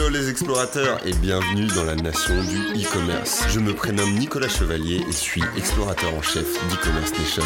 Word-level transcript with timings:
Hello 0.00 0.08
les 0.08 0.30
explorateurs 0.30 0.98
et 1.06 1.12
bienvenue 1.12 1.66
dans 1.66 1.84
la 1.84 1.94
nation 1.94 2.32
du 2.44 2.82
e-commerce. 2.82 3.44
Je 3.50 3.60
me 3.60 3.74
prénomme 3.74 4.14
Nicolas 4.14 4.48
Chevalier 4.48 5.04
et 5.06 5.12
suis 5.12 5.42
explorateur 5.58 6.14
en 6.14 6.22
chef 6.22 6.46
d'e-commerce 6.70 7.12
nation. 7.18 7.42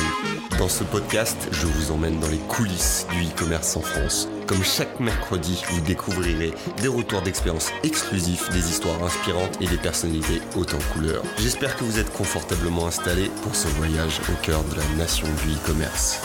Dans 0.56 0.68
ce 0.68 0.84
podcast, 0.84 1.36
je 1.50 1.66
vous 1.66 1.90
emmène 1.90 2.20
dans 2.20 2.28
les 2.28 2.38
coulisses 2.38 3.08
du 3.10 3.24
e-commerce 3.24 3.76
en 3.76 3.80
France. 3.80 4.28
Comme 4.46 4.62
chaque 4.62 5.00
mercredi, 5.00 5.64
vous 5.70 5.80
découvrirez 5.80 6.54
des 6.80 6.86
retours 6.86 7.22
d'expérience 7.22 7.72
exclusifs, 7.82 8.48
des 8.50 8.70
histoires 8.70 9.02
inspirantes 9.02 9.60
et 9.60 9.66
des 9.66 9.78
personnalités 9.78 10.40
hautes 10.54 10.74
en 10.74 10.92
couleurs. 10.94 11.24
J'espère 11.38 11.76
que 11.76 11.82
vous 11.82 11.98
êtes 11.98 12.12
confortablement 12.12 12.86
installés 12.86 13.32
pour 13.42 13.56
ce 13.56 13.66
voyage 13.66 14.20
au 14.30 14.46
cœur 14.46 14.62
de 14.62 14.76
la 14.76 14.96
nation 14.96 15.26
du 15.44 15.54
e-commerce. 15.54 16.20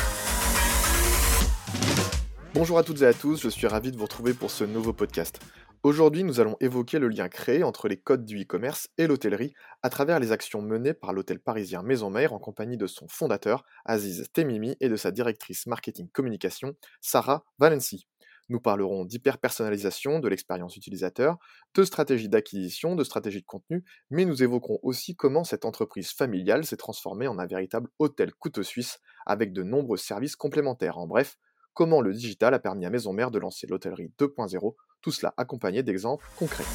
Bonjour 2.53 2.77
à 2.77 2.83
toutes 2.83 3.01
et 3.01 3.07
à 3.07 3.13
tous, 3.13 3.41
je 3.41 3.49
suis 3.49 3.65
ravi 3.65 3.91
de 3.91 3.97
vous 3.97 4.03
retrouver 4.03 4.35
pour 4.35 4.51
ce 4.51 4.63
nouveau 4.63 4.93
podcast. 4.93 5.39
Aujourd'hui, 5.81 6.25
nous 6.25 6.41
allons 6.41 6.57
évoquer 6.59 6.99
le 6.99 7.07
lien 7.07 7.29
créé 7.29 7.63
entre 7.63 7.87
les 7.87 7.95
codes 7.95 8.25
du 8.25 8.41
e-commerce 8.41 8.89
et 8.97 9.07
l'hôtellerie 9.07 9.53
à 9.81 9.89
travers 9.89 10.19
les 10.19 10.33
actions 10.33 10.61
menées 10.61 10.93
par 10.93 11.13
l'hôtel 11.13 11.39
parisien 11.39 11.83
Maison 11.83 12.09
Mère 12.09 12.33
en 12.33 12.39
compagnie 12.39 12.75
de 12.75 12.85
son 12.85 13.07
fondateur, 13.07 13.63
Aziz 13.85 14.27
Temimi, 14.33 14.75
et 14.81 14.89
de 14.89 14.97
sa 14.97 15.11
directrice 15.11 15.67
marketing 15.67 16.09
communication, 16.09 16.75
Sarah 16.99 17.45
Valency. 17.59 18.07
Nous 18.49 18.59
parlerons 18.59 19.05
d'hyper-personnalisation 19.05 20.19
de 20.19 20.27
l'expérience 20.27 20.75
utilisateur, 20.75 21.37
de 21.73 21.85
stratégie 21.85 22.27
d'acquisition, 22.27 22.97
de 22.97 23.05
stratégie 23.05 23.39
de 23.39 23.45
contenu, 23.45 23.85
mais 24.09 24.25
nous 24.25 24.43
évoquerons 24.43 24.79
aussi 24.83 25.15
comment 25.15 25.45
cette 25.45 25.63
entreprise 25.63 26.11
familiale 26.11 26.65
s'est 26.65 26.75
transformée 26.75 27.29
en 27.29 27.39
un 27.39 27.47
véritable 27.47 27.89
hôtel 27.99 28.33
couteau 28.33 28.63
suisse 28.63 28.99
avec 29.25 29.53
de 29.53 29.63
nombreux 29.63 29.95
services 29.95 30.35
complémentaires. 30.35 30.97
En 30.97 31.07
bref, 31.07 31.37
comment 31.73 32.01
le 32.01 32.11
digital 32.11 32.53
a 32.53 32.59
permis 32.59 32.85
à 32.85 32.89
Maison 32.89 33.13
Mère 33.13 33.31
de 33.31 33.39
lancer 33.39 33.65
l'hôtellerie 33.65 34.11
2.0, 34.19 34.75
tout 35.01 35.11
cela 35.11 35.33
accompagné 35.37 35.83
d'exemples 35.83 36.25
concrets. 36.37 36.65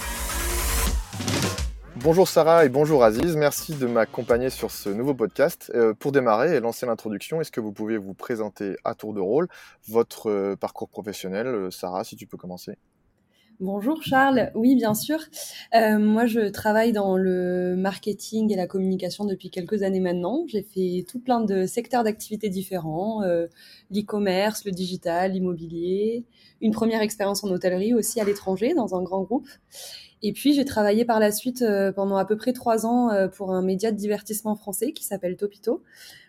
Bonjour 1.96 2.26
Sarah 2.26 2.64
et 2.64 2.68
bonjour 2.68 3.04
Aziz, 3.04 3.36
merci 3.36 3.72
de 3.74 3.86
m'accompagner 3.86 4.50
sur 4.50 4.72
ce 4.72 4.88
nouveau 4.88 5.14
podcast. 5.14 5.70
Euh, 5.76 5.94
pour 5.94 6.10
démarrer 6.10 6.56
et 6.56 6.60
lancer 6.60 6.86
l'introduction, 6.86 7.40
est-ce 7.40 7.52
que 7.52 7.60
vous 7.60 7.72
pouvez 7.72 7.98
vous 7.98 8.14
présenter 8.14 8.76
à 8.82 8.94
tour 8.94 9.14
de 9.14 9.20
rôle 9.20 9.48
votre 9.88 10.28
euh, 10.28 10.56
parcours 10.56 10.88
professionnel 10.88 11.46
euh, 11.46 11.70
Sarah, 11.70 12.02
si 12.02 12.16
tu 12.16 12.26
peux 12.26 12.36
commencer? 12.36 12.76
Bonjour 13.60 14.02
Charles, 14.02 14.50
oui 14.56 14.74
bien 14.74 14.94
sûr. 14.94 15.20
Euh, 15.76 15.96
moi 16.00 16.26
je 16.26 16.48
travaille 16.48 16.90
dans 16.90 17.16
le 17.16 17.76
marketing 17.76 18.52
et 18.52 18.56
la 18.56 18.66
communication 18.66 19.24
depuis 19.26 19.48
quelques 19.48 19.84
années 19.84 20.00
maintenant. 20.00 20.44
J'ai 20.48 20.62
fait 20.62 21.04
tout 21.08 21.20
plein 21.20 21.40
de 21.40 21.64
secteurs 21.64 22.02
d'activité 22.02 22.48
différents, 22.48 23.22
euh, 23.22 23.46
l'e-commerce, 23.92 24.64
le 24.64 24.72
digital, 24.72 25.32
l'immobilier, 25.32 26.24
une 26.60 26.72
première 26.72 27.00
expérience 27.00 27.44
en 27.44 27.48
hôtellerie 27.50 27.94
aussi 27.94 28.20
à 28.20 28.24
l'étranger 28.24 28.74
dans 28.74 28.96
un 28.96 29.02
grand 29.04 29.22
groupe. 29.22 29.46
Et 30.22 30.32
puis 30.32 30.52
j'ai 30.52 30.64
travaillé 30.64 31.04
par 31.04 31.20
la 31.20 31.30
suite 31.30 31.62
euh, 31.62 31.92
pendant 31.92 32.16
à 32.16 32.24
peu 32.24 32.36
près 32.36 32.54
trois 32.54 32.86
ans 32.86 33.10
pour 33.36 33.52
un 33.52 33.62
média 33.62 33.92
de 33.92 33.96
divertissement 33.96 34.56
français 34.56 34.90
qui 34.90 35.04
s'appelle 35.04 35.36
Topito, 35.36 35.84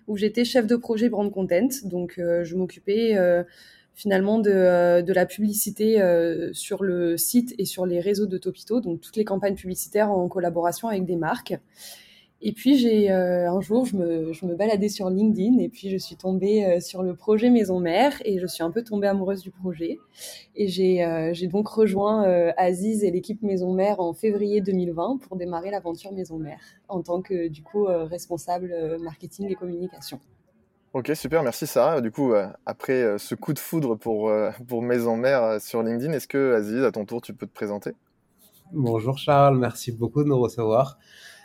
où 0.07 0.15
j'étais 0.15 0.45
chef 0.45 0.67
de 0.67 0.75
projet 0.75 1.09
brand 1.09 1.31
content. 1.31 1.69
Donc 1.85 2.17
je 2.17 2.55
m'occupais 2.55 3.17
finalement 3.95 4.39
de, 4.39 4.51
euh, 4.51 5.01
de 5.01 5.13
la 5.13 5.25
publicité 5.25 6.01
euh, 6.01 6.51
sur 6.53 6.83
le 6.83 7.17
site 7.17 7.55
et 7.57 7.65
sur 7.65 7.85
les 7.85 8.01
réseaux 8.01 8.27
de 8.27 8.37
Topito, 8.37 8.81
donc 8.81 9.01
toutes 9.01 9.15
les 9.15 9.25
campagnes 9.25 9.55
publicitaires 9.55 10.11
en 10.11 10.27
collaboration 10.27 10.89
avec 10.89 11.05
des 11.05 11.15
marques. 11.15 11.57
Et 12.41 12.51
puis 12.51 12.77
j'ai 12.77 13.09
euh, 13.09 13.49
un 13.49 13.61
jour, 13.61 13.85
je 13.85 13.95
me, 13.95 14.33
je 14.33 14.45
me, 14.45 14.55
baladais 14.55 14.89
sur 14.89 15.09
LinkedIn 15.09 15.57
et 15.59 15.69
puis 15.69 15.89
je 15.89 15.97
suis 15.97 16.17
tombée 16.17 16.79
sur 16.81 17.01
le 17.01 17.15
projet 17.15 17.49
Maison 17.49 17.79
Mère 17.79 18.21
et 18.25 18.37
je 18.39 18.45
suis 18.45 18.61
un 18.61 18.69
peu 18.69 18.83
tombée 18.83 19.07
amoureuse 19.07 19.41
du 19.41 19.49
projet. 19.49 19.97
Et 20.55 20.67
j'ai 20.67 21.47
donc 21.47 21.69
rejoint 21.69 22.23
Aziz 22.57 23.03
et 23.05 23.09
l'équipe 23.09 23.41
Maison 23.41 23.73
Mère 23.73 24.01
en 24.01 24.13
février 24.13 24.59
2020 24.59 25.19
pour 25.21 25.37
démarrer 25.37 25.71
l'aventure 25.71 26.11
Maison 26.11 26.37
Mère 26.37 26.59
en 26.89 27.01
tant 27.01 27.21
que 27.21 27.47
du 27.47 27.63
coup 27.63 27.85
responsable 27.85 28.97
marketing 28.99 29.49
et 29.49 29.55
communication. 29.55 30.19
Ok, 30.95 31.11
super, 31.13 31.43
merci 31.43 31.67
Sarah. 31.67 31.99
Du 31.99 32.09
coup, 32.09 32.31
euh, 32.31 32.47
après 32.65 33.03
euh, 33.03 33.17
ce 33.17 33.35
coup 33.35 33.51
de 33.51 33.59
foudre 33.59 33.95
pour, 33.95 34.29
euh, 34.29 34.51
pour 34.69 34.81
Maison 34.81 35.17
Mère 35.17 35.59
sur 35.59 35.83
LinkedIn, 35.83 36.13
est-ce 36.13 36.25
que 36.25 36.53
Aziz, 36.53 36.85
à 36.85 36.91
ton 36.93 37.03
tour, 37.03 37.19
tu 37.21 37.33
peux 37.33 37.45
te 37.45 37.53
présenter? 37.53 37.91
Bonjour 38.71 39.17
Charles, 39.17 39.57
merci 39.57 39.91
beaucoup 39.91 40.23
de 40.23 40.29
nous 40.29 40.39
recevoir. 40.39 40.97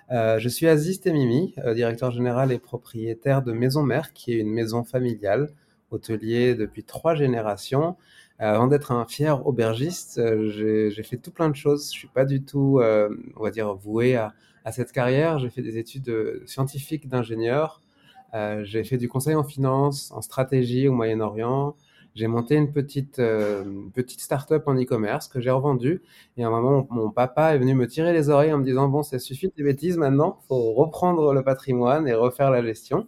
je 0.09 0.49
suis 0.49 0.69
Aziz 0.69 1.01
Temimi, 1.01 1.57
directeur 1.75 2.13
général 2.13 2.53
et 2.53 2.61
propriétaire 2.61 3.43
de 3.43 3.51
Maison 3.51 3.83
Mère, 3.83 4.13
qui 4.13 4.33
est 4.35 4.37
une 4.37 4.53
maison 4.53 4.85
familiale, 4.85 5.51
hôtelier 5.91 6.55
depuis 6.55 6.85
trois 6.85 7.17
générations. 7.17 7.97
avant 8.39 8.69
d'être 8.69 8.93
un 8.93 9.05
fier 9.05 9.45
aubergiste, 9.45 10.21
j'ai 10.47 11.03
fait 11.03 11.17
tout 11.17 11.33
plein 11.33 11.51
de 11.51 11.57
choses. 11.57 11.93
Je 11.93 11.99
suis 11.99 12.09
pas 12.09 12.25
du 12.25 12.45
tout, 12.45 12.81
on 12.81 13.43
va 13.43 13.51
dire, 13.51 13.75
voué 13.75 14.15
à, 14.15 14.33
à 14.65 14.71
cette 14.71 14.93
carrière. 14.93 15.41
J'ai 15.41 15.51
fait 15.51 15.63
des 15.63 15.77
études 15.77 16.41
scientifiques 16.47 17.09
d'ingénieur. 17.09 17.81
Euh, 18.35 18.63
j'ai 18.65 18.85
fait 18.85 18.97
du 18.97 19.09
conseil 19.09 19.35
en 19.35 19.45
finance, 19.45 20.13
en 20.13 20.23
stratégie 20.23 20.89
au 20.89 20.93
Moyen-Orient. 20.93 21.77
J'ai 22.15 22.27
monté 22.27 22.57
une 22.57 22.73
petite, 22.73 23.19
euh, 23.19 23.65
petite 23.95 24.21
start-up 24.21 24.65
en 24.67 24.75
e-commerce 24.75 25.29
que 25.29 25.41
j'ai 25.41 25.51
revendue. 25.51 26.03
Et 26.37 26.45
à 26.45 26.49
un 26.49 26.51
moment, 26.51 26.87
mon, 26.91 27.11
papa 27.11 27.55
est 27.55 27.59
venu 27.59 27.75
me 27.75 27.87
tirer 27.87 28.13
les 28.13 28.29
oreilles 28.31 28.53
en 28.53 28.59
me 28.59 28.65
disant 28.65 28.89
Bon, 28.89 29.03
ça 29.03 29.19
suffit 29.19 29.49
des 29.57 29.63
bêtises 29.63 29.97
maintenant, 29.97 30.41
faut 30.49 30.73
reprendre 30.75 31.33
le 31.33 31.43
patrimoine 31.45 32.09
et 32.09 32.15
refaire 32.15 32.51
la 32.51 32.63
gestion. 32.63 33.07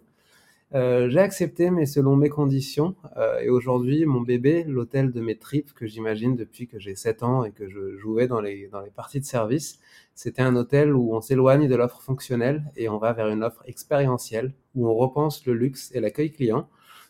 Euh, 0.75 1.07
j'ai 1.07 1.19
accepté, 1.19 1.69
mais 1.69 1.85
selon 1.85 2.15
mes 2.15 2.29
conditions. 2.29 2.95
Euh, 3.17 3.39
et 3.41 3.49
aujourd'hui, 3.49 4.05
mon 4.05 4.21
bébé, 4.21 4.63
l'hôtel 4.63 5.11
de 5.11 5.21
mes 5.21 5.37
tripes, 5.37 5.71
que 5.73 5.85
j'imagine 5.85 6.35
depuis 6.35 6.67
que 6.67 6.79
j'ai 6.79 6.95
7 6.95 7.21
ans 7.21 7.43
et 7.43 7.51
que 7.51 7.69
je 7.69 7.95
jouais 7.97 8.27
dans 8.27 8.41
les, 8.41 8.69
dans 8.69 8.81
les 8.81 8.89
parties 8.89 9.19
de 9.19 9.25
service, 9.25 9.79
c'était 10.15 10.41
un 10.41 10.55
hôtel 10.55 10.93
où 10.95 11.15
on 11.15 11.21
s'éloigne 11.21 11.67
de 11.67 11.75
l'offre 11.75 12.01
fonctionnelle 12.01 12.63
et 12.75 12.89
on 12.89 12.97
va 12.97 13.13
vers 13.13 13.27
une 13.27 13.43
offre 13.43 13.61
expérientielle, 13.67 14.53
où 14.73 14.87
on 14.87 14.95
repense 14.95 15.45
le 15.45 15.53
luxe 15.53 15.91
et 15.93 15.99
l'accueil 15.99 16.31
client. 16.31 16.67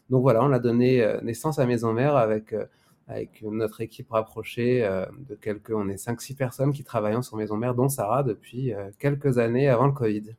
Donc 0.09 0.23
voilà, 0.23 0.43
on 0.43 0.51
a 0.51 0.59
donné 0.59 1.01
euh, 1.01 1.21
naissance 1.21 1.57
à 1.57 1.65
Maison 1.65 1.93
Mère 1.93 2.17
avec, 2.17 2.53
avec 3.07 3.41
notre 3.43 3.79
équipe 3.79 4.11
rapprochée 4.11 4.81
de 5.29 5.35
quelques, 5.35 5.71
on 5.71 5.87
est 5.87 5.95
5-6 5.95 6.35
personnes 6.35 6.73
qui 6.73 6.83
travaillent 6.83 7.23
sur 7.23 7.37
Maison 7.37 7.55
Mère, 7.55 7.75
dont 7.75 7.87
Sarah 7.87 8.23
depuis 8.23 8.73
quelques 8.99 9.37
années 9.37 9.69
avant 9.69 9.87
le 9.87 9.93
Covid. 9.93 10.35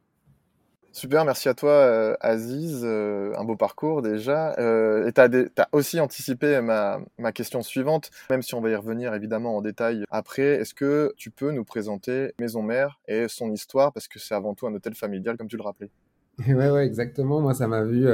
Super, 0.94 1.24
merci 1.24 1.48
à 1.48 1.54
toi 1.54 1.72
euh, 1.72 2.14
Aziz, 2.20 2.82
euh, 2.84 3.32
un 3.36 3.42
beau 3.42 3.56
parcours 3.56 4.00
déjà. 4.00 4.54
Euh, 4.60 5.08
et 5.08 5.12
tu 5.12 5.20
as, 5.20 5.68
aussi 5.72 5.98
anticipé 5.98 6.60
ma, 6.60 7.00
question 7.32 7.62
suivante, 7.62 8.12
même 8.30 8.42
si 8.42 8.54
on 8.54 8.60
va 8.60 8.70
y 8.70 8.76
revenir 8.76 9.12
évidemment 9.12 9.56
en 9.56 9.60
détail 9.60 10.04
après. 10.12 10.60
Est-ce 10.60 10.72
que 10.72 11.12
tu 11.16 11.32
peux 11.32 11.50
nous 11.50 11.64
présenter 11.64 12.32
Maison 12.38 12.62
Mère 12.62 13.00
et 13.08 13.26
son 13.26 13.50
histoire, 13.50 13.92
parce 13.92 14.06
que 14.06 14.20
c'est 14.20 14.36
avant 14.36 14.54
tout 14.54 14.68
un 14.68 14.74
hôtel 14.74 14.94
familial 14.94 15.36
comme 15.36 15.48
tu 15.48 15.56
le 15.56 15.64
rappelais 15.64 15.90
Oui, 16.46 16.54
ouais, 16.54 16.86
exactement. 16.86 17.40
Moi, 17.40 17.54
ça 17.54 17.66
m'a 17.66 17.82
vu. 17.82 18.06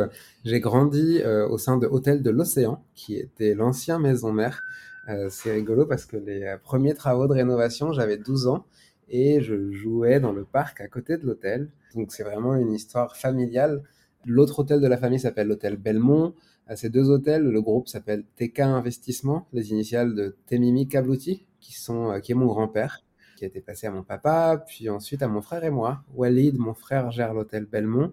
J'ai 0.47 0.61
grandi 0.61 1.23
au 1.23 1.59
sein 1.59 1.77
de 1.77 1.87
Hôtel 1.87 2.23
de 2.23 2.31
l'Océan, 2.31 2.83
qui 2.95 3.15
était 3.17 3.53
l'ancien 3.53 3.99
Maison 3.99 4.33
Mère. 4.33 4.63
c'est 5.29 5.53
rigolo 5.53 5.85
parce 5.85 6.07
que 6.07 6.17
les 6.17 6.57
premiers 6.63 6.95
travaux 6.95 7.27
de 7.27 7.35
rénovation, 7.35 7.93
j'avais 7.93 8.17
12 8.17 8.47
ans 8.47 8.65
et 9.11 9.43
je 9.43 9.71
jouais 9.71 10.19
dans 10.19 10.33
le 10.33 10.45
parc 10.45 10.81
à 10.81 10.89
côté 10.89 11.19
de 11.19 11.27
l'hôtel. 11.27 11.69
Donc 11.95 12.13
c'est 12.13 12.23
vraiment 12.23 12.55
une 12.55 12.73
histoire 12.73 13.17
familiale. 13.17 13.83
L'autre 14.27 14.61
hôtel 14.61 14.81
de 14.81 14.87
la 14.87 14.97
famille 14.97 15.21
s'appelle 15.21 15.49
l'hôtel 15.49 15.77
Belmont. 15.77 16.35
À 16.67 16.77
ces 16.77 16.91
deux 16.91 17.11
hôtels, 17.11 17.43
le 17.43 17.63
groupe 17.63 17.89
s'appelle 17.89 18.25
TK 18.37 18.61
Investissement, 18.61 19.49
les 19.53 19.71
initiales 19.71 20.15
de 20.15 20.37
Temimi 20.47 20.89
Kablouti, 20.89 21.47
qui, 21.61 21.75
sont, 21.75 22.13
euh, 22.13 22.21
qui 22.21 22.33
est 22.33 22.35
mon 22.35 22.47
grand-père, 22.47 23.03
qui 23.37 23.45
a 23.45 23.49
été 23.49 23.61
passé 23.61 23.87
à 23.87 23.91
mon 23.91 24.05
papa, 24.05 24.65
puis 24.69 24.89
ensuite 24.89 25.23
à 25.23 25.29
mon 25.29 25.41
frère 25.41 25.65
et 25.65 25.71
moi. 25.71 26.05
Walid, 26.15 26.59
mon 26.59 26.75
frère, 26.75 27.11
gère 27.11 27.35
l'hôtel 27.35 27.65
Belmont 27.65 28.13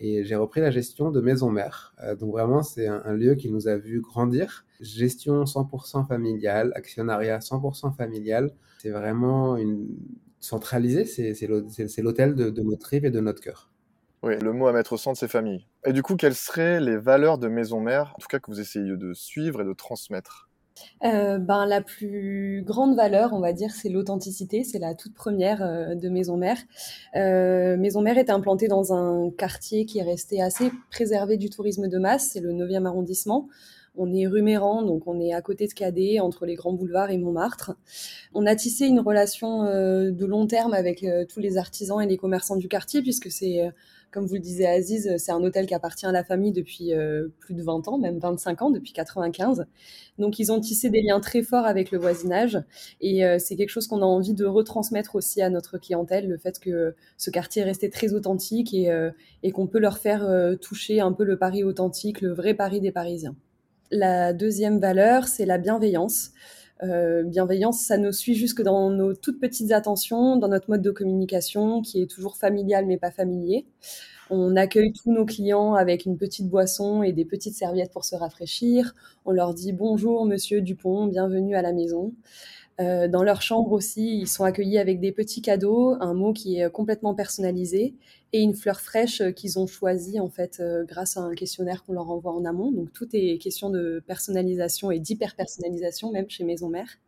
et 0.00 0.24
j'ai 0.24 0.34
repris 0.34 0.60
la 0.60 0.72
gestion 0.72 1.12
de 1.12 1.20
Maison 1.20 1.50
Mère. 1.50 1.94
Euh, 2.02 2.16
donc 2.16 2.32
vraiment, 2.32 2.62
c'est 2.62 2.88
un, 2.88 3.02
un, 3.04 3.12
lieu 3.12 3.36
qui 3.36 3.50
nous 3.52 3.68
a 3.68 3.76
vu 3.76 4.00
grandir. 4.00 4.64
Gestion 4.80 5.44
100% 5.44 6.08
familiale, 6.08 6.72
actionnariat 6.74 7.38
100% 7.38 7.94
familial. 7.94 8.52
C'est 8.78 8.90
vraiment 8.90 9.56
une, 9.56 9.86
centralisé, 10.42 11.04
c'est 11.06 11.46
l'hôtel 12.02 12.34
de, 12.34 12.50
de, 12.50 12.62
notre 12.62 12.86
rive 12.88 13.04
et 13.04 13.10
de 13.10 13.20
notre 13.20 13.40
cœur. 13.40 13.70
Oui, 14.22 14.38
le 14.38 14.52
mot 14.52 14.66
à 14.66 14.72
mettre 14.72 14.92
au 14.92 14.96
centre, 14.96 15.18
c'est 15.18 15.28
famille. 15.28 15.66
Et 15.86 15.92
du 15.92 16.02
coup, 16.02 16.16
quelles 16.16 16.34
seraient 16.34 16.80
les 16.80 16.96
valeurs 16.96 17.38
de 17.38 17.48
Maison 17.48 17.80
Mère, 17.80 18.14
en 18.16 18.20
tout 18.20 18.28
cas 18.28 18.38
que 18.38 18.50
vous 18.50 18.60
essayez 18.60 18.96
de 18.96 19.14
suivre 19.14 19.62
et 19.62 19.64
de 19.64 19.72
transmettre? 19.72 20.48
Euh, 21.04 21.38
ben, 21.38 21.66
la 21.66 21.80
plus 21.80 22.62
grande 22.64 22.96
valeur, 22.96 23.32
on 23.32 23.40
va 23.40 23.52
dire, 23.52 23.70
c'est 23.72 23.88
l'authenticité. 23.88 24.64
C'est 24.64 24.78
la 24.78 24.94
toute 24.94 25.14
première 25.14 25.62
euh, 25.62 25.94
de 25.94 26.08
Maison 26.08 26.36
Mère. 26.36 26.58
Euh, 27.16 27.76
Maison 27.76 28.00
Mère 28.02 28.18
est 28.18 28.30
implantée 28.30 28.68
dans 28.68 28.92
un 28.92 29.30
quartier 29.30 29.86
qui 29.86 29.98
est 29.98 30.04
resté 30.04 30.42
assez 30.42 30.70
préservé 30.90 31.36
du 31.36 31.50
tourisme 31.50 31.88
de 31.88 31.98
masse. 31.98 32.30
C'est 32.32 32.40
le 32.40 32.52
9e 32.52 32.86
arrondissement. 32.86 33.48
On 33.94 34.12
est 34.12 34.26
rue 34.26 34.42
Méran, 34.42 34.82
donc 34.82 35.06
on 35.06 35.20
est 35.20 35.34
à 35.34 35.42
côté 35.42 35.66
de 35.66 35.72
Cadet, 35.72 36.20
entre 36.20 36.46
les 36.46 36.54
grands 36.54 36.72
boulevards 36.72 37.10
et 37.10 37.18
Montmartre. 37.18 37.76
On 38.34 38.46
a 38.46 38.56
tissé 38.56 38.86
une 38.86 39.00
relation 39.00 39.64
de 39.64 40.24
long 40.24 40.46
terme 40.46 40.72
avec 40.72 41.04
tous 41.28 41.40
les 41.40 41.58
artisans 41.58 42.00
et 42.00 42.06
les 42.06 42.16
commerçants 42.16 42.56
du 42.56 42.68
quartier, 42.68 43.02
puisque 43.02 43.30
c'est 43.30 43.70
comme 44.12 44.26
vous 44.26 44.34
le 44.34 44.40
disiez 44.40 44.66
Aziz, 44.66 45.16
c'est 45.16 45.32
un 45.32 45.42
hôtel 45.42 45.66
qui 45.66 45.74
appartient 45.74 46.04
à 46.04 46.12
la 46.12 46.22
famille 46.22 46.52
depuis 46.52 46.92
euh, 46.92 47.28
plus 47.40 47.54
de 47.54 47.62
20 47.62 47.88
ans, 47.88 47.98
même 47.98 48.18
25 48.18 48.60
ans, 48.60 48.70
depuis 48.70 48.92
95. 48.92 49.64
Donc 50.18 50.38
ils 50.38 50.52
ont 50.52 50.60
tissé 50.60 50.90
des 50.90 51.00
liens 51.00 51.18
très 51.20 51.42
forts 51.42 51.64
avec 51.64 51.90
le 51.90 51.98
voisinage 51.98 52.58
et 53.00 53.24
euh, 53.24 53.38
c'est 53.38 53.56
quelque 53.56 53.70
chose 53.70 53.88
qu'on 53.88 54.02
a 54.02 54.04
envie 54.04 54.34
de 54.34 54.44
retransmettre 54.44 55.16
aussi 55.16 55.40
à 55.40 55.48
notre 55.48 55.78
clientèle, 55.78 56.28
le 56.28 56.36
fait 56.36 56.60
que 56.60 56.94
ce 57.16 57.30
quartier 57.30 57.62
est 57.62 57.64
resté 57.64 57.88
très 57.88 58.12
authentique 58.12 58.74
et, 58.74 58.90
euh, 58.90 59.10
et 59.42 59.50
qu'on 59.50 59.66
peut 59.66 59.78
leur 59.78 59.96
faire 59.96 60.28
toucher 60.60 61.00
un 61.00 61.12
peu 61.12 61.24
le 61.24 61.38
Paris 61.38 61.64
authentique, 61.64 62.20
le 62.20 62.32
vrai 62.34 62.52
Paris 62.52 62.80
des 62.80 62.92
Parisiens. 62.92 63.34
La 63.92 64.32
deuxième 64.32 64.78
valeur, 64.80 65.28
c'est 65.28 65.44
la 65.44 65.58
bienveillance. 65.58 66.30
Euh, 66.82 67.24
bienveillance, 67.24 67.82
ça 67.82 67.98
nous 67.98 68.10
suit 68.10 68.34
jusque 68.34 68.62
dans 68.62 68.88
nos 68.88 69.12
toutes 69.12 69.38
petites 69.38 69.70
attentions, 69.70 70.36
dans 70.36 70.48
notre 70.48 70.70
mode 70.70 70.80
de 70.80 70.90
communication 70.90 71.82
qui 71.82 72.00
est 72.00 72.06
toujours 72.06 72.36
familial 72.38 72.86
mais 72.86 72.96
pas 72.96 73.10
familier. 73.10 73.66
On 74.30 74.56
accueille 74.56 74.94
tous 74.94 75.12
nos 75.12 75.26
clients 75.26 75.74
avec 75.74 76.06
une 76.06 76.16
petite 76.16 76.48
boisson 76.48 77.02
et 77.02 77.12
des 77.12 77.26
petites 77.26 77.54
serviettes 77.54 77.92
pour 77.92 78.06
se 78.06 78.16
rafraîchir. 78.16 78.94
On 79.26 79.30
leur 79.30 79.52
dit 79.52 79.72
bonjour 79.72 80.24
monsieur 80.24 80.62
Dupont, 80.62 81.06
bienvenue 81.06 81.54
à 81.54 81.60
la 81.60 81.74
maison. 81.74 82.14
Euh, 82.80 83.06
dans 83.06 83.22
leur 83.22 83.42
chambre 83.42 83.72
aussi, 83.72 84.18
ils 84.18 84.28
sont 84.28 84.44
accueillis 84.44 84.78
avec 84.78 84.98
des 85.00 85.12
petits 85.12 85.42
cadeaux, 85.42 85.96
un 86.00 86.14
mot 86.14 86.32
qui 86.32 86.58
est 86.58 86.70
complètement 86.70 87.14
personnalisé 87.14 87.94
et 88.32 88.40
une 88.40 88.54
fleur 88.54 88.80
fraîche 88.80 89.22
qu'ils 89.34 89.58
ont 89.58 89.66
choisie 89.66 90.18
en 90.18 90.30
fait 90.30 90.58
euh, 90.60 90.84
grâce 90.84 91.16
à 91.16 91.20
un 91.20 91.34
questionnaire 91.34 91.84
qu'on 91.84 91.92
leur 91.92 92.10
envoie 92.10 92.32
en 92.32 92.44
amont. 92.44 92.72
Donc 92.72 92.92
tout 92.92 93.08
est 93.12 93.38
question 93.38 93.68
de 93.68 94.02
personnalisation 94.06 94.90
et 94.90 94.98
d'hyper-personnalisation 94.98 96.12
même 96.12 96.30
chez 96.30 96.44
Maison 96.44 96.68
Mère. 96.68 96.98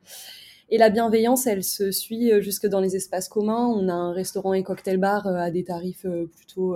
Et 0.70 0.78
la 0.78 0.90
bienveillance, 0.90 1.46
elle 1.46 1.64
se 1.64 1.90
suit 1.90 2.32
euh, 2.32 2.40
jusque 2.40 2.67
dans 2.67 2.81
les 2.81 2.96
espaces 2.96 3.28
communs. 3.28 3.67
On 3.67 3.88
a 3.88 3.94
un 3.94 4.12
restaurant 4.12 4.52
et 4.52 4.62
cocktail 4.62 4.99
bar 4.99 5.26
à 5.26 5.50
des 5.50 5.64
tarifs 5.64 6.06
plutôt 6.37 6.75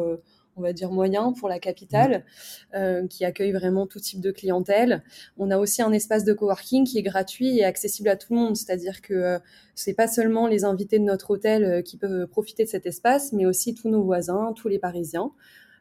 on 0.58 0.62
va 0.62 0.72
dire 0.72 0.90
moyen 0.90 1.32
pour 1.32 1.48
la 1.48 1.58
capitale, 1.58 2.18
mmh. 2.18 2.76
euh, 2.76 3.06
qui 3.06 3.24
accueille 3.24 3.52
vraiment 3.52 3.86
tout 3.86 4.00
type 4.00 4.20
de 4.20 4.30
clientèle. 4.30 5.02
On 5.38 5.50
a 5.50 5.58
aussi 5.58 5.82
un 5.82 5.92
espace 5.92 6.24
de 6.24 6.32
coworking 6.32 6.84
qui 6.84 6.98
est 6.98 7.02
gratuit 7.02 7.58
et 7.58 7.64
accessible 7.64 8.08
à 8.08 8.16
tout 8.16 8.34
le 8.34 8.40
monde, 8.40 8.56
c'est-à-dire 8.56 9.00
que 9.00 9.14
euh, 9.14 9.38
c'est 9.74 9.94
pas 9.94 10.08
seulement 10.08 10.46
les 10.46 10.64
invités 10.64 10.98
de 10.98 11.04
notre 11.04 11.30
hôtel 11.30 11.64
euh, 11.64 11.82
qui 11.82 11.96
peuvent 11.96 12.26
profiter 12.26 12.64
de 12.64 12.68
cet 12.68 12.86
espace, 12.86 13.32
mais 13.32 13.46
aussi 13.46 13.74
tous 13.74 13.88
nos 13.88 14.02
voisins, 14.02 14.52
tous 14.56 14.68
les 14.68 14.78
Parisiens. 14.78 15.30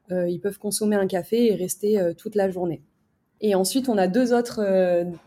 ils 0.10 0.40
peuvent 0.40 0.60
consommer 0.60 0.96
un 0.96 1.08
café 1.08 1.52
et 1.52 1.56
rester 1.56 2.14
toute 2.18 2.36
la 2.36 2.50
journée. 2.50 2.82
Et 3.42 3.56
ensuite, 3.56 3.90
on 3.90 3.98
a 3.98 4.08
deux 4.08 4.34
autres, 4.34 4.62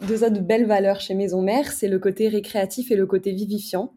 deux 0.09 0.25
autres 0.25 0.41
belles 0.41 0.67
valeurs 0.67 1.01
chez 1.01 1.15
Maison 1.15 1.43
Mère, 1.43 1.71
c'est 1.73 1.89
le 1.89 1.99
côté 1.99 2.29
récréatif 2.29 2.91
et 2.91 2.97
le 2.97 3.07
côté 3.07 3.33
vivifiant. 3.33 3.93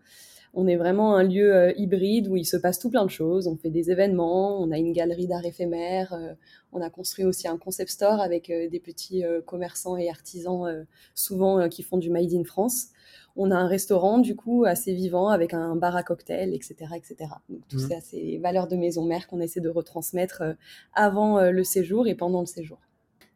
On 0.56 0.68
est 0.68 0.76
vraiment 0.76 1.16
un 1.16 1.24
lieu 1.24 1.56
euh, 1.56 1.74
hybride 1.78 2.28
où 2.28 2.36
il 2.36 2.46
se 2.46 2.58
passe 2.58 2.78
tout 2.78 2.92
plein 2.92 3.06
de 3.06 3.10
choses. 3.10 3.48
On 3.48 3.58
fait 3.58 3.72
des 3.72 3.90
événements, 3.90 4.62
on 4.62 4.72
a 4.72 4.78
une 4.78 4.94
galerie 4.94 5.26
d'art 5.26 5.44
éphémère, 5.46 6.14
euh, 6.14 6.34
on 6.72 6.82
a 6.82 6.92
construit 6.92 7.26
aussi 7.26 7.48
un 7.48 7.58
concept 7.58 7.90
store 7.90 8.20
avec 8.20 8.52
euh, 8.52 8.70
des 8.70 8.80
petits 8.80 9.24
commerçants 9.48 9.98
et 9.98 10.10
artisans 10.10 10.86
souvent 11.16 11.68
qui 11.70 11.82
font 11.82 11.98
du 11.98 12.10
made 12.10 12.34
in 12.34 12.44
France. 12.44 12.88
On 13.36 13.50
a 13.50 13.56
un 13.56 13.68
restaurant 13.68 14.20
du 14.20 14.36
coup 14.36 14.64
assez 14.66 14.94
vivant 14.94 15.30
avec 15.30 15.56
un 15.56 15.76
bar 15.76 15.96
à 15.96 16.04
cocktail, 16.04 16.54
etc., 16.54 16.76
etc. 16.96 17.16
Donc 17.50 17.68
tout 17.68 17.78
mmh. 17.78 17.90
ça, 17.90 17.96
c'est 18.02 18.38
valeurs 18.38 18.68
de 18.68 18.76
maison 18.76 19.06
mère 19.06 19.28
qu'on 19.28 19.40
essaie 19.40 19.60
de 19.60 19.70
retransmettre 19.70 20.44
avant 20.94 21.42
le 21.42 21.64
séjour 21.64 22.08
et 22.08 22.14
pendant 22.14 22.42
le 22.42 22.46
séjour. 22.46 22.78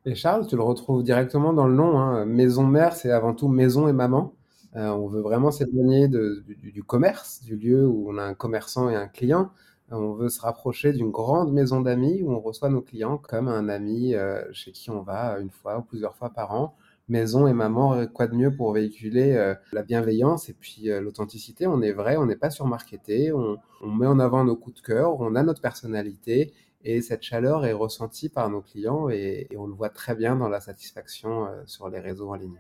Et 0.06 0.14
Charles, 0.14 0.46
tu 0.48 0.56
le 0.56 0.64
retrouves 0.64 1.04
directement 1.04 1.52
dans 1.52 1.68
le 1.68 1.74
nom. 1.74 1.98
Hein. 1.98 2.26
Maison 2.26 2.64
mère, 2.64 2.94
c'est 2.94 3.12
avant 3.12 3.34
tout 3.34 3.48
maison 3.48 3.88
et 3.88 3.94
maman. 3.94 4.34
Euh, 4.78 4.90
on 4.90 5.08
veut 5.08 5.22
vraiment 5.22 5.50
s'éloigner 5.50 6.08
du, 6.08 6.84
commerce, 6.84 7.42
du 7.42 7.56
lieu 7.56 7.88
où 7.88 8.12
on 8.12 8.18
a 8.18 8.24
un 8.24 8.36
commerçant 8.36 8.90
et 8.90 8.96
un 8.96 9.08
client. 9.08 9.52
Euh, 9.92 9.96
on 9.96 10.14
veut 10.14 10.30
se 10.30 10.40
rapprocher 10.42 10.94
d'une 10.94 11.10
grande 11.10 11.52
maison 11.52 11.82
d'amis 11.82 12.22
où 12.22 12.32
on 12.32 12.40
reçoit 12.40 12.70
nos 12.70 12.82
clients 12.82 13.18
comme 13.18 13.48
un 13.48 13.70
ami 13.70 14.14
euh, 14.14 14.44
chez 14.52 14.72
qui 14.72 14.92
on 14.92 15.02
va 15.02 15.40
une 15.40 15.50
fois 15.50 15.80
ou 15.80 15.82
plusieurs 15.82 16.16
fois 16.16 16.30
par 16.30 16.54
an. 16.54 16.76
Maison 17.10 17.48
et 17.48 17.54
maman, 17.54 18.06
quoi 18.08 18.28
de 18.28 18.36
mieux 18.36 18.54
pour 18.54 18.74
véhiculer 18.74 19.56
la 19.72 19.82
bienveillance 19.82 20.50
et 20.50 20.54
puis 20.54 20.90
l'authenticité? 20.90 21.66
On 21.66 21.82
est 21.82 21.94
vrai, 21.94 22.18
on 22.18 22.26
n'est 22.26 22.36
pas 22.36 22.50
surmarketé, 22.50 23.32
on, 23.32 23.58
on 23.82 23.92
met 23.92 24.08
en 24.08 24.20
avant 24.20 24.44
nos 24.44 24.58
coups 24.58 24.82
de 24.82 24.86
cœur, 24.86 25.18
on 25.22 25.36
a 25.36 25.42
notre 25.42 25.62
personnalité 25.62 26.54
et 26.84 27.02
cette 27.02 27.24
chaleur 27.24 27.66
est 27.66 27.72
ressentie 27.72 28.28
par 28.28 28.50
nos 28.50 28.60
clients 28.60 29.10
et 29.10 29.48
on 29.58 29.68
le 29.68 29.74
voit 29.74 29.90
très 29.90 30.16
bien 30.16 30.36
dans 30.36 30.50
la 30.50 30.60
satisfaction 30.60 31.48
sur 31.66 31.88
les 31.88 32.02
réseaux 32.02 32.30
en 32.30 32.36
ligne 32.36 32.60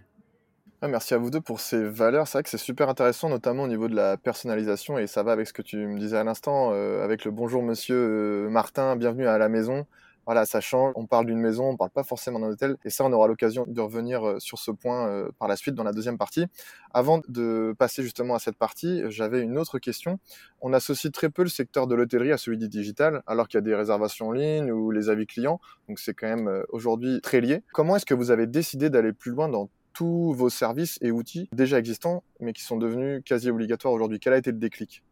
merci 0.84 1.16
à 1.16 1.18
vous 1.18 1.32
deux 1.32 1.42
pour 1.42 1.60
ces 1.60 1.84
valeurs. 1.84 2.28
C'est 2.28 2.38
vrai 2.38 2.44
que 2.44 2.50
c'est 2.50 2.58
super 2.58 2.88
intéressant, 2.90 3.30
notamment 3.30 3.64
au 3.64 3.68
niveau 3.68 3.88
de 3.88 3.96
la 3.96 4.18
personnalisation, 4.18 5.00
et 5.00 5.08
ça 5.08 5.24
va 5.24 5.32
avec 5.32 5.48
ce 5.48 5.54
que 5.54 5.64
tu 5.64 5.78
me 5.78 5.98
disais 5.98 6.18
à 6.18 6.24
l'instant, 6.24 6.70
euh, 6.72 7.04
avec 7.04 7.26
le 7.26 7.32
bonjour 7.32 7.64
monsieur 7.64 7.96
euh, 7.96 8.50
Martin, 8.50 8.96
bienvenue 8.96 9.28
à 9.28 9.40
la 9.40 9.50
maison. 9.50 9.88
Voilà, 10.28 10.46
ça 10.46 10.60
change. 10.60 10.92
On 10.96 11.06
parle 11.06 11.26
d'une 11.26 11.40
maison, 11.40 11.70
on 11.70 11.78
parle 11.78 11.90
pas 11.90 12.04
forcément 12.04 12.38
d'un 12.38 12.50
hôtel. 12.50 12.76
Et 12.84 12.90
ça, 12.90 13.06
on 13.06 13.14
aura 13.14 13.30
l'occasion 13.30 13.64
de 13.66 13.80
revenir 13.80 14.28
euh, 14.28 14.40
sur 14.40 14.60
ce 14.60 14.72
point 14.72 15.30
par 15.40 15.48
la 15.48 15.56
suite 15.56 15.74
dans 15.74 15.86
la 15.86 15.94
deuxième 15.94 16.18
partie. 16.18 16.46
Avant 16.94 17.22
de 17.30 17.74
passer 17.80 18.04
justement 18.04 18.36
à 18.36 18.40
cette 18.40 18.58
partie, 18.58 19.04
j'avais 19.08 19.42
une 19.42 19.58
autre 19.58 19.80
question. 19.80 20.20
On 20.60 20.74
associe 20.74 21.14
très 21.14 21.30
peu 21.30 21.44
le 21.44 21.50
secteur 21.50 21.88
de 21.88 21.96
l'hôtellerie 21.96 22.34
à 22.34 22.38
celui 22.38 22.58
du 22.58 22.68
digital, 22.68 23.24
alors 23.26 23.48
qu'il 23.48 23.58
y 23.58 23.60
a 23.60 23.62
des 23.62 23.74
réservations 23.74 24.28
en 24.28 24.32
ligne 24.34 24.70
ou 24.70 24.92
les 24.92 25.10
avis 25.10 25.28
clients. 25.28 25.62
Donc 25.88 25.98
c'est 25.98 26.14
quand 26.14 26.28
même 26.28 26.64
aujourd'hui 26.70 27.22
très 27.22 27.40
lié. 27.40 27.64
Comment 27.74 27.96
est-ce 27.96 28.06
que 28.06 28.14
vous 28.14 28.30
avez 28.30 28.48
décidé 28.48 28.90
d'aller 28.90 29.14
plus 29.14 29.32
loin 29.32 29.48
dans 29.48 29.70
tous 29.98 30.32
vos 30.32 30.50
services 30.50 31.00
et 31.02 31.10
outils 31.10 31.50
déjà 31.52 31.80
existants, 31.80 32.24
mais 32.40 32.54
qui 32.54 32.62
sont 32.62 32.78
devenus 32.78 33.24
quasi 33.26 33.50
obligatoires 33.50 33.92
aujourd'hui 33.92 34.20
Quel 34.20 34.34
a 34.34 34.38
été 34.38 34.52
le 34.52 34.60
déclic? 34.60 35.04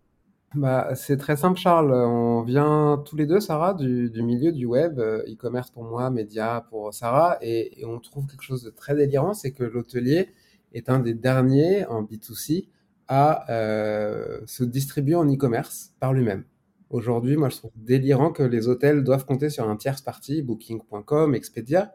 Bah, 0.54 0.94
c'est 0.94 1.18
très 1.18 1.36
simple, 1.36 1.60
Charles. 1.60 1.92
On 1.92 2.44
vient 2.44 3.04
tous 3.04 3.16
les 3.16 3.26
deux, 3.26 3.40
Sarah, 3.40 3.74
du, 3.74 4.12
milieu 4.22 4.52
du 4.52 4.68
web, 4.68 5.00
euh, 5.00 5.24
e-commerce 5.28 5.72
pour 5.72 5.86
moi, 5.86 6.12
média 6.12 6.68
pour 6.70 6.94
Sarah, 6.94 7.40
et, 7.42 7.84
on 7.84 8.00
trouve 8.00 8.28
quelque 8.28 8.44
chose 8.44 8.64
de 8.64 8.70
très 8.70 8.96
délirant, 8.96 9.34
c'est 9.34 9.52
que 9.52 9.64
l'hôtelier 9.64 10.30
est 10.72 10.88
un 10.88 11.00
des 11.00 11.16
derniers 11.16 11.86
en 11.88 12.04
B2C 12.04 12.68
à 13.08 13.52
euh, 13.52 14.42
se 14.46 14.64
distribuer 14.64 15.16
en 15.16 15.26
e-commerce 15.26 15.96
par 16.00 16.14
lui-même. 16.14 16.44
Aujourd'hui, 16.92 17.38
moi, 17.38 17.50
je 17.50 17.58
trouve 17.58 17.72
délirant 17.76 18.31
que 18.31 18.44
les 18.44 18.68
hôtels 18.68 19.04
doivent 19.04 19.26
compter 19.26 19.50
sur 19.50 19.68
un 19.68 19.78
tierce 19.78 20.04
parti, 20.04 20.44
Booking.com, 20.44 21.34
Expedia, 21.34 21.92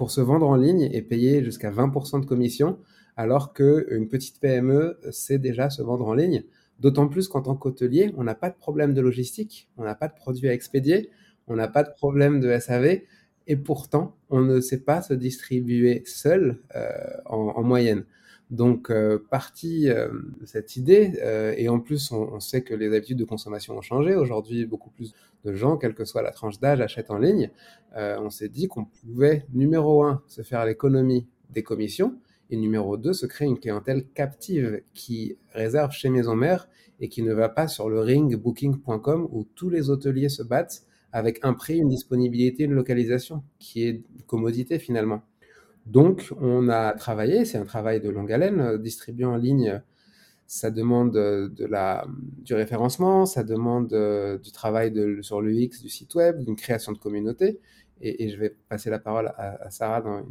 pour 0.00 0.10
se 0.10 0.22
vendre 0.22 0.48
en 0.48 0.56
ligne 0.56 0.88
et 0.94 1.02
payer 1.02 1.44
jusqu'à 1.44 1.70
20% 1.70 2.22
de 2.22 2.24
commission, 2.24 2.78
alors 3.18 3.52
qu'une 3.52 4.08
petite 4.08 4.40
PME 4.40 4.98
sait 5.10 5.38
déjà 5.38 5.68
se 5.68 5.82
vendre 5.82 6.06
en 6.08 6.14
ligne. 6.14 6.44
D'autant 6.78 7.06
plus 7.06 7.28
qu'en 7.28 7.42
tant 7.42 7.54
qu'hôtelier, 7.54 8.10
on 8.16 8.24
n'a 8.24 8.34
pas 8.34 8.48
de 8.48 8.56
problème 8.56 8.94
de 8.94 9.02
logistique, 9.02 9.68
on 9.76 9.84
n'a 9.84 9.94
pas 9.94 10.08
de 10.08 10.14
produits 10.14 10.48
à 10.48 10.54
expédier, 10.54 11.10
on 11.48 11.56
n'a 11.56 11.68
pas 11.68 11.82
de 11.82 11.90
problème 11.90 12.40
de 12.40 12.58
SAV, 12.58 13.00
et 13.46 13.56
pourtant, 13.56 14.16
on 14.30 14.40
ne 14.40 14.62
sait 14.62 14.80
pas 14.80 15.02
se 15.02 15.12
distribuer 15.12 16.02
seul 16.06 16.62
euh, 16.76 16.88
en, 17.26 17.62
moyenne. 17.62 18.04
Donc, 18.50 18.90
euh, 18.90 19.24
partie 19.30 19.88
euh, 19.88 20.08
de 20.40 20.44
cette 20.44 20.74
idée, 20.76 21.12
euh, 21.22 21.54
et 21.56 21.68
en 21.68 21.78
plus, 21.78 22.10
on, 22.10 22.40
sait 22.40 22.62
que 22.62 22.74
les 22.74 22.94
habitudes 22.94 23.18
de 23.18 23.24
consommation 23.24 23.76
ont 23.76 23.80
changé. 23.80 24.16
Aujourd'hui, 24.16 24.66
beaucoup 24.66 24.90
plus 24.90 25.14
de 25.44 25.54
gens, 25.54 25.76
quelle 25.76 25.94
que 25.94 26.04
soit 26.04 26.22
la 26.22 26.32
tranche 26.32 26.58
d'âge, 26.58 26.80
achètent 26.80 27.12
en 27.12 27.18
ligne. 27.18 27.50
on 27.94 28.28
s'est 28.28 28.48
dit 28.48 28.66
qu'on 28.66 28.84
pouvait, 28.84 29.46
numéro 29.52 30.02
un, 30.02 30.22
se 30.26 30.42
faire 30.42 30.64
l'économie 30.66 31.26
des 31.50 31.62
commissions, 31.62 32.18
et 32.50 32.56
numéro 32.56 32.96
deux, 32.96 33.12
se 33.12 33.26
créer 33.26 33.46
une 33.46 33.58
clientèle 33.58 34.04
captive 34.14 34.82
qui 34.94 35.38
réserve 35.52 35.92
chez 35.92 36.10
Maison 36.10 36.34
Mère 36.34 36.68
et 36.98 37.08
qui 37.08 37.22
ne 37.22 37.32
va 37.32 37.48
pas 37.48 37.68
sur 37.68 37.88
le 37.88 38.00
ring 38.00 38.34
booking.com 38.34 39.28
où 39.30 39.44
tous 39.54 39.70
les 39.70 39.88
hôteliers 39.88 40.28
se 40.28 40.42
battent 40.42 40.82
avec 41.12 41.38
un 41.42 41.54
prix, 41.54 41.78
une 41.78 41.88
disponibilité, 41.88 42.64
une 42.64 42.74
localisation, 42.74 43.44
qui 43.60 43.84
est 43.84 43.90
une 43.90 44.22
commodité 44.26 44.80
finalement. 44.80 45.22
Donc, 45.90 46.32
on 46.40 46.68
a 46.68 46.92
travaillé, 46.92 47.44
c'est 47.44 47.58
un 47.58 47.64
travail 47.64 48.00
de 48.00 48.08
longue 48.10 48.30
haleine, 48.30 48.60
euh, 48.60 48.78
distribuer 48.78 49.24
en 49.24 49.34
ligne, 49.34 49.82
ça 50.46 50.70
demande 50.70 51.16
euh, 51.16 51.48
de 51.48 51.66
la, 51.66 52.06
du 52.44 52.54
référencement, 52.54 53.26
ça 53.26 53.42
demande 53.42 53.92
euh, 53.92 54.38
du 54.38 54.52
travail 54.52 54.94
sur 55.22 55.40
l'UX 55.40 55.82
du 55.82 55.88
site 55.88 56.14
web, 56.14 56.44
d'une 56.44 56.54
création 56.54 56.92
de 56.92 56.98
communauté. 56.98 57.58
Et, 58.02 58.28
je 58.30 58.36
vais 58.38 58.54
passer 58.68 58.88
la 58.88 59.00
parole 59.00 59.32
à, 59.36 59.68
Sarah 59.70 60.00
dans 60.00 60.24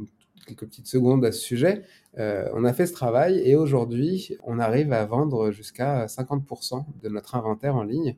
quelques 0.48 0.66
petites 0.66 0.88
secondes 0.88 1.26
à 1.26 1.32
ce 1.32 1.42
sujet. 1.42 1.84
on 2.18 2.64
a 2.64 2.74
fait 2.74 2.88
ce 2.88 2.94
travail 2.94 3.38
et 3.48 3.56
aujourd'hui, 3.56 4.36
on 4.44 4.58
arrive 4.58 4.92
à 4.92 5.06
vendre 5.06 5.52
jusqu'à 5.52 6.08
50% 6.08 6.86
de 7.04 7.10
notre 7.10 7.36
inventaire 7.36 7.76
en 7.76 7.84
ligne. 7.84 8.16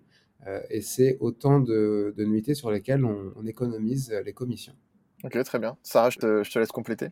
et 0.69 0.79
c'est 0.79 1.17
autant 1.19 1.59
de, 1.59 2.13
de, 2.15 2.23
nuitées 2.23 2.53
sur 2.53 2.71
lesquelles 2.71 3.03
on, 3.03 3.33
on 3.35 3.45
économise 3.45 4.13
les 4.23 4.31
commissions. 4.31 4.75
Ok, 5.25 5.43
très 5.43 5.59
bien. 5.59 5.75
Sarah, 5.83 6.11
je 6.11 6.19
te 6.19 6.59
laisse 6.59 6.71
compléter. 6.71 7.09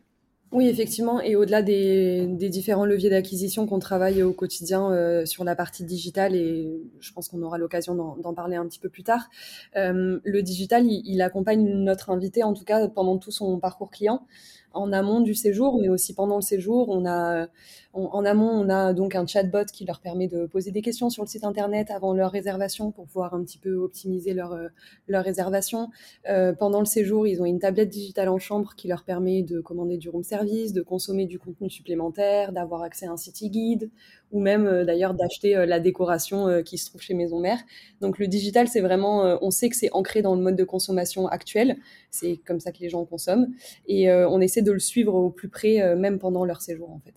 Oui, 0.52 0.66
effectivement. 0.68 1.20
Et 1.20 1.36
au-delà 1.36 1.62
des, 1.62 2.26
différents 2.26 2.84
leviers 2.84 3.08
d'acquisition 3.08 3.66
qu'on 3.66 3.78
travaille 3.78 4.20
au 4.24 4.32
quotidien 4.32 4.90
euh, 4.90 5.24
sur 5.24 5.44
la 5.44 5.54
partie 5.54 5.84
digitale, 5.84 6.34
et 6.34 6.68
je 6.98 7.12
pense 7.12 7.28
qu'on 7.28 7.40
aura 7.42 7.56
l'occasion 7.56 7.94
d'en 7.94 8.34
parler 8.34 8.56
un 8.56 8.66
petit 8.66 8.80
peu 8.80 8.88
plus 8.88 9.04
tard, 9.04 9.28
euh, 9.76 10.18
le 10.24 10.42
digital, 10.42 10.84
il, 10.86 11.22
accompagne 11.22 11.64
notre 11.64 12.10
invité, 12.10 12.42
en 12.42 12.52
tout 12.52 12.64
cas 12.64 12.88
pendant 12.88 13.16
tout 13.18 13.30
son 13.30 13.60
parcours 13.60 13.90
client. 13.90 14.26
En 14.72 14.92
amont 14.92 15.20
du 15.20 15.34
séjour, 15.34 15.78
mais 15.80 15.88
aussi 15.88 16.14
pendant 16.14 16.36
le 16.36 16.42
séjour. 16.42 16.88
On 16.88 17.06
a, 17.06 17.46
en 17.92 18.24
amont, 18.24 18.50
on 18.50 18.68
a 18.68 18.92
donc 18.92 19.16
un 19.16 19.26
chatbot 19.26 19.64
qui 19.72 19.84
leur 19.84 20.00
permet 20.00 20.28
de 20.28 20.46
poser 20.46 20.70
des 20.70 20.80
questions 20.80 21.10
sur 21.10 21.24
le 21.24 21.28
site 21.28 21.42
internet 21.42 21.90
avant 21.90 22.14
leur 22.14 22.30
réservation 22.30 22.92
pour 22.92 23.06
pouvoir 23.06 23.34
un 23.34 23.42
petit 23.42 23.58
peu 23.58 23.74
optimiser 23.74 24.32
leur, 24.32 24.52
euh, 24.52 24.68
leur 25.08 25.24
réservation. 25.24 25.90
Euh, 26.28 26.52
pendant 26.52 26.78
le 26.78 26.86
séjour, 26.86 27.26
ils 27.26 27.42
ont 27.42 27.46
une 27.46 27.58
tablette 27.58 27.88
digitale 27.88 28.28
en 28.28 28.38
chambre 28.38 28.74
qui 28.76 28.86
leur 28.86 29.02
permet 29.02 29.42
de 29.42 29.60
commander 29.60 29.96
du 29.96 30.08
room 30.08 30.22
service, 30.22 30.72
de 30.72 30.82
consommer 30.82 31.26
du 31.26 31.40
contenu 31.40 31.68
supplémentaire, 31.68 32.52
d'avoir 32.52 32.82
accès 32.82 33.06
à 33.06 33.10
un 33.10 33.16
city 33.16 33.50
guide 33.50 33.90
ou 34.30 34.40
même 34.40 34.66
euh, 34.66 34.84
d'ailleurs 34.84 35.14
d'acheter 35.14 35.66
la 35.66 35.80
décoration 35.80 36.62
qui 36.62 36.78
se 36.78 36.86
trouve 36.86 37.00
chez 37.00 37.14
Maison 37.14 37.40
Mère. 37.40 37.58
Donc 38.00 38.20
le 38.20 38.28
digital, 38.28 38.68
c'est 38.68 38.80
vraiment, 38.80 39.38
on 39.42 39.50
sait 39.50 39.68
que 39.68 39.76
c'est 39.76 39.90
ancré 39.92 40.22
dans 40.22 40.36
le 40.36 40.40
mode 40.40 40.54
de 40.54 40.64
consommation 40.64 41.26
actuel. 41.26 41.76
C'est 42.12 42.38
comme 42.46 42.60
ça 42.60 42.70
que 42.70 42.78
les 42.78 42.88
gens 42.88 43.04
consomment 43.04 43.48
et 43.88 44.12
on 44.12 44.40
essaie 44.40 44.59
de 44.62 44.72
le 44.72 44.78
suivre 44.78 45.14
au 45.14 45.30
plus 45.30 45.48
près, 45.48 45.94
même 45.96 46.18
pendant 46.18 46.44
leur 46.44 46.60
séjour 46.62 46.90
en 46.90 47.00
fait. 47.00 47.14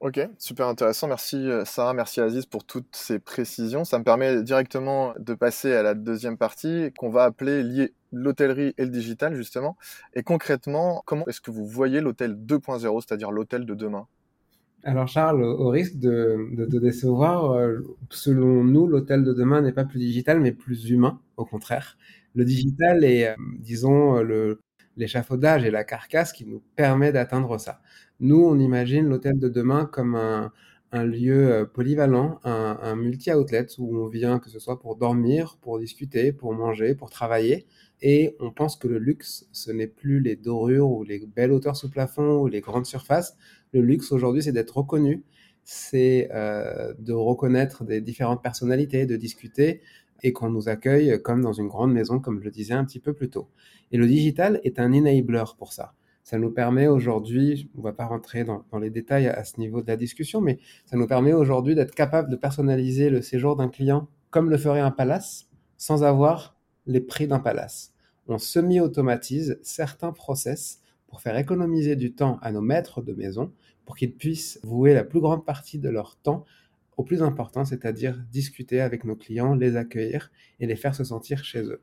Ok, 0.00 0.20
super 0.36 0.68
intéressant. 0.68 1.08
Merci 1.08 1.36
euh, 1.36 1.64
Sarah, 1.64 1.94
merci 1.94 2.20
Aziz 2.20 2.44
pour 2.44 2.64
toutes 2.64 2.94
ces 2.94 3.18
précisions. 3.18 3.84
Ça 3.84 3.98
me 3.98 4.04
permet 4.04 4.42
directement 4.42 5.14
de 5.18 5.32
passer 5.32 5.72
à 5.72 5.82
la 5.82 5.94
deuxième 5.94 6.36
partie 6.36 6.92
qu'on 6.98 7.08
va 7.08 7.24
appeler 7.24 7.62
lier 7.62 7.94
l'hôtellerie 8.12 8.74
et 8.76 8.84
le 8.84 8.90
digital 8.90 9.34
justement. 9.34 9.78
Et 10.12 10.22
concrètement, 10.22 11.02
comment 11.06 11.24
est-ce 11.28 11.40
que 11.40 11.50
vous 11.50 11.66
voyez 11.66 12.02
l'hôtel 12.02 12.34
2.0, 12.34 13.00
c'est-à-dire 13.00 13.30
l'hôtel 13.32 13.64
de 13.64 13.74
demain? 13.74 14.06
Alors 14.84 15.08
Charles, 15.08 15.42
au 15.42 15.70
risque 15.70 15.96
de, 15.98 16.68
te 16.70 16.76
décevoir, 16.76 17.52
euh, 17.52 17.78
selon 18.10 18.64
nous, 18.64 18.86
l'hôtel 18.86 19.24
de 19.24 19.32
demain 19.32 19.62
n'est 19.62 19.72
pas 19.72 19.86
plus 19.86 19.98
digital, 19.98 20.40
mais 20.40 20.52
plus 20.52 20.90
humain, 20.90 21.20
au 21.38 21.46
contraire. 21.46 21.96
Le 22.34 22.44
digital 22.44 23.02
est, 23.02 23.30
euh, 23.30 23.34
disons, 23.58 24.22
l'échafaudage 24.96 25.64
et 25.64 25.70
la 25.70 25.84
carcasse 25.84 26.32
qui 26.32 26.46
nous 26.46 26.62
permet 26.74 27.12
d'atteindre 27.12 27.58
ça. 27.58 27.80
Nous, 28.20 28.42
on 28.42 28.58
imagine 28.58 29.06
l'hôtel 29.06 29.38
de 29.38 29.48
demain 29.48 29.84
comme 29.86 30.14
un, 30.14 30.52
lieu 31.04 31.52
euh, 31.52 31.64
polyvalent, 31.66 32.40
un, 32.44 32.96
multi-outlet 32.96 33.66
où 33.78 33.98
on 33.98 34.08
vient 34.08 34.38
que 34.38 34.48
ce 34.48 34.58
soit 34.58 34.80
pour 34.80 34.96
dormir, 34.96 35.58
pour 35.60 35.78
discuter, 35.78 36.32
pour 36.32 36.54
manger, 36.54 36.94
pour 36.94 37.10
travailler. 37.10 37.66
Et 38.00 38.36
on 38.40 38.50
pense 38.50 38.76
que 38.76 38.88
le 38.88 38.98
luxe, 38.98 39.46
ce 39.52 39.70
n'est 39.70 39.86
plus 39.86 40.20
les 40.20 40.36
dorures 40.36 40.90
ou 40.90 41.04
les 41.04 41.26
belles 41.26 41.52
hauteurs 41.52 41.76
sous 41.76 41.90
plafond 41.90 42.38
ou 42.40 42.46
les 42.46 42.60
grandes 42.60 42.86
surfaces. 42.86 43.36
Le 43.72 43.80
luxe 43.82 44.12
aujourd'hui, 44.12 44.42
c'est 44.42 44.52
d'être 44.52 44.76
reconnu, 44.78 45.24
c'est 45.64 46.28
euh, 46.32 46.94
de 46.98 47.12
reconnaître 47.12 47.84
des 47.84 48.00
différentes 48.00 48.42
personnalités, 48.42 49.04
de 49.04 49.16
discuter 49.16 49.82
et 50.22 50.32
qu'on 50.32 50.50
nous 50.50 50.68
accueille 50.68 51.20
comme 51.22 51.42
dans 51.42 51.52
une 51.52 51.68
grande 51.68 51.92
maison, 51.92 52.20
comme 52.20 52.38
je 52.40 52.44
le 52.44 52.50
disais 52.50 52.74
un 52.74 52.84
petit 52.84 53.00
peu 53.00 53.12
plus 53.12 53.30
tôt. 53.30 53.48
Et 53.92 53.96
le 53.96 54.06
digital 54.06 54.60
est 54.64 54.78
un 54.78 54.92
enabler 54.92 55.44
pour 55.58 55.72
ça. 55.72 55.94
Ça 56.26 56.38
nous 56.38 56.50
permet 56.50 56.88
aujourd'hui, 56.88 57.70
on 57.76 57.78
ne 57.78 57.84
va 57.84 57.92
pas 57.92 58.06
rentrer 58.06 58.42
dans, 58.44 58.64
les 58.80 58.90
détails 58.90 59.28
à, 59.28 59.44
ce 59.44 59.60
niveau 59.60 59.80
de 59.80 59.86
la 59.86 59.96
discussion, 59.96 60.40
mais 60.40 60.58
ça 60.84 60.96
nous 60.96 61.06
permet 61.06 61.32
aujourd'hui 61.32 61.76
d'être 61.76 61.94
capable 61.94 62.30
de 62.30 62.36
personnaliser 62.36 63.10
le 63.10 63.22
séjour 63.22 63.54
d'un 63.54 63.68
client 63.68 64.08
comme 64.30 64.50
le 64.50 64.58
ferait 64.58 64.80
un 64.80 64.90
palace, 64.90 65.48
sans 65.76 66.02
avoir 66.02 66.56
les 66.86 67.00
prix 67.00 67.28
d'un 67.28 67.38
palace. 67.38 67.92
On 68.26 68.38
semi-automatise 68.38 69.60
certains 69.62 70.10
process 70.10 70.80
pour 71.06 71.20
faire 71.20 71.38
économiser 71.38 71.94
du 71.94 72.12
temps 72.12 72.38
à 72.42 72.50
nos 72.50 72.60
maîtres 72.60 73.02
de 73.02 73.12
maison, 73.12 73.52
pour 73.84 73.96
qu'ils 73.96 74.12
puissent 74.12 74.58
vouer 74.64 74.94
la 74.94 75.04
plus 75.04 75.20
grande 75.20 75.44
partie 75.44 75.78
de 75.78 75.88
leur 75.88 76.16
temps 76.16 76.44
au 76.96 77.04
plus 77.04 77.22
important, 77.22 77.64
c'est-à-dire 77.64 78.24
discuter 78.30 78.80
avec 78.80 79.04
nos 79.04 79.16
clients, 79.16 79.54
les 79.54 79.76
accueillir 79.76 80.30
et 80.60 80.66
les 80.66 80.76
faire 80.76 80.94
se 80.94 81.04
sentir 81.04 81.44
chez 81.44 81.62
eux. 81.62 81.82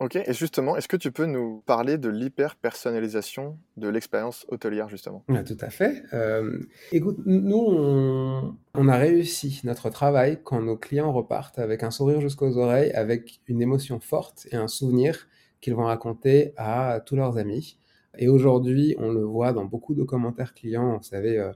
Ok, 0.00 0.16
et 0.16 0.32
justement, 0.32 0.78
est-ce 0.78 0.88
que 0.88 0.96
tu 0.96 1.12
peux 1.12 1.26
nous 1.26 1.62
parler 1.66 1.98
de 1.98 2.08
l'hyper-personnalisation 2.08 3.58
de 3.76 3.86
l'expérience 3.86 4.46
hôtelière, 4.48 4.88
justement? 4.88 5.22
Tout 5.28 5.58
à 5.60 5.68
fait. 5.68 6.02
Euh, 6.14 6.58
écoute, 6.90 7.18
nous, 7.26 8.56
on, 8.72 8.88
a 8.88 8.96
réussi 8.96 9.60
notre 9.64 9.90
travail 9.90 10.40
quand 10.42 10.62
nos 10.62 10.78
clients 10.78 11.12
repartent 11.12 11.58
avec 11.58 11.82
un 11.82 11.90
sourire 11.90 12.22
jusqu'aux 12.22 12.56
oreilles, 12.56 12.92
avec 12.92 13.40
une 13.46 13.60
émotion 13.60 14.00
forte 14.00 14.46
et 14.50 14.56
un 14.56 14.68
souvenir 14.68 15.28
qu'ils 15.60 15.74
vont 15.74 15.84
raconter 15.84 16.54
à 16.56 17.00
tous 17.04 17.16
leurs 17.16 17.36
amis. 17.36 17.76
Et 18.16 18.28
aujourd'hui, 18.28 18.96
on 18.98 19.10
le 19.10 19.22
voit 19.22 19.52
dans 19.52 19.66
beaucoup 19.66 19.94
de 19.94 20.02
commentaires 20.02 20.54
clients. 20.54 20.96
Vous 20.96 21.02
savez, 21.02 21.38
euh, 21.38 21.52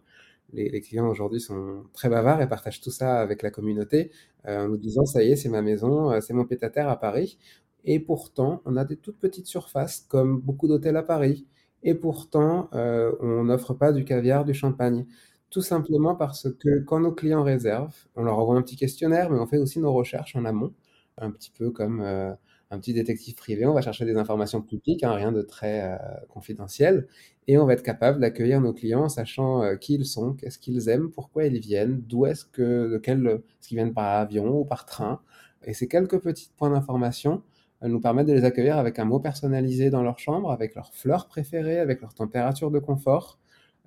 les, 0.54 0.80
clients 0.80 1.08
aujourd'hui 1.08 1.40
sont 1.40 1.84
très 1.92 2.08
bavards 2.08 2.40
et 2.42 2.49
partagent 2.49 2.80
tout 2.80 2.90
ça 2.90 3.20
avec 3.20 3.42
la 3.42 3.50
communauté 3.50 4.11
euh, 4.46 4.64
en 4.64 4.68
nous 4.68 4.76
disant 4.76 5.04
ça 5.04 5.23
y 5.23 5.32
est, 5.32 5.37
c'est 5.37 5.49
ma 5.49 5.62
maison, 5.62 6.20
c'est 6.20 6.32
mon 6.32 6.46
à 6.76 6.96
Paris. 6.96 7.38
Et 7.84 8.00
pourtant, 8.00 8.62
on 8.64 8.76
a 8.76 8.84
des 8.84 8.96
toutes 8.96 9.18
petites 9.18 9.46
surfaces, 9.46 10.06
comme 10.08 10.40
beaucoup 10.40 10.68
d'hôtels 10.68 10.96
à 10.96 11.02
Paris. 11.02 11.46
Et 11.82 11.94
pourtant, 11.94 12.70
euh, 12.75 13.12
on 13.20 13.44
n'offre 13.44 13.75
pas 13.75 13.92
du 13.92 14.04
caviar, 14.04 14.44
du 14.44 14.54
champagne. 14.54 15.06
Tout 15.50 15.61
simplement 15.61 16.16
parce 16.16 16.49
que 16.50 16.80
quand 16.80 17.00
nos 17.00 17.12
clients 17.12 17.42
réservent, 17.42 17.94
on 18.16 18.25
leur 18.25 18.38
envoie 18.38 18.56
un 18.56 18.62
petit 18.62 18.76
questionnaire, 18.76 19.30
mais 19.30 19.38
on 19.38 19.46
fait 19.46 19.58
aussi 19.58 19.78
nos 19.80 19.92
recherches 19.92 20.34
en 20.37 20.44
amont, 20.46 20.73
un 21.18 21.30
petit 21.30 21.50
peu 21.50 21.70
comme 21.70 22.00
euh, 22.00 22.32
un 22.71 22.78
petit 22.78 22.94
détective 22.94 23.35
privé. 23.35 23.66
On 23.66 23.75
va 23.75 23.83
chercher 23.83 24.04
des 24.04 24.16
informations 24.16 24.62
publiques, 24.62 25.04
hein, 25.04 25.12
rien 25.12 25.33
de 25.33 25.42
très 25.42 25.83
euh, 25.83 25.97
confidentiel, 26.28 27.06
et 27.47 27.59
on 27.59 27.66
va 27.66 27.75
être 27.75 27.83
capable 27.83 28.21
d'accueillir 28.21 28.61
nos 28.61 28.73
clients 28.73 29.04
en 29.04 29.09
sachant 29.09 29.76
qui 29.78 29.94
ils 29.94 30.06
sont, 30.06 30.33
qu'est-ce 30.35 30.59
qu'ils 30.59 30.88
aiment, 30.88 31.11
pourquoi 31.11 31.44
ils 31.44 31.61
viennent, 31.61 32.02
d'où 32.06 32.26
est-ce 32.26 32.44
que, 32.44 32.90
de 32.92 32.99
quel, 32.99 33.26
est-ce 33.26 33.68
qu'ils 33.68 33.76
viennent 33.76 33.94
par 33.94 34.18
avion 34.18 34.61
ou 34.61 34.64
par 34.64 34.87
train. 34.87 35.21
Et 35.64 35.75
ces 35.75 35.88
quelques 35.88 36.21
petits 36.21 36.50
points 36.56 36.71
d'information 36.71 37.42
nous 37.83 38.00
permettent 38.00 38.26
de 38.26 38.33
les 38.33 38.44
accueillir 38.44 38.78
avec 38.78 38.99
un 38.99 39.04
mot 39.04 39.21
personnalisé 39.21 39.90
dans 39.90 40.02
leur 40.02 40.18
chambre, 40.18 40.50
avec 40.50 40.75
leurs 40.75 40.92
fleurs 40.94 41.26
préférées, 41.26 41.78
avec 41.78 42.00
leur 42.00 42.14
température 42.14 42.71
de 42.71 42.78
confort. 42.78 43.38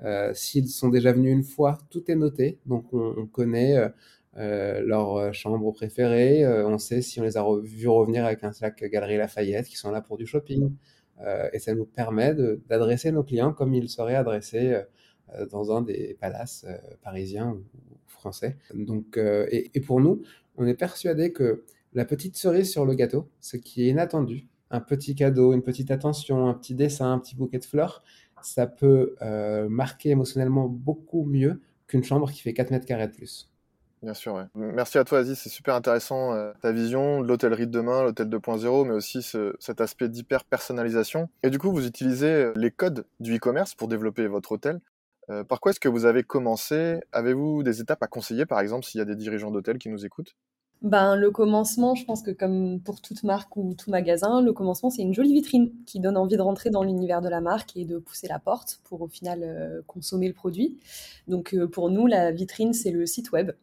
Euh, 0.03 0.31
s'ils 0.33 0.69
sont 0.69 0.89
déjà 0.89 1.11
venus 1.11 1.33
une 1.33 1.43
fois, 1.43 1.79
tout 1.89 2.09
est 2.11 2.15
noté. 2.15 2.59
Donc 2.65 2.93
on, 2.93 3.25
connaît 3.25 3.91
euh, 4.37 4.41
euh, 4.41 4.81
leur 4.81 5.33
chambre 5.33 5.71
préférée, 5.71 6.45
on 6.47 6.77
sait 6.77 7.01
si 7.01 7.19
on 7.19 7.23
les 7.23 7.37
a 7.37 7.45
vus 7.61 7.87
revenir 7.87 8.25
avec 8.25 8.43
un 8.43 8.51
sac 8.51 8.83
Galerie 8.83 9.17
Lafayette, 9.17 9.67
qui 9.67 9.77
sont 9.77 9.91
là 9.91 10.01
pour 10.01 10.17
du 10.17 10.25
shopping. 10.25 10.71
et 11.53 11.59
ça 11.59 11.73
nous 11.73 11.85
permet 11.85 12.35
d'adresser 12.69 13.11
nos 13.11 13.23
clients 13.23 13.53
comme 13.53 13.73
ils 13.73 13.89
seraient 13.89 14.15
adressés 14.15 14.81
dans 15.51 15.75
un 15.75 15.81
des 15.81 16.15
palaces 16.19 16.65
parisiens 17.01 17.53
ou 17.53 17.63
français. 18.07 18.57
Donc, 18.73 19.17
et, 19.17 19.79
pour 19.81 19.99
nous, 19.99 20.21
on 20.57 20.67
est 20.67 20.75
persuadé 20.75 21.33
que 21.33 21.63
la 21.93 22.05
petite 22.05 22.37
cerise 22.37 22.71
sur 22.71 22.85
le 22.85 22.93
gâteau, 22.93 23.29
ce 23.39 23.57
qui 23.57 23.83
est 23.83 23.89
inattendu, 23.89 24.47
un 24.69 24.81
petit 24.81 25.15
cadeau, 25.15 25.53
une 25.53 25.63
petite 25.63 25.91
attention, 25.91 26.47
un 26.47 26.53
petit 26.53 26.75
dessin, 26.75 27.11
un 27.13 27.19
petit 27.19 27.35
bouquet 27.35 27.59
de 27.59 27.65
fleurs, 27.65 28.03
ça 28.41 28.67
peut 28.67 29.15
euh, 29.21 29.67
marquer 29.69 30.09
émotionnellement 30.09 30.67
beaucoup 30.67 31.25
mieux 31.25 31.61
qu'une 31.87 32.03
chambre 32.03 32.31
qui 32.31 32.41
fait 32.41 32.53
4 32.53 32.71
mètres 32.71 32.85
carrés 32.85 33.07
de 33.07 33.13
plus. 33.13 33.49
Bien 34.03 34.13
sûr, 34.13 34.35
ouais. 34.35 34.43
Merci 34.53 34.97
à 34.99 35.03
toi, 35.03 35.19
Aziz. 35.19 35.39
C'est 35.39 35.49
super 35.49 35.73
intéressant 35.73 36.33
euh, 36.33 36.51
ta 36.61 36.71
vision 36.71 37.21
de 37.21 37.27
l'hôtellerie 37.27 37.65
de 37.65 37.71
demain, 37.71 38.03
l'hôtel 38.03 38.29
2.0, 38.29 38.87
mais 38.87 38.93
aussi 38.93 39.21
cet 39.59 39.81
aspect 39.81 40.07
d'hyper 40.07 40.43
personnalisation. 40.43 41.29
Et 41.41 41.49
du 41.49 41.57
coup, 41.57 41.71
vous 41.71 41.87
utilisez 41.87 42.31
euh, 42.31 42.53
les 42.55 42.69
codes 42.69 43.05
du 43.19 43.37
e-commerce 43.37 43.73
pour 43.73 43.87
développer 43.87 44.27
votre 44.27 44.51
hôtel. 44.51 44.79
par 45.49 45.59
quoi 45.59 45.71
est-ce 45.71 45.79
que 45.79 45.89
vous 45.89 46.05
avez 46.05 46.23
commencé? 46.23 46.99
Avez-vous 47.11 47.63
des 47.63 47.81
étapes 47.81 48.03
à 48.03 48.07
conseiller, 48.07 48.45
par 48.45 48.59
exemple, 48.59 48.85
s'il 48.85 48.99
y 48.99 49.01
a 49.01 49.05
des 49.05 49.15
dirigeants 49.15 49.51
d'hôtel 49.51 49.77
qui 49.79 49.89
nous 49.89 50.05
écoutent? 50.05 50.35
Ben, 50.83 51.15
le 51.15 51.31
commencement, 51.31 51.95
je 51.95 52.05
pense 52.05 52.21
que 52.21 52.29
comme 52.29 52.79
pour 52.79 53.01
toute 53.01 53.23
marque 53.23 53.57
ou 53.57 53.73
tout 53.73 53.89
magasin, 53.89 54.41
le 54.41 54.53
commencement, 54.53 54.91
c'est 54.91 55.01
une 55.01 55.13
jolie 55.13 55.33
vitrine 55.33 55.71
qui 55.87 55.99
donne 55.99 56.15
envie 56.17 56.37
de 56.37 56.41
rentrer 56.41 56.69
dans 56.69 56.83
l'univers 56.83 57.21
de 57.21 57.29
la 57.29 57.41
marque 57.41 57.75
et 57.75 57.83
de 57.83 57.97
pousser 57.97 58.27
la 58.27 58.37
porte 58.37 58.79
pour 58.83 59.01
au 59.01 59.07
final 59.07 59.41
euh, 59.41 59.81
consommer 59.87 60.27
le 60.27 60.35
produit. 60.35 60.77
Donc 61.27 61.55
euh, 61.55 61.67
pour 61.67 61.89
nous, 61.89 62.05
la 62.05 62.31
vitrine, 62.31 62.73
c'est 62.73 62.91
le 62.91 63.07
site 63.07 63.31
web. 63.31 63.53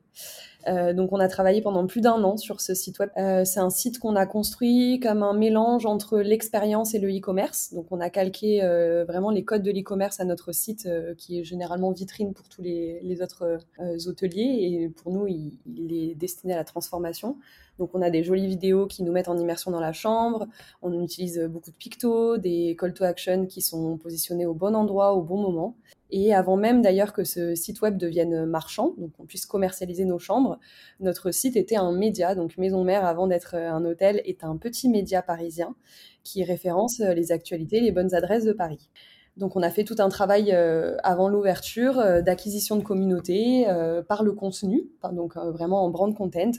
Euh, 0.67 0.93
donc 0.93 1.13
on 1.13 1.21
a 1.21 1.29
travaillé 1.29 1.61
pendant 1.61 1.87
plus 1.87 2.01
d'un 2.01 2.23
an 2.25 2.37
sur 2.37 2.61
ce 2.61 2.75
site 2.75 2.99
web. 2.99 3.11
Euh, 3.17 3.45
c'est 3.45 3.61
un 3.61 3.71
site 3.71 3.99
qu'on 3.99 4.17
a 4.17 4.27
construit 4.27 5.01
comme 5.01 5.23
un 5.23 5.35
mélange 5.35 5.87
entre 5.87 6.19
l'expérience 6.19 6.95
et 6.95 6.99
le 6.99 7.09
e-commerce. 7.09 7.73
Donc 7.75 7.87
on 7.91 8.01
a 8.01 8.11
calqué 8.11 8.63
euh, 8.63 9.05
vraiment 9.05 9.31
les 9.31 9.45
codes 9.45 9.63
de 9.63 9.71
l'e-commerce 9.71 10.21
à 10.21 10.25
notre 10.25 10.53
site 10.53 10.89
qui 11.19 11.41
est 11.41 11.45
généralement 11.45 11.93
vitrine 11.93 12.33
pour 12.33 12.49
tous 12.49 12.63
les, 12.63 13.21
autres 13.23 13.59
hôteliers 14.07 14.83
et 14.83 14.89
pour 14.89 15.13
nous 15.13 15.27
il, 15.27 15.59
est 15.93 16.15
destiné 16.15 16.55
à 16.55 16.57
la 16.57 16.65
transformation. 16.65 17.37
Donc 17.79 17.91
on 17.95 18.03
a 18.03 18.11
des 18.11 18.23
jolies 18.23 18.47
vidéos 18.47 18.87
qui 18.87 19.03
nous 19.03 19.13
mettent 19.13 19.29
en 19.29 19.37
immersion 19.37 19.71
dans 19.71 19.81
la 19.81 19.93
chambre, 19.93 20.47
on 20.83 21.03
utilise 21.03 21.41
beaucoup 21.51 21.71
de 21.71 21.77
pictos, 21.77 22.39
des 22.39 22.77
call 22.79 22.95
to 22.95 23.05
action 23.05 23.47
qui 23.47 23.63
sont 23.63 23.97
positionnés 23.99 24.47
au 24.47 24.55
bon 24.55 24.75
endroit 24.75 25.15
au 25.15 25.23
bon 25.23 25.39
moment. 25.39 25.77
Et 26.11 26.33
avant 26.33 26.57
même 26.57 26.81
d'ailleurs 26.81 27.13
que 27.13 27.25
ce 27.25 27.57
site 27.57 27.81
web 27.81 27.97
devienne 27.97 28.47
marchand, 28.47 28.95
donc 28.99 29.13
qu'on 29.13 29.25
puisse 29.25 29.47
commercialiser 29.47 30.05
nos 30.05 30.21
chambres, 30.21 30.61
notre 31.01 31.33
site 31.33 31.57
était 31.57 31.77
un 31.77 31.91
média. 31.91 32.37
Donc 32.37 32.57
Maison 32.57 32.85
Mère, 32.85 33.05
avant 33.05 33.27
d'être 33.27 33.57
un 33.57 33.85
hôtel, 33.85 34.23
est 34.25 34.45
un 34.45 34.57
petit 34.57 34.89
média 34.89 35.23
parisien 35.23 35.75
qui 36.23 36.45
référence 36.45 37.01
les 37.01 37.33
actualités, 37.33 37.81
les 37.81 37.91
bonnes 37.91 38.15
adresses 38.15 38.45
de 38.45 38.53
Paris. 38.53 38.89
Donc 39.37 39.57
on 39.57 39.63
a 39.63 39.71
fait 39.71 39.83
tout 39.83 39.97
un 39.99 40.09
travail 40.09 40.53
euh, 40.53 40.97
avant 41.03 41.29
l'ouverture 41.29 41.99
euh, 41.99 42.23
d'acquisition 42.23 42.77
de 42.77 42.83
communauté 42.83 43.69
euh, 43.69 44.01
par 44.03 44.23
le 44.23 44.33
contenu, 44.33 44.85
donc 45.13 45.37
vraiment 45.37 45.85
en 45.85 45.91
brand 45.91 46.15
content. 46.15 46.53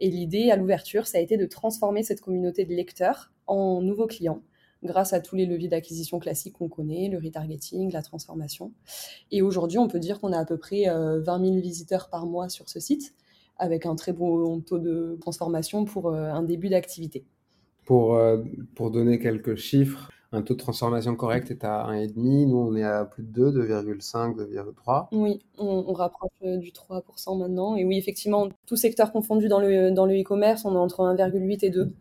Et 0.00 0.10
l'idée 0.10 0.50
à 0.50 0.56
l'ouverture, 0.56 1.06
ça 1.06 1.18
a 1.18 1.20
été 1.20 1.36
de 1.36 1.46
transformer 1.46 2.02
cette 2.02 2.20
communauté 2.20 2.64
de 2.64 2.74
lecteurs 2.74 3.32
en 3.46 3.80
nouveaux 3.80 4.06
clients 4.06 4.42
grâce 4.82 5.12
à 5.12 5.20
tous 5.20 5.36
les 5.36 5.46
leviers 5.46 5.68
d'acquisition 5.68 6.18
classiques 6.18 6.58
qu'on 6.58 6.68
connaît, 6.68 7.08
le 7.08 7.18
retargeting, 7.18 7.92
la 7.92 8.02
transformation. 8.02 8.72
Et 9.30 9.40
aujourd'hui, 9.40 9.78
on 9.78 9.88
peut 9.88 9.98
dire 9.98 10.20
qu'on 10.20 10.32
a 10.32 10.38
à 10.38 10.44
peu 10.44 10.58
près 10.58 10.84
20 10.84 11.22
000 11.24 11.60
visiteurs 11.60 12.08
par 12.08 12.26
mois 12.26 12.48
sur 12.48 12.68
ce 12.68 12.78
site, 12.78 13.14
avec 13.56 13.86
un 13.86 13.96
très 13.96 14.12
bon 14.12 14.60
taux 14.60 14.78
de 14.78 15.16
transformation 15.20 15.86
pour 15.86 16.12
un 16.14 16.42
début 16.42 16.68
d'activité. 16.68 17.24
Pour, 17.84 18.20
pour 18.76 18.90
donner 18.90 19.18
quelques 19.18 19.56
chiffres, 19.56 20.10
un 20.36 20.42
taux 20.42 20.54
de 20.54 20.58
transformation 20.58 21.16
correct 21.16 21.50
est 21.50 21.64
à 21.64 21.86
1,5. 21.88 22.12
Nous, 22.46 22.56
on 22.56 22.76
est 22.76 22.84
à 22.84 23.04
plus 23.04 23.22
de 23.22 23.50
2, 23.50 23.66
2,5, 23.66 24.36
2,3. 24.36 25.08
Oui, 25.12 25.40
on, 25.58 25.92
rapproche 25.92 26.30
euh, 26.44 26.58
du 26.58 26.70
3% 26.70 27.38
maintenant. 27.38 27.76
Et 27.76 27.84
oui, 27.84 27.96
effectivement, 27.98 28.48
tout 28.66 28.76
secteur 28.76 29.12
confondu 29.12 29.48
dans 29.48 29.60
le 29.60 29.90
dans 29.90 30.06
le 30.06 30.20
e-commerce, 30.20 30.64
on 30.64 30.74
est 30.74 30.78
entre 30.78 31.00
1,8 31.00 31.64
et 31.64 31.70
2. 31.70 31.92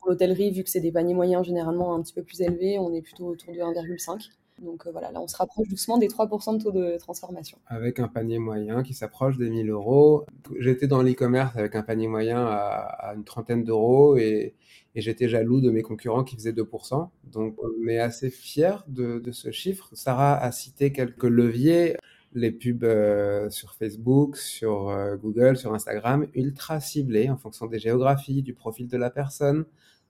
Pour 0.00 0.10
l'hôtellerie, 0.10 0.50
vu 0.50 0.64
que 0.64 0.70
c'est 0.70 0.80
des 0.80 0.90
paniers 0.90 1.14
moyens 1.14 1.44
généralement 1.46 1.94
un 1.94 2.02
petit 2.02 2.14
peu 2.14 2.22
plus 2.22 2.40
élevés, 2.40 2.78
on 2.78 2.92
est 2.92 3.02
plutôt 3.02 3.26
autour 3.26 3.52
de 3.52 3.60
1,5. 3.60 4.30
Donc 4.62 4.86
euh, 4.86 4.90
voilà, 4.92 5.10
là 5.10 5.20
on 5.20 5.28
se 5.28 5.36
rapproche 5.36 5.68
doucement 5.68 5.98
des 5.98 6.08
3% 6.08 6.58
de 6.58 6.62
taux 6.62 6.72
de 6.72 6.96
transformation. 6.98 7.58
Avec 7.66 7.98
un 7.98 8.08
panier 8.08 8.38
moyen 8.38 8.82
qui 8.82 8.94
s'approche 8.94 9.36
des 9.36 9.50
1000 9.50 9.70
euros. 9.70 10.24
J'étais 10.58 10.86
dans 10.86 11.02
l'e-commerce 11.02 11.56
avec 11.56 11.74
un 11.74 11.82
panier 11.82 12.08
moyen 12.08 12.44
à, 12.46 13.12
une 13.16 13.24
trentaine 13.24 13.64
d'euros 13.64 14.16
et, 14.16 14.54
j'étais 14.94 15.26
jaloux 15.26 15.62
de 15.62 15.70
mes 15.70 15.80
concurrents 15.80 16.22
qui 16.22 16.36
faisaient 16.36 16.52
2%. 16.52 17.08
Donc 17.24 17.56
on 17.62 17.88
est 17.88 17.98
assez 17.98 18.30
fiers 18.30 18.76
de, 18.88 19.22
ce 19.32 19.50
chiffre. 19.50 19.88
Sarah 19.94 20.36
a 20.36 20.52
cité 20.52 20.92
quelques 20.92 21.24
leviers 21.24 21.96
les 22.34 22.50
pubs 22.50 22.84
euh, 22.84 23.50
sur 23.50 23.74
Facebook, 23.74 24.36
sur 24.36 24.88
euh, 24.88 25.16
Google, 25.16 25.56
sur 25.56 25.74
Instagram, 25.74 26.26
ultra 26.34 26.80
ciblés 26.80 27.28
en 27.28 27.36
fonction 27.36 27.66
des 27.66 27.78
géographies, 27.78 28.42
du 28.42 28.54
profil 28.54 28.88
de 28.88 28.96
la 28.96 29.10
personne, 29.10 29.64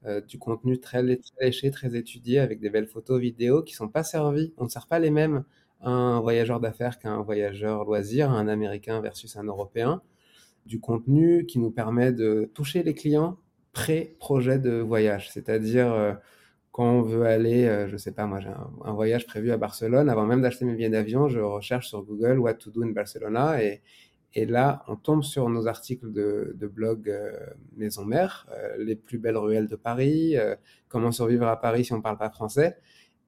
euh, 0.06 0.20
du 0.20 0.38
contenu 0.38 0.80
très, 0.80 1.02
léché, 1.02 1.70
très 1.70 1.94
étudié, 1.96 2.40
avec 2.40 2.60
des 2.60 2.70
belles 2.70 2.86
photos, 2.86 3.20
vidéos 3.20 3.62
qui 3.62 3.74
sont 3.74 3.88
pas 3.88 4.02
servies. 4.02 4.52
On 4.56 4.64
ne 4.64 4.68
sert 4.68 4.86
pas 4.86 4.98
les 4.98 5.10
mêmes 5.10 5.44
à 5.80 5.90
un 5.90 6.20
voyageur 6.20 6.60
d'affaires 6.60 6.98
qu'à 6.98 7.10
un 7.10 7.22
voyageur 7.22 7.84
loisir, 7.84 8.30
un 8.30 8.48
Américain 8.48 9.00
versus 9.00 9.36
un 9.36 9.44
Européen. 9.44 10.02
Du 10.66 10.80
contenu 10.80 11.46
qui 11.46 11.58
nous 11.58 11.70
permet 11.70 12.12
de 12.12 12.50
toucher 12.54 12.82
les 12.82 12.94
clients 12.94 13.38
pré-projet 13.72 14.58
de 14.58 14.80
voyage, 14.80 15.30
c'est-à-dire 15.30 15.92
euh, 15.92 16.12
quand 16.72 16.84
on 16.90 17.02
veut 17.02 17.24
aller, 17.26 17.66
euh, 17.66 17.88
je 17.88 17.96
sais 17.96 18.12
pas, 18.12 18.26
moi 18.26 18.40
j'ai 18.40 18.48
un, 18.48 18.92
voyage 18.92 19.26
prévu 19.26 19.50
à 19.50 19.56
Barcelone, 19.56 20.08
avant 20.08 20.26
même 20.26 20.42
d'acheter 20.42 20.64
mes 20.64 20.74
billets 20.74 20.90
d'avion, 20.90 21.28
je 21.28 21.40
recherche 21.40 21.88
sur 21.88 22.02
Google 22.02 22.38
What 22.38 22.54
to 22.54 22.70
do 22.70 22.82
in 22.82 22.90
Barcelona 22.90 23.62
et, 23.62 23.82
et 24.34 24.46
là, 24.46 24.82
on 24.88 24.96
tombe 24.96 25.22
sur 25.22 25.48
nos 25.48 25.66
articles 25.66 26.10
de, 26.10 26.66
blog 26.66 27.08
euh, 27.10 27.32
Maison 27.76 28.04
Mère, 28.04 28.46
euh, 28.52 28.76
les 28.78 28.96
plus 28.96 29.18
belles 29.18 29.36
ruelles 29.36 29.68
de 29.68 29.76
Paris, 29.76 30.36
euh, 30.36 30.56
comment 30.88 31.12
survivre 31.12 31.46
à 31.46 31.60
Paris 31.60 31.84
si 31.84 31.92
on 31.92 31.98
ne 31.98 32.02
parle 32.02 32.16
pas 32.16 32.30
français. 32.30 32.78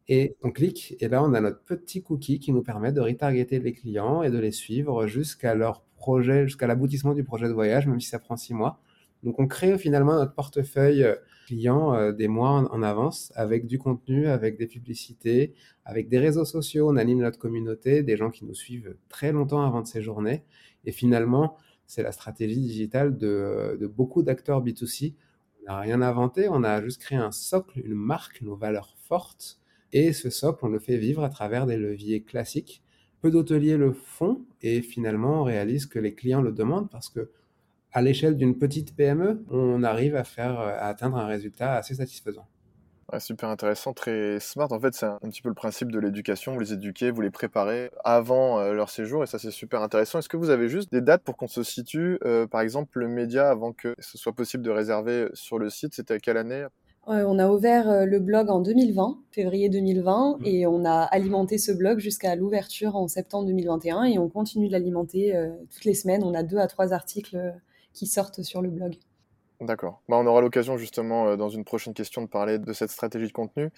Et 0.09 0.37
on 0.43 0.51
clique, 0.51 0.97
et 1.01 1.09
là, 1.09 1.23
on 1.23 1.33
a 1.35 1.41
notre 1.41 1.63
petit 1.63 2.03
cookie 2.03 2.39
qui 2.39 2.53
nous 2.53 2.63
permet 2.63 2.93
de 2.93 3.01
retargeter 3.01 3.59
les 3.59 3.73
clients 3.73 4.23
et 4.23 4.31
de 4.31 4.39
les 4.39 4.53
suivre 4.53 5.07
jusqu'à 5.07 5.55
leur 5.55 5.83
projet, 5.97 6.45
jusqu'à 6.47 6.67
l'aboutissement 6.67 7.15
du 7.15 7.25
projet 7.25 7.49
de 7.49 7.53
voyage, 7.53 7.87
même 7.87 8.01
si 8.01 8.09
ça 8.09 8.19
prend 8.19 8.37
six 8.37 8.55
mois. 8.55 8.81
Donc, 9.23 9.39
on 9.39 9.47
crée 9.47 9.79
finalement 9.79 10.15
notre 10.15 10.35
portefeuille 10.35 11.07
client 11.47 12.13
des 12.13 12.29
mois 12.29 12.51
en, 12.51 12.83
avance 12.83 13.33
avec 13.35 13.67
du 13.67 13.79
contenu, 13.79 14.27
avec 14.27 14.57
des 14.59 14.67
publicités, 14.67 15.55
avec 15.85 16.09
des 16.09 16.19
réseaux 16.19 16.45
sociaux. 16.45 16.89
On 16.91 16.97
anime 16.97 17.21
notre 17.21 17.39
communauté, 17.39 18.03
des 18.03 18.17
gens 18.17 18.31
qui 18.31 18.45
nous 18.45 18.55
suivent 18.55 18.97
très 19.09 19.33
longtemps 19.33 19.65
avant 19.65 19.83
de 19.83 19.87
séjourner. 19.87 20.43
Et 20.85 20.93
finalement, 20.93 21.57
c'est 21.87 22.03
la 22.03 22.13
stratégie 22.13 22.61
digitale 22.61 23.17
de, 23.17 23.91
beaucoup 23.95 24.23
d'acteurs 24.23 24.65
B2C. 24.65 25.15
On 25.63 25.67
n'a 25.67 25.81
rien 25.81 26.03
inventé, 26.03 26.49
on 26.49 26.63
a 26.63 26.83
juste 26.83 27.01
créé 27.01 27.19
un 27.19 27.33
socle, 27.33 27.81
une 27.85 27.95
marque, 27.95 28.43
nos 28.43 28.57
valeurs 28.57 28.95
fortes. 29.09 29.59
Et 29.93 30.13
ce 30.13 30.31
socle, 30.31 30.65
on 30.65 30.69
le 30.69 30.79
fait 30.79 30.97
vivre 30.97 31.23
à 31.23 31.29
travers 31.29 31.67
des 31.67 31.77
leviers 31.77 32.23
classiques. 32.23 32.83
Peu 33.21 33.31
d'hôteliers 33.31 33.77
le 33.77 33.93
font 33.93 34.45
et 34.61 34.83
finalement, 34.83 35.41
on 35.41 35.45
réalise 35.45 35.87
que 35.87 35.99
les 35.99 36.15
clients 36.15 36.43
le 36.43 36.53
demandent 36.53 36.91
parce 36.91 37.09
que 37.09 37.31
à 37.95 38.03
l'échelle 38.03 38.37
d'une 38.37 38.59
petite 38.59 38.95
PME, 38.95 39.43
on 39.51 39.83
arrive 39.83 40.17
à 40.17 40.25
faire 40.25 40.59
à 40.59 40.89
atteindre 40.89 41.17
un 41.17 41.27
résultat 41.27 41.75
assez 41.75 41.95
satisfaisant 41.95 42.47
super 43.21 43.49
intéressant, 43.49 43.93
très 43.93 44.39
smart. 44.41 44.69
En 44.71 44.81
fait, 44.81 44.95
c'est 44.95 45.07
un, 45.07 45.19
petit 45.23 45.43
peu 45.43 45.49
le 45.49 45.55
principe 45.55 45.91
de 45.91 45.99
l'éducation. 45.99 46.55
Vous 46.55 46.61
les 46.61 46.73
éduquez, 46.73 47.11
vous 47.11 47.21
les 47.21 47.31
préparez 47.31 47.91
avant 48.05 48.59
euh, 48.59 48.73
leur 48.73 48.91
séjour 48.91 49.23
et 49.23 49.27
ça, 49.27 49.39
c'est 49.39 49.51
super 49.51 49.83
intéressant. 49.83 50.19
Est-ce 50.19 50.29
que 50.29 50.37
vous 50.37 50.51
avez 50.51 50.69
juste 50.69 50.93
des 50.93 51.01
dates 51.01 51.23
pour 51.23 51.37
qu'on 51.37 51.47
se 51.47 51.63
situe 51.63 52.19
euh, 52.25 52.47
Par 52.47 52.61
exemple, 52.61 52.99
le 52.99 53.09
média, 53.09 53.51
avant 53.51 53.73
que 53.73 53.95
ce 53.99 54.19
soit 54.19 54.33
possible 54.33 54.63
de 54.63 54.71
réserver 54.71 55.29
sur 55.35 55.59
le 55.59 55.71
site, 55.71 55.95
c'était 55.95 56.15
à 56.15 56.19
quelle 56.19 56.37
année? 56.37 56.67
On 57.07 57.39
a 57.39 57.51
ouvert 57.51 57.91
euh, 57.91 58.07
le 58.07 58.19
blog 58.19 58.49
en 58.49 58.61
2020, 58.61 59.19
février 59.31 59.69
2020, 59.69 60.39
mmh. 60.39 60.47
et 60.47 60.67
on 60.67 60.87
a 60.87 61.03
alimenté 61.03 61.59
ce 61.59 61.71
blog 61.71 61.99
jusqu'à 61.99 62.35
l'ouverture 62.35 62.97
en 62.97 63.09
septembre 63.09 63.47
2021, 63.47 64.05
et 64.05 64.19
on 64.19 64.31
continue 64.31 64.69
de 64.69 64.73
l'alimenter 64.73 65.35
toutes 65.71 65.85
les 65.85 65.93
semaines. 65.93 66.25
On 66.25 66.33
a 66.33 66.43
deux 66.43 66.57
à 66.57 66.67
trois 66.67 66.95
articles 66.95 67.37
qui 67.95 68.07
sortent 68.07 68.43
sur 68.43 68.61
le 68.61 68.69
blog. 68.69 68.97
D'accord. 69.61 70.03
Bah, 70.09 70.17
on 70.19 70.27
aura 70.27 70.41
l'occasion 70.41 70.77
justement 70.77 71.29
euh, 71.29 71.37
dans 71.37 71.49
une 71.49 71.65
prochaine 71.65 71.95
question 71.95 72.23
de 72.23 72.27
parler 72.27 72.59
de 72.59 72.73
cette 72.73 72.91
stratégie 72.91 73.29
de 73.29 73.33
contenu. 73.33 73.71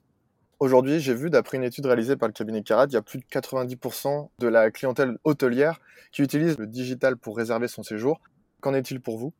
Aujourd'hui, 0.58 1.00
j'ai 1.00 1.14
vu, 1.14 1.28
d'après 1.28 1.58
une 1.58 1.64
étude 1.64 1.84
réalisée 1.84 2.16
par 2.16 2.28
le 2.28 2.32
cabinet 2.32 2.62
Carat, 2.62 2.86
il 2.86 2.94
y 2.94 2.96
a 2.96 3.02
plus 3.02 3.18
de 3.18 3.24
90% 3.24 4.30
de 4.38 4.48
la 4.48 4.70
clientèle 4.70 5.18
hôtelière 5.24 5.80
qui 6.12 6.22
utilise 6.22 6.56
le 6.56 6.66
digital 6.66 7.18
pour 7.18 7.36
réserver 7.36 7.68
son 7.68 7.82
séjour. 7.82 8.20
Qu'en 8.60 8.72
est-il 8.72 9.00
pour 9.00 9.18
vous? 9.18 9.34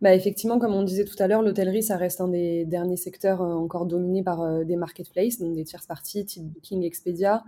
Bah 0.00 0.14
effectivement, 0.14 0.58
comme 0.58 0.74
on 0.74 0.82
disait 0.82 1.04
tout 1.04 1.20
à 1.20 1.26
l'heure, 1.26 1.42
l'hôtellerie, 1.42 1.82
ça 1.82 1.96
reste 1.96 2.20
un 2.20 2.28
des 2.28 2.64
derniers 2.64 2.96
secteurs 2.96 3.42
euh, 3.42 3.54
encore 3.54 3.86
dominés 3.86 4.22
par 4.22 4.42
euh, 4.42 4.64
des 4.64 4.76
marketplaces, 4.76 5.38
donc 5.38 5.54
des 5.54 5.64
tierces 5.64 5.86
parties, 5.86 6.24
type 6.24 6.44
Booking, 6.44 6.82
Expedia. 6.84 7.44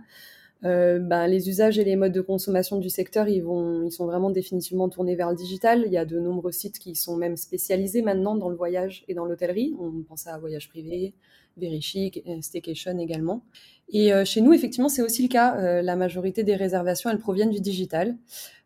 Euh, 0.65 0.99
ben, 0.99 1.27
les 1.27 1.47
usages 1.47 1.77
et 1.77 1.83
les 1.83 1.95
modes 1.95 2.11
de 2.11 2.21
consommation 2.21 2.79
du 2.79 2.89
secteur, 2.89 3.27
ils, 3.27 3.41
vont, 3.41 3.83
ils 3.83 3.91
sont 3.91 4.05
vraiment 4.05 4.31
définitivement 4.31 4.89
tournés 4.89 5.15
vers 5.15 5.29
le 5.29 5.35
digital. 5.35 5.83
Il 5.85 5.91
y 5.91 5.97
a 5.97 6.05
de 6.05 6.19
nombreux 6.19 6.51
sites 6.51 6.79
qui 6.79 6.95
sont 6.95 7.15
même 7.17 7.37
spécialisés 7.37 8.01
maintenant 8.01 8.35
dans 8.35 8.49
le 8.49 8.55
voyage 8.55 9.05
et 9.07 9.13
dans 9.13 9.25
l'hôtellerie. 9.25 9.75
On 9.79 10.01
pense 10.01 10.25
à 10.25 10.37
Voyage 10.39 10.69
Privé, 10.69 11.13
Very 11.57 11.81
Chic, 11.81 12.23
Staycation 12.41 12.97
également. 12.97 13.43
Et 13.89 14.11
euh, 14.11 14.25
chez 14.25 14.41
nous, 14.41 14.53
effectivement, 14.53 14.89
c'est 14.89 15.03
aussi 15.03 15.21
le 15.21 15.27
cas. 15.27 15.57
Euh, 15.57 15.81
la 15.81 15.95
majorité 15.95 16.43
des 16.43 16.55
réservations, 16.55 17.09
elles 17.09 17.19
proviennent 17.19 17.51
du 17.51 17.61
digital. 17.61 18.17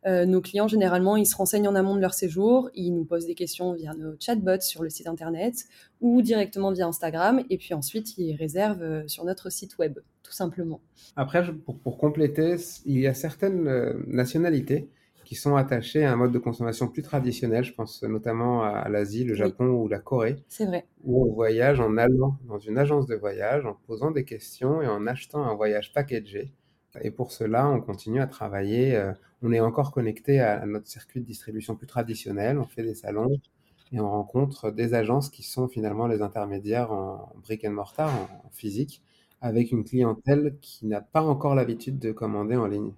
Euh, 0.05 0.25
nos 0.25 0.41
clients, 0.41 0.67
généralement, 0.67 1.17
ils 1.17 1.25
se 1.25 1.35
renseignent 1.35 1.67
en 1.67 1.75
amont 1.75 1.95
de 1.95 2.01
leur 2.01 2.13
séjour, 2.13 2.69
ils 2.73 2.91
nous 2.91 3.05
posent 3.05 3.25
des 3.25 3.35
questions 3.35 3.73
via 3.73 3.93
nos 3.93 4.13
chatbots 4.19 4.61
sur 4.61 4.83
le 4.83 4.89
site 4.89 5.07
internet 5.07 5.65
ou 6.01 6.21
directement 6.21 6.71
via 6.71 6.87
Instagram, 6.87 7.43
et 7.49 7.57
puis 7.57 7.73
ensuite, 7.73 8.17
ils 8.17 8.35
réservent 8.35 9.07
sur 9.07 9.25
notre 9.25 9.51
site 9.51 9.77
web, 9.77 9.99
tout 10.23 10.31
simplement. 10.31 10.81
Après, 11.15 11.43
pour, 11.65 11.77
pour 11.79 11.97
compléter, 11.97 12.55
il 12.85 12.99
y 12.99 13.07
a 13.07 13.13
certaines 13.13 13.93
nationalités 14.07 14.89
qui 15.29 15.35
sont 15.35 15.55
attachés 15.55 16.03
à 16.03 16.11
un 16.11 16.15
mode 16.15 16.31
de 16.31 16.39
consommation 16.39 16.87
plus 16.87 17.03
traditionnel. 17.03 17.63
Je 17.63 17.71
pense 17.71 18.01
notamment 18.01 18.63
à 18.63 18.89
l'Asie, 18.89 19.23
le 19.23 19.35
Japon 19.35 19.65
ou 19.65 19.87
la 19.87 19.99
Corée. 19.99 20.37
C'est 20.47 20.65
vrai. 20.65 20.87
Où 21.03 21.23
on 21.23 21.31
voyage 21.31 21.79
en 21.79 21.97
allant 21.97 22.39
dans 22.47 22.57
une 22.57 22.79
agence 22.79 23.05
de 23.05 23.13
voyage, 23.13 23.63
en 23.63 23.77
posant 23.85 24.09
des 24.09 24.25
questions 24.25 24.81
et 24.81 24.87
en 24.87 25.05
achetant 25.05 25.43
un 25.43 25.53
voyage 25.53 25.93
packagé. 25.93 26.51
Et 27.01 27.11
pour 27.11 27.31
cela, 27.31 27.67
on 27.67 27.81
continue 27.81 28.21
à 28.21 28.27
travailler. 28.27 28.95
Euh, 28.95 29.11
on 29.41 29.51
est 29.51 29.59
encore 29.59 29.91
connecté 29.91 30.39
à 30.39 30.65
notre 30.65 30.87
circuit 30.87 31.21
de 31.21 31.25
distribution 31.25 31.75
plus 31.75 31.87
traditionnel. 31.87 32.57
On 32.59 32.65
fait 32.65 32.83
des 32.83 32.95
salons 32.95 33.39
et 33.91 33.99
on 33.99 34.09
rencontre 34.09 34.71
des 34.71 34.93
agences 34.93 35.29
qui 35.29 35.43
sont 35.43 35.67
finalement 35.67 36.07
les 36.07 36.21
intermédiaires 36.21 36.91
en 36.91 37.33
brick 37.43 37.65
and 37.65 37.71
mortar, 37.71 38.11
en 38.45 38.49
physique, 38.51 39.01
avec 39.41 39.71
une 39.71 39.83
clientèle 39.83 40.57
qui 40.61 40.85
n'a 40.85 41.01
pas 41.01 41.23
encore 41.23 41.55
l'habitude 41.55 41.99
de 41.99 42.11
commander 42.11 42.55
en 42.55 42.67
ligne. 42.67 42.93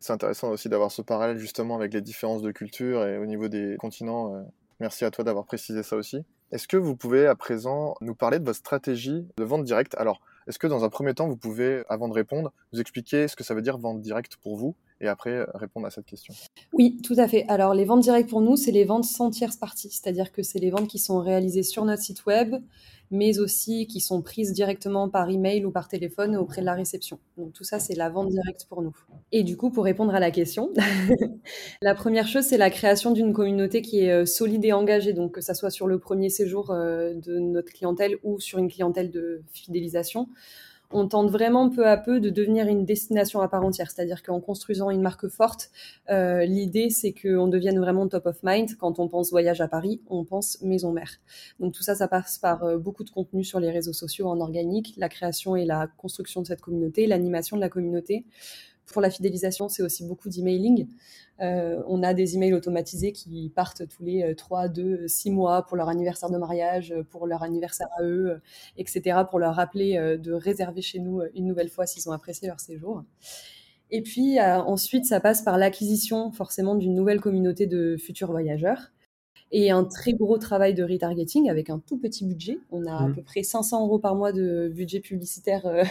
C'est 0.00 0.12
intéressant 0.12 0.50
aussi 0.50 0.68
d'avoir 0.68 0.90
ce 0.90 1.00
parallèle 1.00 1.38
justement 1.38 1.76
avec 1.76 1.94
les 1.94 2.02
différences 2.02 2.42
de 2.42 2.50
culture 2.50 3.06
et 3.06 3.18
au 3.18 3.26
niveau 3.26 3.48
des 3.48 3.76
continents. 3.78 4.34
Euh, 4.34 4.42
merci 4.80 5.04
à 5.04 5.10
toi 5.10 5.24
d'avoir 5.24 5.46
précisé 5.46 5.82
ça 5.82 5.96
aussi. 5.96 6.24
Est-ce 6.50 6.66
que 6.66 6.76
vous 6.76 6.96
pouvez 6.96 7.26
à 7.26 7.36
présent 7.36 7.94
nous 8.00 8.14
parler 8.14 8.38
de 8.38 8.44
votre 8.44 8.58
stratégie 8.58 9.26
de 9.36 9.44
vente 9.44 9.64
directe? 9.64 9.94
Alors, 9.94 10.20
est-ce 10.46 10.58
que 10.58 10.66
dans 10.66 10.84
un 10.84 10.88
premier 10.88 11.14
temps, 11.14 11.28
vous 11.28 11.36
pouvez, 11.36 11.82
avant 11.88 12.08
de 12.08 12.14
répondre, 12.14 12.52
nous 12.72 12.80
expliquer 12.80 13.28
ce 13.28 13.36
que 13.36 13.44
ça 13.44 13.54
veut 13.54 13.62
dire 13.62 13.78
vente 13.78 14.00
directe 14.00 14.36
pour 14.36 14.56
vous 14.56 14.74
et 15.00 15.08
après 15.08 15.30
euh, 15.30 15.46
répondre 15.54 15.86
à 15.86 15.90
cette 15.90 16.06
question? 16.06 16.34
Oui, 16.72 16.98
tout 17.02 17.16
à 17.18 17.28
fait. 17.28 17.44
Alors, 17.48 17.74
les 17.74 17.84
ventes 17.84 18.00
directes 18.00 18.30
pour 18.30 18.40
nous, 18.40 18.56
c'est 18.56 18.72
les 18.72 18.84
ventes 18.84 19.04
sans 19.04 19.30
tierce 19.30 19.56
partie, 19.56 19.90
c'est-à-dire 19.90 20.32
que 20.32 20.42
c'est 20.42 20.58
les 20.58 20.70
ventes 20.70 20.88
qui 20.88 20.98
sont 20.98 21.20
réalisées 21.20 21.62
sur 21.62 21.84
notre 21.84 22.02
site 22.02 22.26
web, 22.26 22.56
mais 23.12 23.38
aussi 23.38 23.86
qui 23.86 24.00
sont 24.00 24.22
prises 24.22 24.52
directement 24.52 25.08
par 25.08 25.28
email 25.28 25.64
ou 25.64 25.70
par 25.70 25.86
téléphone 25.86 26.34
auprès 26.34 26.62
de 26.62 26.66
la 26.66 26.74
réception. 26.74 27.18
Donc 27.36 27.52
tout 27.52 27.62
ça, 27.62 27.78
c'est 27.78 27.94
la 27.94 28.08
vente 28.08 28.30
directe 28.30 28.66
pour 28.68 28.82
nous. 28.82 28.96
Et 29.30 29.44
du 29.44 29.56
coup, 29.56 29.70
pour 29.70 29.84
répondre 29.84 30.14
à 30.14 30.20
la 30.20 30.30
question, 30.30 30.70
la 31.82 31.94
première 31.94 32.26
chose, 32.26 32.44
c'est 32.44 32.56
la 32.56 32.70
création 32.70 33.10
d'une 33.10 33.34
communauté 33.34 33.82
qui 33.82 34.00
est 34.00 34.10
euh, 34.10 34.24
solide 34.24 34.64
et 34.64 34.72
engagée, 34.72 35.12
donc 35.12 35.32
que 35.32 35.40
ça 35.42 35.52
soit 35.52 35.70
sur 35.70 35.86
le 35.86 35.98
premier 35.98 36.30
séjour 36.30 36.70
euh, 36.70 37.12
de 37.14 37.38
notre 37.38 37.72
clientèle 37.72 38.16
ou 38.24 38.40
sur 38.40 38.58
une 38.58 38.70
clientèle 38.70 39.10
de 39.10 39.42
fidélisation. 39.52 40.28
On 40.92 41.08
tente 41.08 41.30
vraiment 41.30 41.68
peu 41.68 41.86
à 41.86 41.96
peu 41.96 42.20
de 42.20 42.30
devenir 42.30 42.66
une 42.66 42.84
destination 42.84 43.40
à 43.40 43.48
part 43.48 43.64
entière. 43.64 43.90
C'est-à-dire 43.90 44.22
qu'en 44.22 44.40
construisant 44.40 44.90
une 44.90 45.02
marque 45.02 45.28
forte, 45.28 45.70
euh, 46.10 46.44
l'idée 46.44 46.90
c'est 46.90 47.12
qu'on 47.12 47.48
devienne 47.48 47.78
vraiment 47.78 48.08
top 48.08 48.26
of 48.26 48.38
mind. 48.42 48.76
Quand 48.76 48.98
on 48.98 49.08
pense 49.08 49.30
voyage 49.30 49.60
à 49.60 49.68
Paris, 49.68 50.00
on 50.08 50.24
pense 50.24 50.60
maison 50.62 50.92
mère. 50.92 51.10
Donc 51.60 51.74
tout 51.74 51.82
ça, 51.82 51.94
ça 51.94 52.08
passe 52.08 52.38
par 52.38 52.64
euh, 52.64 52.78
beaucoup 52.78 53.04
de 53.04 53.10
contenu 53.10 53.44
sur 53.44 53.60
les 53.60 53.70
réseaux 53.70 53.92
sociaux 53.92 54.28
en 54.28 54.40
organique, 54.40 54.94
la 54.96 55.08
création 55.08 55.56
et 55.56 55.64
la 55.64 55.88
construction 55.96 56.42
de 56.42 56.46
cette 56.46 56.60
communauté, 56.60 57.06
l'animation 57.06 57.56
de 57.56 57.62
la 57.62 57.68
communauté. 57.68 58.24
Pour 58.92 59.02
la 59.02 59.10
fidélisation, 59.10 59.68
c'est 59.68 59.82
aussi 59.82 60.06
beaucoup 60.06 60.28
d'emailing. 60.28 60.86
Euh, 61.40 61.82
on 61.88 62.02
a 62.02 62.14
des 62.14 62.36
emails 62.36 62.54
automatisés 62.54 63.12
qui 63.12 63.50
partent 63.54 63.88
tous 63.88 64.02
les 64.02 64.34
3, 64.36 64.68
2, 64.68 65.08
6 65.08 65.30
mois 65.30 65.62
pour 65.66 65.76
leur 65.76 65.88
anniversaire 65.88 66.30
de 66.30 66.38
mariage, 66.38 66.94
pour 67.10 67.26
leur 67.26 67.42
anniversaire 67.42 67.88
à 67.98 68.04
eux, 68.04 68.30
euh, 68.30 68.38
etc., 68.76 69.20
pour 69.28 69.38
leur 69.38 69.54
rappeler 69.54 69.96
euh, 69.96 70.16
de 70.16 70.32
réserver 70.32 70.82
chez 70.82 71.00
nous 71.00 71.22
une 71.34 71.46
nouvelle 71.46 71.68
fois 71.68 71.86
s'ils 71.86 72.08
ont 72.08 72.12
apprécié 72.12 72.46
leur 72.46 72.60
séjour. 72.60 73.02
Et 73.90 74.02
puis 74.02 74.40
ensuite, 74.40 75.04
ça 75.04 75.20
passe 75.20 75.42
par 75.42 75.58
l'acquisition 75.58 76.32
forcément 76.32 76.76
d'une 76.76 76.94
nouvelle 76.94 77.20
communauté 77.20 77.66
de 77.66 77.98
futurs 77.98 78.30
voyageurs 78.30 78.90
et 79.52 79.70
un 79.70 79.84
très 79.84 80.14
gros 80.14 80.38
travail 80.38 80.72
de 80.74 80.82
retargeting 80.82 81.50
avec 81.50 81.68
un 81.68 81.78
tout 81.78 81.98
petit 81.98 82.24
budget. 82.24 82.58
On 82.70 82.86
a 82.86 82.96
à 82.96 83.08
mmh. 83.08 83.14
peu 83.14 83.22
près 83.22 83.42
500 83.42 83.84
euros 83.84 83.98
par 83.98 84.14
mois 84.14 84.32
de 84.32 84.72
budget 84.74 85.00
publicitaire. 85.00 85.66
Euh, 85.66 85.84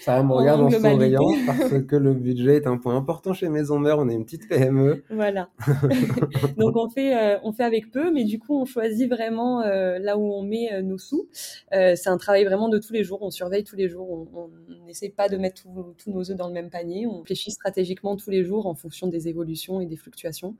ça 0.00 0.22
me 0.22 0.32
regarde 0.32 0.60
en, 0.60 0.70
souriant 0.70 1.34
parce 1.46 1.82
que 1.82 1.96
le 1.96 2.14
budget 2.14 2.56
est 2.56 2.66
un 2.66 2.76
point 2.76 2.96
important 2.96 3.32
chez 3.32 3.48
Maison 3.48 3.78
Mère. 3.78 3.98
On 3.98 4.08
est 4.08 4.14
une 4.14 4.24
petite 4.24 4.48
PME. 4.48 5.04
Voilà. 5.10 5.48
Donc 6.56 6.76
on 6.76 6.88
fait, 6.88 7.16
euh, 7.16 7.38
on 7.42 7.52
fait 7.52 7.64
avec 7.64 7.90
peu, 7.90 8.12
mais 8.12 8.24
du 8.24 8.38
coup 8.38 8.60
on 8.60 8.64
choisit 8.64 9.08
vraiment 9.10 9.62
euh, 9.62 9.98
là 9.98 10.16
où 10.18 10.32
on 10.32 10.42
met 10.42 10.82
nos 10.82 10.98
sous. 10.98 11.28
c'est 11.72 12.08
un 12.08 12.18
travail 12.18 12.44
vraiment 12.44 12.68
de 12.68 12.78
tous 12.78 12.92
les 12.92 13.04
jours. 13.04 13.20
On 13.22 13.30
surveille 13.30 13.64
tous 13.64 13.76
les 13.76 13.88
jours. 13.88 14.10
On 14.10 14.50
n'essaie 14.86 15.10
pas 15.10 15.28
de 15.28 15.36
mettre 15.36 15.62
tous 15.96 16.10
nos 16.10 16.30
œufs 16.30 16.36
dans 16.36 16.48
le 16.48 16.54
même 16.54 16.70
panier. 16.70 17.06
On 17.06 17.18
réfléchit 17.18 17.50
stratégiquement 17.50 18.16
tous 18.16 18.30
les 18.30 18.44
jours 18.44 18.66
en 18.66 18.74
fonction 18.74 19.06
des 19.06 19.28
évolutions 19.28 19.80
et 19.80 19.86
des 19.86 19.96
fluctuations. 19.96 20.56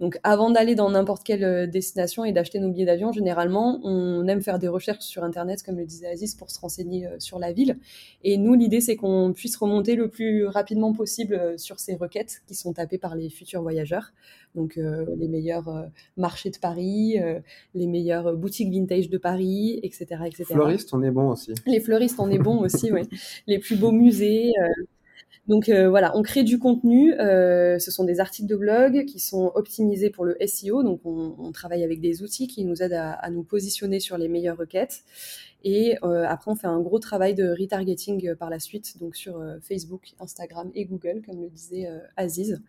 Donc 0.00 0.18
avant 0.22 0.50
d'aller 0.50 0.74
dans 0.74 0.90
n'importe 0.90 1.24
quelle 1.24 1.70
destination 1.70 2.24
et 2.24 2.32
d'acheter 2.32 2.58
nos 2.58 2.70
billets 2.70 2.86
d'avion, 2.86 3.12
généralement, 3.12 3.80
on 3.84 4.26
aime 4.28 4.42
faire 4.42 4.58
des 4.58 4.68
recherches 4.68 5.04
sur 5.04 5.24
Internet, 5.24 5.62
comme 5.62 5.76
le 5.76 5.84
disait 5.84 6.08
Aziz, 6.08 6.34
pour 6.34 6.50
se 6.50 6.60
renseigner 6.60 7.06
euh, 7.06 7.16
sur 7.18 7.38
la 7.38 7.52
ville. 7.52 7.78
Et 8.22 8.36
nous, 8.36 8.56
l'idée, 8.60 8.80
c'est 8.80 8.96
qu'on 8.96 9.32
puisse 9.34 9.56
remonter 9.56 9.96
le 9.96 10.08
plus 10.08 10.46
rapidement 10.46 10.92
possible 10.92 11.34
euh, 11.34 11.56
sur 11.56 11.80
ces 11.80 11.96
requêtes 11.96 12.42
qui 12.46 12.54
sont 12.54 12.72
tapées 12.72 12.98
par 12.98 13.16
les 13.16 13.28
futurs 13.30 13.62
voyageurs. 13.62 14.12
Donc, 14.54 14.78
euh, 14.78 15.04
les 15.18 15.28
meilleurs 15.28 15.90
marchés 16.16 16.50
de 16.50 16.58
Paris, 16.58 17.16
les 17.74 17.86
meilleures 17.86 18.36
boutiques 18.36 18.72
vintage 18.72 19.08
de 19.08 19.18
Paris, 19.18 19.80
etc. 19.82 20.06
etc. 20.26 20.44
Fleuristes, 20.44 20.92
on 20.92 21.02
est 21.02 21.10
bon 21.10 21.30
aussi. 21.30 21.52
Les 21.66 21.80
fleuristes, 21.80 22.18
on 22.18 22.30
est 22.30 22.38
bon 22.38 22.58
aussi, 22.60 22.92
oui. 22.92 23.02
Les 23.46 23.58
plus 23.58 23.76
beaux 23.76 23.92
musées. 23.92 24.52
Donc 25.50 25.68
euh, 25.68 25.88
voilà, 25.88 26.16
on 26.16 26.22
crée 26.22 26.44
du 26.44 26.60
contenu. 26.60 27.12
Euh, 27.14 27.80
ce 27.80 27.90
sont 27.90 28.04
des 28.04 28.20
articles 28.20 28.48
de 28.48 28.54
blog 28.54 29.04
qui 29.06 29.18
sont 29.18 29.50
optimisés 29.56 30.08
pour 30.08 30.24
le 30.24 30.36
SEO. 30.46 30.84
Donc 30.84 31.00
on, 31.04 31.50
travaille 31.50 31.82
avec 31.82 32.00
des 32.00 32.22
outils 32.22 32.46
qui 32.46 32.64
nous 32.64 32.82
aident 32.82 32.92
à, 32.92 33.30
nous 33.30 33.42
positionner 33.42 33.98
sur 33.98 34.16
les 34.16 34.28
meilleures 34.28 34.56
requêtes. 34.56 35.00
Et 35.64 35.96
euh, 36.02 36.24
après, 36.26 36.50
on 36.50 36.54
fait 36.54 36.66
un 36.66 36.80
gros 36.80 36.98
travail 36.98 37.34
de 37.34 37.50
retargeting 37.58 38.34
par 38.36 38.50
la 38.50 38.58
suite, 38.58 38.98
donc 38.98 39.16
sur 39.16 39.42
Facebook, 39.62 40.12
Instagram 40.18 40.70
et 40.74 40.84
Google, 40.84 41.22
comme 41.24 41.40
le 41.40 41.48
disait 41.48 41.88
Aziz. 42.16 42.62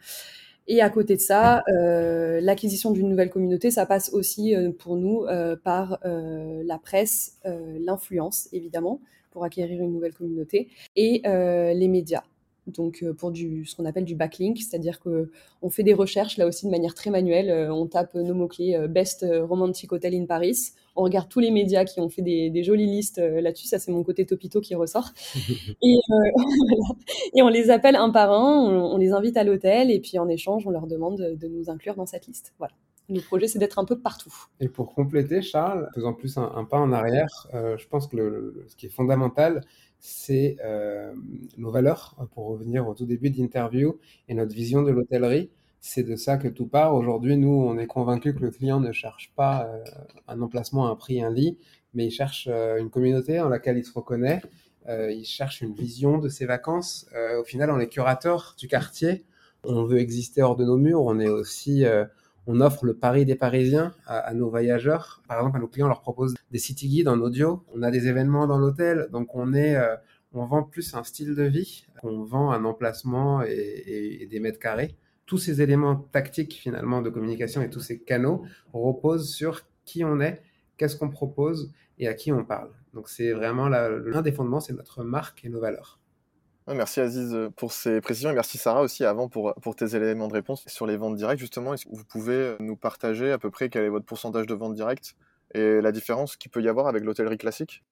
Et 0.67 0.81
à 0.81 0.89
côté 0.89 1.15
de 1.15 1.21
ça, 1.21 1.63
l'acquisition 1.67 2.91
d'une 2.91 3.09
nouvelle 3.09 3.29
communauté, 3.29 3.71
ça 3.71 3.85
passe 3.85 4.11
aussi 4.13 4.53
pour 4.79 4.95
nous 4.95 5.25
par 5.63 5.99
la 6.03 6.77
presse, 6.77 7.39
l'influence, 7.45 8.47
évidemment, 8.51 9.01
pour 9.31 9.43
acquérir 9.43 9.81
une 9.81 9.91
nouvelle 9.91 10.13
communauté, 10.13 10.69
et 10.95 11.21
les 11.25 11.87
médias 11.87 12.23
donc 12.67 12.99
euh, 13.01 13.13
pour 13.13 13.31
du, 13.31 13.65
ce 13.65 13.75
qu'on 13.75 13.85
appelle 13.85 14.05
du 14.05 14.15
backlink, 14.15 14.57
c'est-à-dire 14.57 14.99
que 14.99 15.31
on 15.61 15.69
fait 15.69 15.83
des 15.83 15.93
recherches 15.93 16.37
là 16.37 16.45
aussi 16.45 16.65
de 16.65 16.71
manière 16.71 16.93
très 16.93 17.09
manuelle. 17.09 17.49
Euh, 17.49 17.73
on 17.73 17.87
tape 17.87 18.13
nos 18.13 18.35
mots-clés 18.35 18.75
euh, 18.75 18.87
Best 18.87 19.25
Romantic 19.27 19.91
Hotel 19.91 20.13
in 20.13 20.25
Paris. 20.25 20.57
On 20.95 21.03
regarde 21.03 21.29
tous 21.29 21.39
les 21.39 21.51
médias 21.51 21.85
qui 21.85 21.99
ont 22.01 22.09
fait 22.09 22.21
des, 22.21 22.63
jolies 22.63 22.85
listes 22.85 23.17
là-dessus. 23.17 23.65
Ça, 23.65 23.79
c'est 23.79 23.91
mon 23.91 24.03
côté 24.03 24.25
topito 24.25 24.59
qui 24.59 24.75
ressort. 24.75 25.11
et, 25.81 25.99
et, 27.35 27.41
on 27.41 27.47
les 27.47 27.69
appelle 27.69 27.95
un 27.95 28.09
par 28.09 28.31
un, 28.31 28.69
on, 28.69 28.97
les 28.97 29.13
invite 29.13 29.37
à 29.37 29.45
l'hôtel 29.45 29.89
et 29.89 30.01
puis 30.01 30.19
en 30.19 30.27
échange, 30.27 30.67
on 30.67 30.69
leur 30.69 30.87
demande 30.87 31.17
de, 31.17 31.47
nous 31.47 31.69
inclure 31.69 31.95
dans 31.95 32.05
cette 32.05 32.27
liste. 32.27 32.53
Voilà. 32.59 32.73
Le 33.09 33.21
projet, 33.21 33.47
c'est 33.47 33.59
d'être 33.59 33.79
un 33.79 33.85
peu 33.85 33.99
partout. 33.99 34.33
Et 34.59 34.67
pour 34.67 34.93
compléter, 34.93 35.41
Charles, 35.41 35.89
faisant 35.95 36.13
plus 36.13 36.37
un, 36.37 36.65
pas 36.65 36.77
en 36.77 36.91
arrière, 36.91 37.47
je 37.53 37.87
pense 37.87 38.07
que 38.07 38.65
ce 38.67 38.75
qui 38.75 38.87
est 38.87 38.89
fondamental, 38.89 39.61
c'est 40.01 40.57
euh, 40.65 41.13
nos 41.57 41.71
valeurs, 41.71 42.15
pour 42.33 42.47
revenir 42.47 42.87
au 42.87 42.95
tout 42.95 43.05
début 43.05 43.29
d'interview, 43.29 43.99
et 44.27 44.33
notre 44.33 44.53
vision 44.53 44.81
de 44.81 44.91
l'hôtellerie. 44.91 45.51
C'est 45.79 46.03
de 46.03 46.15
ça 46.15 46.37
que 46.37 46.47
tout 46.47 46.67
part. 46.67 46.95
Aujourd'hui, 46.95 47.37
nous, 47.37 47.53
on 47.53 47.77
est 47.77 47.87
convaincus 47.87 48.35
que 48.35 48.39
le 48.39 48.51
client 48.51 48.79
ne 48.79 48.91
cherche 48.91 49.31
pas 49.35 49.67
euh, 49.67 49.83
un 50.27 50.41
emplacement, 50.41 50.89
un 50.89 50.95
prix, 50.95 51.21
un 51.21 51.31
lit, 51.31 51.57
mais 51.93 52.07
il 52.07 52.11
cherche 52.11 52.49
euh, 52.51 52.77
une 52.77 52.89
communauté 52.89 53.39
en 53.39 53.47
laquelle 53.47 53.77
il 53.77 53.85
se 53.85 53.93
reconnaît. 53.93 54.41
il 54.89 55.25
cherche 55.25 55.61
une 55.61 55.73
vision 55.73 56.17
de 56.17 56.29
ses 56.29 56.45
vacances. 56.47 57.07
au 57.39 57.43
final, 57.43 57.69
on 57.69 57.79
est 57.79 57.87
curateur 57.87 58.55
du 58.57 58.67
quartier. 58.67 59.23
On 59.63 59.83
veut 59.85 59.99
exister 59.99 60.41
hors 60.41 60.55
de 60.55 60.65
nos 60.65 60.77
murs. 60.77 61.03
On 61.03 61.19
est 61.19 61.29
aussi 61.29 61.85
on 62.47 62.59
offre 62.61 62.85
le 62.85 62.95
Paris 62.95 63.25
des 63.25 63.35
Parisiens 63.35 63.93
à, 64.05 64.33
nos 64.33 64.49
voyageurs. 64.49 65.21
Par 65.27 65.37
exemple, 65.39 65.57
à 65.57 65.59
nos 65.59 65.67
clients, 65.67 65.85
on 65.85 65.89
leur 65.89 66.01
propose 66.01 66.33
des 66.51 66.57
city 66.57 66.87
guides 66.87 67.07
en 67.07 67.19
audio. 67.19 67.63
On 67.73 67.83
a 67.83 67.91
des 67.91 68.07
événements 68.07 68.47
dans 68.47 68.57
l'hôtel, 68.57 69.09
donc 69.11 69.35
on 69.35 69.53
est, 69.53 69.75
euh, 69.75 69.95
on 70.33 70.45
vend 70.45 70.63
plus 70.63 70.93
un 70.95 71.03
style 71.03 71.35
de 71.35 71.43
vie. 71.43 71.85
On 72.03 72.23
vend 72.23 72.51
un 72.51 72.65
emplacement 72.65 73.41
et, 73.43 74.27
des 74.29 74.39
mètres 74.39 74.59
carrés. 74.59 74.95
Tous 75.25 75.37
ces 75.37 75.61
éléments 75.61 75.95
tactiques 75.95 76.55
finalement 76.55 77.01
de 77.01 77.09
communication 77.09 77.61
et 77.61 77.69
tous 77.69 77.79
ces 77.79 77.99
canaux 77.99 78.43
reposent 78.73 79.31
sur 79.31 79.61
qui 79.85 80.03
on 80.03 80.19
est, 80.19 80.41
qu'est-ce 80.77 80.97
qu'on 80.97 81.09
propose 81.09 81.71
et 81.99 82.07
à 82.07 82.13
qui 82.13 82.31
on 82.31 82.43
parle. 82.43 82.71
Donc 82.93 83.07
c'est 83.07 83.31
vraiment 83.31 83.69
l'un 83.69 84.21
des 84.21 84.31
fondements, 84.31 84.59
c'est 84.59 84.73
notre 84.73 85.03
marque 85.03 85.45
et 85.45 85.49
nos 85.49 85.61
valeurs. 85.61 86.00
Merci 86.67 87.01
Aziz 87.01 87.33
euh, 87.33 87.49
pour 87.49 87.71
ces 87.71 88.01
précisions 88.01 88.29
et 88.29 88.33
merci 88.33 88.57
Sarah 88.57 88.81
aussi 88.81 89.03
avant 89.03 89.27
pour, 89.27 89.53
pour 89.55 89.75
tes 89.75 89.95
éléments 89.95 90.27
de 90.27 90.33
réponse 90.33 90.63
sur 90.67 90.85
les 90.85 90.95
ventes 90.95 91.15
directes. 91.15 91.39
Justement, 91.39 91.73
est-ce 91.73 91.85
que 91.85 91.95
vous 91.95 92.05
pouvez 92.05 92.35
euh, 92.35 92.55
nous 92.59 92.75
partager 92.75 93.31
à 93.31 93.37
peu 93.37 93.49
près 93.49 93.69
quel 93.69 93.83
est 93.83 93.89
votre 93.89 94.05
pourcentage 94.05 94.45
de 94.45 94.53
ventes 94.53 94.75
directes 94.75 95.15
et 95.53 95.81
la 95.81 95.91
différence 95.91 96.37
qu'il 96.37 96.51
peut 96.51 96.61
y 96.61 96.69
avoir 96.69 96.87
avec 96.87 97.03
l'hôtellerie 97.03 97.37
classique? 97.37 97.83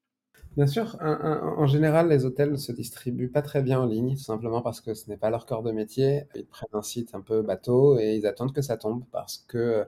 Bien 0.55 0.65
sûr, 0.65 0.97
en 0.99 1.67
général, 1.67 2.09
les 2.09 2.25
hôtels 2.25 2.51
ne 2.51 2.57
se 2.57 2.71
distribuent 2.71 3.29
pas 3.29 3.43
très 3.43 3.61
bien 3.61 3.79
en 3.79 3.85
ligne, 3.85 4.15
tout 4.15 4.23
simplement 4.23 4.61
parce 4.61 4.81
que 4.81 4.95
ce 4.95 5.07
n'est 5.07 5.17
pas 5.17 5.29
leur 5.29 5.45
corps 5.45 5.61
de 5.61 5.71
métier. 5.71 6.23
Ils 6.35 6.45
prennent 6.45 6.69
un 6.73 6.81
site 6.81 7.13
un 7.13 7.21
peu 7.21 7.43
bateau 7.43 7.99
et 7.99 8.15
ils 8.15 8.25
attendent 8.25 8.53
que 8.53 8.63
ça 8.63 8.75
tombe 8.75 9.03
parce 9.11 9.37
que 9.37 9.85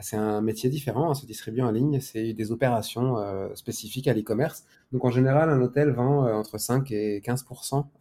c'est 0.00 0.16
un 0.16 0.40
métier 0.40 0.70
différent, 0.70 1.10
hein, 1.10 1.14
se 1.14 1.26
distribuer 1.26 1.62
en 1.62 1.70
ligne, 1.70 2.00
c'est 2.00 2.32
des 2.32 2.52
opérations 2.52 3.18
euh, 3.18 3.48
spécifiques 3.54 4.08
à 4.08 4.14
l'e-commerce. 4.14 4.64
Donc 4.92 5.04
en 5.04 5.10
général, 5.10 5.50
un 5.50 5.60
hôtel 5.60 5.90
vend 5.90 6.26
euh, 6.26 6.32
entre 6.32 6.58
5 6.58 6.90
et 6.92 7.20
15 7.22 7.44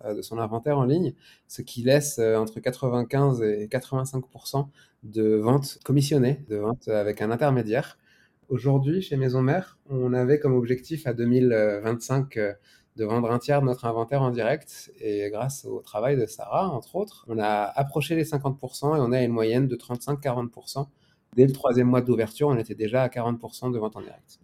euh, 0.05 0.13
de 0.15 0.21
son 0.21 0.37
inventaire 0.37 0.77
en 0.77 0.85
ligne, 0.85 1.13
ce 1.47 1.61
qui 1.61 1.81
laisse 1.81 2.19
entre 2.19 2.59
95 2.59 3.41
et 3.41 3.67
85 3.69 4.23
de 5.03 5.35
ventes 5.35 5.79
commissionnées, 5.83 6.43
de 6.49 6.57
ventes 6.57 6.87
avec 6.87 7.21
un 7.21 7.31
intermédiaire. 7.31 7.97
Aujourd'hui, 8.49 9.01
chez 9.01 9.15
Maison 9.17 9.41
Mère, 9.41 9.77
on 9.89 10.13
avait 10.13 10.39
comme 10.39 10.55
objectif 10.55 11.05
à 11.05 11.13
2025 11.13 12.37
de 12.95 13.05
vendre 13.05 13.31
un 13.31 13.39
tiers 13.39 13.61
de 13.61 13.67
notre 13.67 13.85
inventaire 13.85 14.21
en 14.21 14.31
direct. 14.31 14.91
Et 14.99 15.29
grâce 15.29 15.65
au 15.65 15.81
travail 15.81 16.17
de 16.17 16.25
Sarah, 16.25 16.67
entre 16.69 16.95
autres, 16.95 17.25
on 17.27 17.39
a 17.39 17.63
approché 17.75 18.15
les 18.15 18.25
50% 18.25 18.97
et 18.97 18.99
on 18.99 19.11
a 19.11 19.21
une 19.21 19.31
moyenne 19.31 19.67
de 19.67 19.75
35-40% 19.75 20.87
Dès 21.35 21.45
le 21.45 21.53
troisième 21.53 21.87
mois 21.87 22.01
d'ouverture, 22.01 22.47
on 22.47 22.57
était 22.57 22.75
déjà 22.75 23.03
à 23.03 23.07
40% 23.07 23.71
de 23.71 23.77
vente 23.77 23.95
en 23.95 24.01
direct. 24.01 24.39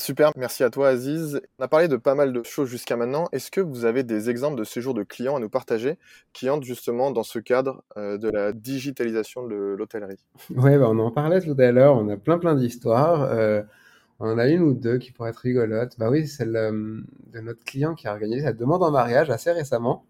Super, 0.00 0.32
merci 0.36 0.64
à 0.64 0.70
toi 0.70 0.88
Aziz. 0.88 1.42
On 1.58 1.64
a 1.64 1.68
parlé 1.68 1.86
de 1.86 1.96
pas 1.96 2.14
mal 2.14 2.32
de 2.32 2.42
choses 2.42 2.70
jusqu'à 2.70 2.96
maintenant. 2.96 3.28
Est-ce 3.32 3.50
que 3.50 3.60
vous 3.60 3.84
avez 3.84 4.02
des 4.02 4.30
exemples 4.30 4.58
de 4.58 4.64
séjours 4.64 4.94
de 4.94 5.02
clients 5.02 5.36
à 5.36 5.40
nous 5.40 5.50
partager 5.50 5.98
qui 6.32 6.48
entrent 6.48 6.64
justement 6.64 7.10
dans 7.10 7.22
ce 7.22 7.38
cadre 7.38 7.82
euh, 7.98 8.16
de 8.16 8.30
la 8.30 8.52
digitalisation 8.52 9.46
de 9.46 9.74
l'hôtellerie? 9.76 10.24
Oui, 10.56 10.78
bah, 10.78 10.86
on 10.88 10.98
en 10.98 11.10
parlait 11.10 11.40
tout 11.42 11.54
à 11.58 11.70
l'heure. 11.70 11.96
On 11.96 12.08
a 12.08 12.16
plein 12.16 12.38
plein 12.38 12.54
d'histoires. 12.54 13.24
Euh, 13.24 13.62
on 14.20 14.30
en 14.30 14.38
a 14.38 14.48
une 14.48 14.62
ou 14.62 14.72
deux 14.72 14.96
qui 14.96 15.12
pourraient 15.12 15.30
être 15.30 15.36
rigolotes. 15.36 15.98
Bah 15.98 16.08
oui, 16.08 16.26
celle 16.26 16.56
euh, 16.56 17.02
de 17.32 17.40
notre 17.40 17.62
client 17.64 17.94
qui 17.94 18.08
a 18.08 18.12
organisé 18.12 18.42
sa 18.42 18.54
demande 18.54 18.82
en 18.82 18.90
mariage 18.90 19.28
assez 19.28 19.52
récemment. 19.52 20.06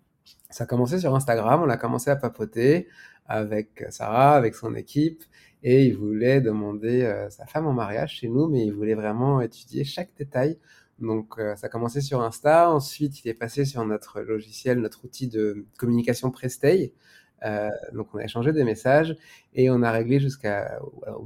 Ça 0.51 0.65
a 0.65 0.67
commencé 0.69 1.01
sur 1.01 1.17
Instagram. 1.17 1.63
On 1.65 1.69
a 1.69 1.77
commencé 1.77 2.11
à 2.11 2.17
papoter 2.17 2.87
avec 3.27 3.85
Sarah, 3.89 4.37
avec 4.37 4.55
son 4.55 4.77
équipe 4.77 5.25
et 5.63 5.85
il 5.87 5.97
voulait 5.97 6.41
demander 6.41 7.03
euh, 7.03 7.29
sa 7.31 7.47
femme 7.47 7.67
en 7.67 7.73
mariage 7.73 8.17
chez 8.17 8.29
nous, 8.29 8.49
mais 8.49 8.65
il 8.65 8.73
voulait 8.73 8.95
vraiment 8.95 9.41
étudier 9.41 9.85
chaque 9.85 10.11
détail. 10.17 10.59
Donc 10.99 11.39
euh, 11.39 11.57
ça 11.57 11.67
a 11.67 11.71
commencé 11.71 12.01
sur 12.01 12.21
Insta, 12.23 12.71
ensuite 12.71 13.25
il 13.25 13.29
est 13.29 13.35
passé 13.35 13.65
sur 13.65 13.85
notre 13.85 14.21
logiciel, 14.21 14.79
notre 14.81 15.05
outil 15.05 15.29
de 15.29 15.65
communication 15.79 16.31
Prestay. 16.31 16.93
Euh, 17.45 17.71
donc 17.95 18.09
on 18.15 18.19
a 18.19 18.25
échangé 18.25 18.53
des 18.53 18.65
messages 18.65 19.17
et 19.55 19.71
on 19.71 19.83
a 19.83 19.91
réglé 19.91 20.21
jusqu'au 20.21 20.49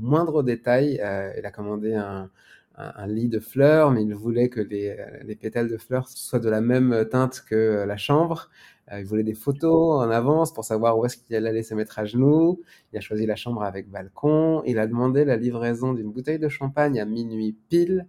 moindre 0.01 0.43
détail. 0.45 1.01
il 1.37 1.45
a 1.45 1.51
commandé 1.51 1.95
un, 1.95 2.31
un, 2.77 3.07
lit 3.09 3.29
de 3.29 3.41
fleurs, 3.41 3.91
mais 3.91 4.03
il 4.03 4.15
voulait 4.15 4.49
que 4.49 4.61
les, 4.61 4.97
les, 5.25 5.35
pétales 5.35 5.69
de 5.69 5.77
fleurs 5.77 6.09
soient 6.09 6.39
de 6.39 6.49
la 6.49 6.61
même 6.61 7.07
teinte 7.11 7.45
que 7.49 7.85
la 7.85 7.97
chambre. 7.97 8.51
Il 8.93 9.05
voulait 9.05 9.23
des 9.23 9.35
photos 9.35 10.05
en 10.05 10.11
avance 10.11 10.53
pour 10.53 10.65
savoir 10.65 10.99
où 10.99 11.07
est-ce 11.07 11.17
qu'il 11.17 11.35
allait 11.35 11.63
se 11.63 11.75
mettre 11.75 11.99
à 11.99 12.05
genoux. 12.05 12.61
Il 12.93 12.99
a 12.99 13.01
choisi 13.01 13.27
la 13.27 13.37
chambre 13.37 13.63
avec 13.63 13.91
balcon. 13.91 14.63
Il 14.67 14.79
a 14.79 14.87
demandé 14.87 15.25
la 15.25 15.37
livraison 15.37 15.95
d'une 15.95 16.11
bouteille 16.11 16.39
de 16.39 16.49
champagne 16.49 17.01
à 17.01 17.05
minuit 17.05 17.57
pile. 17.69 18.07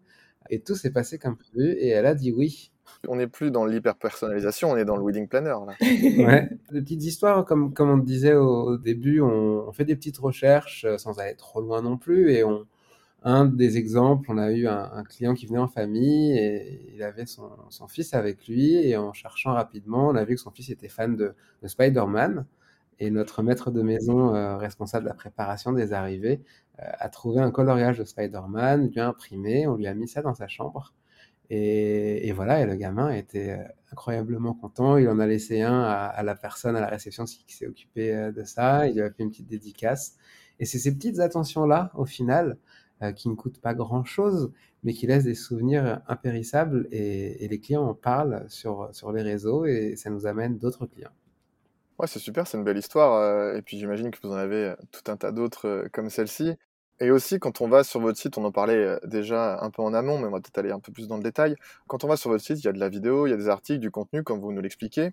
Et 0.50 0.60
tout 0.60 0.76
s'est 0.76 0.92
passé 0.92 1.18
comme 1.18 1.38
prévu. 1.38 1.72
Et 1.72 1.90
elle 1.90 2.06
a 2.06 2.14
dit 2.14 2.32
oui. 2.32 2.72
On 3.08 3.16
n'est 3.16 3.28
plus 3.28 3.50
dans 3.50 3.66
l'hyper-personnalisation, 3.66 4.72
on 4.72 4.78
est 4.78 4.86
dans 4.86 4.96
le 4.96 5.04
wedding 5.04 5.28
planner. 5.28 5.50
Là. 5.50 5.74
ouais. 5.82 6.50
Des 6.72 6.82
petites 6.82 7.04
histoires, 7.04 7.44
comme, 7.44 7.74
comme 7.74 7.90
on 7.90 7.98
disait 7.98 8.36
au, 8.36 8.78
début, 8.78 9.22
on, 9.22 9.72
fait 9.72 9.86
des 9.86 9.96
petites 9.96 10.18
recherches 10.20 10.86
euh, 10.86 10.98
sans 11.00 11.18
aller 11.20 11.36
trop 11.36 11.62
loin 11.62 11.82
non 11.82 11.98
plus. 11.98 12.32
Et 12.32 12.44
on, 12.44 12.68
un 13.26 13.46
des 13.46 13.78
exemples, 13.78 14.32
on 14.32 14.38
a 14.38 14.52
eu 14.52 14.68
un, 14.68 15.04
client 15.04 15.34
qui 15.34 15.48
venait 15.48 15.60
en 15.60 15.68
famille 15.68 16.38
et 16.38 16.94
il 16.94 17.02
avait 17.02 17.26
son, 17.26 17.50
fils 17.88 18.14
avec 18.14 18.48
lui. 18.48 18.76
Et 18.76 18.96
en 18.98 19.14
cherchant 19.14 19.54
rapidement, 19.54 20.10
on 20.10 20.16
a 20.16 20.24
vu 20.24 20.36
que 20.36 20.42
son 20.42 20.52
fils 20.52 20.70
était 20.70 20.90
fan 20.90 21.16
de, 21.16 21.34
de 21.64 21.68
Spider-Man. 21.68 22.46
Et 23.00 23.10
notre 23.10 23.42
maître 23.44 23.72
de 23.72 23.82
maison, 23.82 24.36
euh, 24.36 24.58
responsable 24.58 25.06
de 25.06 25.10
la 25.10 25.16
préparation 25.16 25.74
des 25.74 25.92
arrivées, 25.92 26.42
euh, 26.80 26.84
a 27.00 27.10
trouvé 27.10 27.42
un 27.42 27.52
coloriage 27.52 27.98
de 27.98 28.06
Spider-Man, 28.06 28.90
lui 28.92 29.00
a 29.00 29.08
imprimé, 29.08 29.68
on 29.68 29.76
lui 29.76 29.88
a 29.88 29.94
mis 29.96 30.08
ça 30.08 30.22
dans 30.22 30.36
sa 30.36 30.48
chambre. 30.48 30.94
Et, 31.50 32.32
voilà, 32.34 32.62
et 32.62 32.66
le 32.66 32.76
gamin 32.76 33.12
était 33.12 33.52
euh, 33.52 33.64
incroyablement 33.92 34.54
content. 34.54 34.98
Il 34.98 35.10
en 35.10 35.20
a 35.20 35.28
laissé 35.28 35.62
un 35.62 35.82
à, 35.82 36.24
la 36.24 36.36
personne 36.36 36.76
à 36.76 36.82
la 36.82 36.88
réception 36.88 37.26
qui 37.26 37.56
s'est 37.56 37.68
occupée 37.68 38.32
de 38.36 38.44
ça. 38.44 38.88
Il 38.88 38.96
lui 38.96 39.02
a 39.02 39.10
fait 39.12 39.24
une 39.24 39.32
petite 39.32 39.48
dédicace. 39.48 40.18
Et 40.60 40.66
c'est 40.66 40.80
ces 40.80 40.94
petites 40.96 41.20
attentions-là, 41.20 41.92
au 41.96 42.06
final, 42.06 42.58
euh, 43.02 43.12
qui 43.12 43.30
ne 43.30 43.36
coûtent 43.36 43.60
pas 43.60 43.74
grand-chose, 43.74 44.52
mais 44.84 44.94
qui 44.94 45.08
laissent 45.08 45.26
des 45.26 45.36
souvenirs 45.36 46.02
impérissables. 46.08 46.88
Et, 46.92 47.48
les 47.48 47.60
clients 47.60 47.88
en 47.88 47.94
parlent 47.94 48.46
sur, 48.48 48.90
sur 48.94 49.12
les 49.12 49.22
réseaux 49.22 49.66
et 49.66 49.96
ça 49.96 50.10
nous 50.10 50.28
amène 50.28 50.58
d'autres 50.58 50.86
clients. 50.86 51.12
Ouais, 52.00 52.08
c'est 52.08 52.20
super, 52.20 52.46
c'est 52.48 52.58
une 52.58 52.64
belle 52.64 52.78
histoire. 52.78 53.56
et 53.56 53.62
puis 53.62 53.78
j'imagine 53.78 54.12
que 54.12 54.20
vous 54.22 54.34
en 54.34 54.38
avez 54.38 54.74
tout 54.92 55.10
un 55.10 55.18
tas 55.18 55.32
d'autres 55.32 55.88
comme 55.94 56.10
celle-ci. 56.10 56.56
Et 57.02 57.12
aussi, 57.12 57.40
quand 57.40 57.60
on 57.60 57.68
va 57.68 57.84
sur 57.84 58.00
votre 58.00 58.18
site, 58.18 58.38
on 58.38 58.46
en 58.46 58.52
parlait 58.54 58.76
euh, 58.76 59.00
déjà 59.04 59.60
un 59.62 59.70
peu 59.70 59.82
en 59.82 59.94
amont, 59.94 60.18
mais 60.18 60.28
on 60.28 60.32
va 60.32 60.40
peut-être 60.40 60.58
aller 60.58 60.72
un 60.72 60.80
peu 60.80 60.94
plus 60.94 61.08
dans 61.08 61.18
le 61.18 61.24
détail. 61.24 61.56
Quand 61.88 62.06
on 62.06 62.08
va 62.08 62.16
sur 62.16 62.30
votre 62.30 62.44
site, 62.44 62.60
il 62.60 62.66
y 62.66 62.70
a 62.70 62.72
de 62.72 62.80
la 62.80 62.88
vidéo, 62.88 63.28
il 63.28 63.32
y 63.32 63.34
a 63.34 63.38
des 63.38 63.50
articles, 63.50 63.80
du 63.80 63.92
contenu, 63.92 64.24
comme 64.24 64.40
vous 64.40 64.54
nous 64.54 64.62
l'expliquez. 64.62 65.08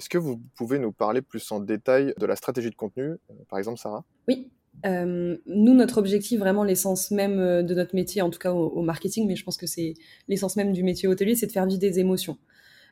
Est-ce 0.00 0.08
que 0.08 0.18
vous 0.18 0.42
pouvez 0.56 0.80
nous 0.80 0.90
parler 0.90 1.22
plus 1.22 1.52
en 1.52 1.60
détail 1.60 2.12
de 2.18 2.26
la 2.26 2.34
stratégie 2.34 2.70
de 2.70 2.74
contenu, 2.74 3.04
euh, 3.04 3.34
par 3.48 3.60
exemple, 3.60 3.78
Sarah? 3.78 4.04
Oui. 4.26 4.50
Euh, 4.86 5.36
nous, 5.46 5.74
notre 5.74 5.98
objectif, 5.98 6.38
vraiment 6.38 6.64
l'essence 6.64 7.10
même 7.10 7.64
de 7.64 7.74
notre 7.74 7.94
métier, 7.94 8.22
en 8.22 8.30
tout 8.30 8.38
cas 8.38 8.52
au, 8.52 8.82
marketing, 8.82 9.26
mais 9.26 9.36
je 9.36 9.44
pense 9.44 9.56
que 9.56 9.66
c'est 9.66 9.94
l'essence 10.28 10.56
même 10.56 10.72
du 10.72 10.82
métier 10.82 11.08
hôtelier, 11.08 11.34
c'est 11.34 11.46
de 11.46 11.52
faire 11.52 11.66
vivre 11.66 11.80
des 11.80 11.98
émotions. 11.98 12.38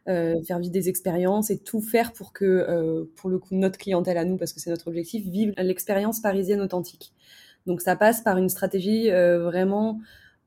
faire 0.07 0.59
vivre 0.59 0.73
des 0.73 0.89
expériences 0.89 1.51
et 1.51 1.59
tout 1.59 1.81
faire 1.81 2.13
pour 2.13 2.33
que, 2.33 3.09
pour 3.17 3.31
le 3.31 3.39
coup, 3.39 3.55
notre 3.55 3.79
clientèle 3.79 4.19
à 4.19 4.25
nous, 4.25 4.37
parce 4.37 4.53
que 4.53 4.61
c'est 4.61 4.71
notre 4.71 4.89
objectif, 4.89 5.27
vive 5.27 5.55
l'expérience 5.59 6.21
parisienne 6.21 6.61
authentique. 6.61 7.13
Donc 7.67 7.81
ça 7.81 7.97
passe 7.97 8.21
par 8.23 8.39
une 8.39 8.49
stratégie 8.49 9.11
euh, 9.11 9.43
vraiment 9.43 10.01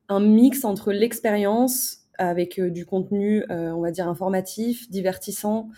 un 0.07 0.21
mix 0.21 0.65
entre 0.65 0.91
l'expérience 0.91 1.97
avec 2.19 2.59
euh, 2.59 2.69
du 2.69 2.85
contenu, 2.85 3.43
euh, 3.49 3.71
on 3.71 3.81
va 3.81 3.91
dire, 3.91 4.07
informatif, 4.07 4.89
divertissant, 4.91 5.69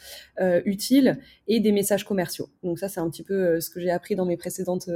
utile, 0.65 1.19
et 1.47 1.59
des 1.59 1.71
messages 1.71 2.03
commerciaux. 2.03 2.49
Donc 2.63 2.79
ça, 2.79 2.89
c'est 2.89 2.99
un 2.99 3.07
petit 3.11 3.21
peu 3.21 3.61
ce 3.61 3.69
que 3.69 3.79
j'ai 3.79 3.91
appris 3.91 4.15
dans 4.15 4.25
mes 4.25 4.37
précédentes 4.37 4.89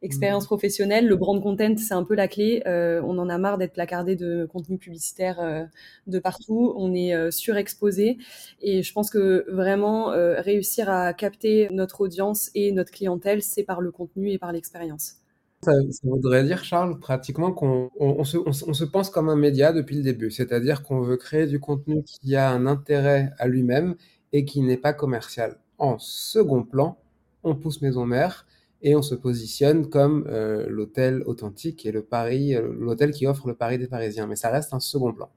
expériences 0.00 0.44
mmh. 0.44 0.46
professionnelles. 0.46 1.06
Le 1.06 1.16
brand 1.16 1.42
content, 1.42 1.76
c'est 1.76 1.92
un 1.92 2.02
peu 2.02 2.14
la 2.14 2.26
clé. 2.26 2.62
on 2.66 3.18
en 3.18 3.28
a 3.28 3.36
marre 3.36 3.58
d'être 3.58 3.74
placardé 3.74 4.16
de 4.16 4.46
contenu 4.46 4.78
publicitaire 4.78 5.68
de 6.06 6.18
partout. 6.18 6.72
On 6.78 6.94
est 6.94 7.30
surexposé. 7.30 8.16
Et 8.62 8.82
je 8.82 8.92
pense 8.94 9.10
que 9.10 9.44
vraiment, 9.50 10.12
réussir 10.38 10.88
à 10.88 11.12
capter 11.12 11.68
notre 11.70 12.00
audience 12.00 12.50
et 12.54 12.72
notre 12.72 12.90
clientèle, 12.90 13.42
c'est 13.42 13.64
par 13.64 13.82
le 13.82 13.90
contenu 13.90 14.30
et 14.30 14.38
par 14.38 14.52
l'expérience. 14.52 15.19
Ça, 15.62 15.72
voudrait 16.04 16.44
dire, 16.44 16.64
Charles, 16.64 16.98
pratiquement 16.98 17.52
qu'on 17.52 17.90
on, 18.00 18.24
se, 18.24 18.38
on, 18.38 18.52
se, 18.52 18.84
pense 18.84 19.10
comme 19.10 19.28
un 19.28 19.36
média 19.36 19.74
depuis 19.74 19.96
le 19.96 20.02
début, 20.02 20.30
c'est-à-dire 20.30 20.82
qu'on 20.82 21.02
veut 21.02 21.18
créer 21.18 21.46
du 21.46 21.60
contenu 21.60 22.02
qui 22.02 22.34
a 22.34 22.50
un 22.50 22.66
intérêt 22.66 23.32
à 23.38 23.46
lui-même 23.46 23.94
et 24.32 24.46
qui 24.46 24.62
n'est 24.62 24.78
pas 24.78 24.94
commercial. 24.94 25.58
En 25.76 25.98
second 25.98 26.62
plan, 26.62 26.98
on 27.42 27.54
pousse 27.54 27.82
Maison 27.82 28.06
Mère 28.06 28.46
et 28.80 28.96
on 28.96 29.02
se 29.02 29.14
positionne 29.14 29.90
comme 29.90 30.26
euh, 30.28 30.66
l'hôtel 30.66 31.22
authentique 31.26 31.84
et 31.84 31.92
le 31.92 32.02
Paris, 32.02 32.54
euh, 32.54 32.72
l'hôtel 32.78 33.10
qui 33.10 33.26
offre 33.26 33.46
le 33.46 33.54
Paris 33.54 33.76
des 33.76 33.86
Parisiens, 33.88 34.26
mais 34.26 34.36
ça 34.36 34.48
reste 34.48 34.72
un 34.72 34.80
second 34.80 35.12
plan. 35.12 35.28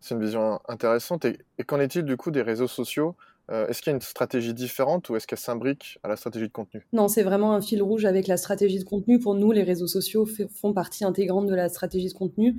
C'est 0.00 0.14
une 0.14 0.22
vision 0.22 0.60
intéressante. 0.66 1.26
et 1.26 1.64
qu'en 1.66 1.78
est-il 1.78 2.04
du 2.04 2.16
coup 2.16 2.30
des 2.30 2.42
réseaux 2.42 2.68
sociaux? 2.68 3.16
Euh, 3.52 3.66
est-ce 3.66 3.82
qu'il 3.82 3.90
y 3.90 3.94
a 3.94 3.96
une 3.96 4.00
stratégie 4.00 4.54
différente 4.54 5.10
ou 5.10 5.16
est-ce 5.16 5.26
qu'elle 5.26 5.38
s'imbrique 5.38 5.98
à 6.02 6.08
la 6.08 6.16
stratégie 6.16 6.46
de 6.46 6.52
contenu? 6.52 6.86
Non, 6.92 7.08
c'est 7.08 7.22
vraiment 7.22 7.52
un 7.52 7.60
fil 7.60 7.82
rouge 7.82 8.06
avec 8.06 8.26
la 8.26 8.38
stratégie 8.38 8.78
de 8.78 8.84
contenu. 8.84 9.18
Pour 9.18 9.34
nous, 9.34 9.52
les 9.52 9.62
réseaux 9.62 9.86
sociaux 9.86 10.26
font 10.54 10.72
partie 10.72 11.04
intégrante 11.04 11.46
de 11.46 11.54
la 11.54 11.68
stratégie 11.68 12.08
de 12.08 12.14
contenu. 12.14 12.56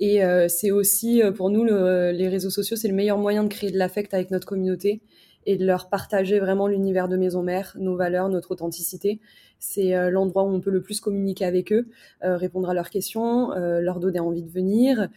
Et 0.00 0.22
euh, 0.22 0.48
c'est 0.48 0.70
aussi, 0.70 1.22
euh, 1.22 1.32
pour 1.32 1.48
nous, 1.48 1.64
les 1.64 2.28
réseaux 2.28 2.50
sociaux, 2.50 2.76
c'est 2.76 2.88
le 2.88 2.94
meilleur 2.94 3.16
moyen 3.16 3.42
de 3.42 3.48
créer 3.48 3.70
de 3.70 3.78
l'affect 3.78 4.12
avec 4.12 4.30
notre 4.30 4.46
communauté 4.46 5.00
et 5.46 5.56
de 5.56 5.64
leur 5.64 5.88
partager 5.88 6.38
vraiment 6.38 6.66
l'univers 6.66 7.08
de 7.08 7.16
Maison 7.16 7.42
Mère, 7.42 7.76
nos 7.78 7.96
valeurs, 7.96 8.28
notre 8.28 8.50
authenticité. 8.50 9.20
C'est 9.66 9.96
euh, 9.96 10.10
l'endroit 10.10 10.42
où 10.44 10.48
on 10.48 10.60
peut 10.60 10.70
le 10.70 10.82
plus 10.82 11.00
communiquer 11.00 11.46
avec 11.46 11.72
eux, 11.72 11.86
euh, 12.22 12.36
répondre 12.36 12.68
à 12.68 12.74
leurs 12.74 12.90
questions, 12.90 13.52
euh, 13.52 13.80
leur 13.80 13.98
donner 13.98 14.20
envie 14.20 14.42
de 14.42 14.50
venir 14.50 15.08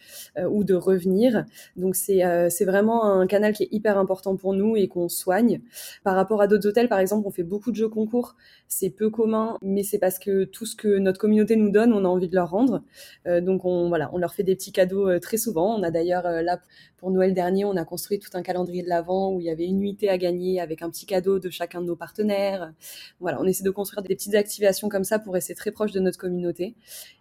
ou 0.50 0.64
de 0.64 0.74
revenir. 0.74 1.44
Donc 1.76 1.94
c'est 1.96 2.64
vraiment 2.64 3.04
un 3.04 3.26
canal 3.26 3.52
qui 3.52 3.64
est 3.64 3.68
hyper 3.72 3.98
important 3.98 4.36
pour 4.36 4.54
nous 4.54 4.76
et 4.76 4.88
qu'on 4.88 5.08
soigne. 5.08 5.60
Par 6.02 6.14
rapport 6.14 6.40
à 6.40 6.46
d'autres 6.46 6.68
hôtels, 6.68 6.88
par 6.88 6.98
exemple, 6.98 7.26
on 7.26 7.30
fait 7.30 7.42
beaucoup 7.42 7.70
de 7.70 7.76
jeux 7.76 7.88
concours. 7.88 8.36
C'est 8.68 8.90
peu 8.90 9.10
commun, 9.10 9.58
mais 9.62 9.82
c'est 9.82 9.98
parce 9.98 10.18
que 10.18 10.44
tout 10.44 10.66
ce 10.66 10.76
que 10.76 10.98
notre 10.98 11.18
communauté 11.18 11.56
nous 11.56 11.70
donne, 11.70 11.92
on 11.92 12.04
a 12.04 12.08
envie 12.08 12.28
de 12.28 12.34
leur 12.34 12.50
rendre. 12.50 12.82
donc 13.26 13.64
on 13.64 13.88
voilà, 13.88 14.10
on 14.12 14.18
leur 14.18 14.34
fait 14.34 14.42
des 14.42 14.54
petits 14.54 14.72
cadeaux 14.72 15.18
très 15.18 15.36
souvent. 15.36 15.78
On 15.78 15.82
a 15.82 15.90
d'ailleurs 15.90 16.24
là 16.42 16.58
pour 16.98 17.10
Noël 17.12 17.32
dernier, 17.32 17.64
on 17.64 17.76
a 17.76 17.84
construit 17.84 18.18
tout 18.18 18.30
un 18.34 18.42
calendrier 18.42 18.82
de 18.82 18.88
l'Avent 18.88 19.32
où 19.32 19.40
il 19.40 19.46
y 19.46 19.50
avait 19.50 19.66
une 19.66 19.78
nuitée 19.78 20.08
à 20.08 20.18
gagner 20.18 20.60
avec 20.60 20.82
un 20.82 20.90
petit 20.90 21.06
cadeau 21.06 21.38
de 21.38 21.48
chacun 21.48 21.80
de 21.80 21.86
nos 21.86 21.96
partenaires. 21.96 22.72
Voilà, 23.20 23.40
on 23.40 23.44
essaie 23.44 23.62
de 23.62 23.70
construire 23.70 24.02
des 24.02 24.14
petites 24.16 24.34
activations 24.38 24.88
comme 24.88 25.04
ça 25.04 25.18
pour 25.18 25.34
rester 25.34 25.54
très 25.54 25.70
proche 25.70 25.92
de 25.92 26.00
notre 26.00 26.18
communauté. 26.18 26.74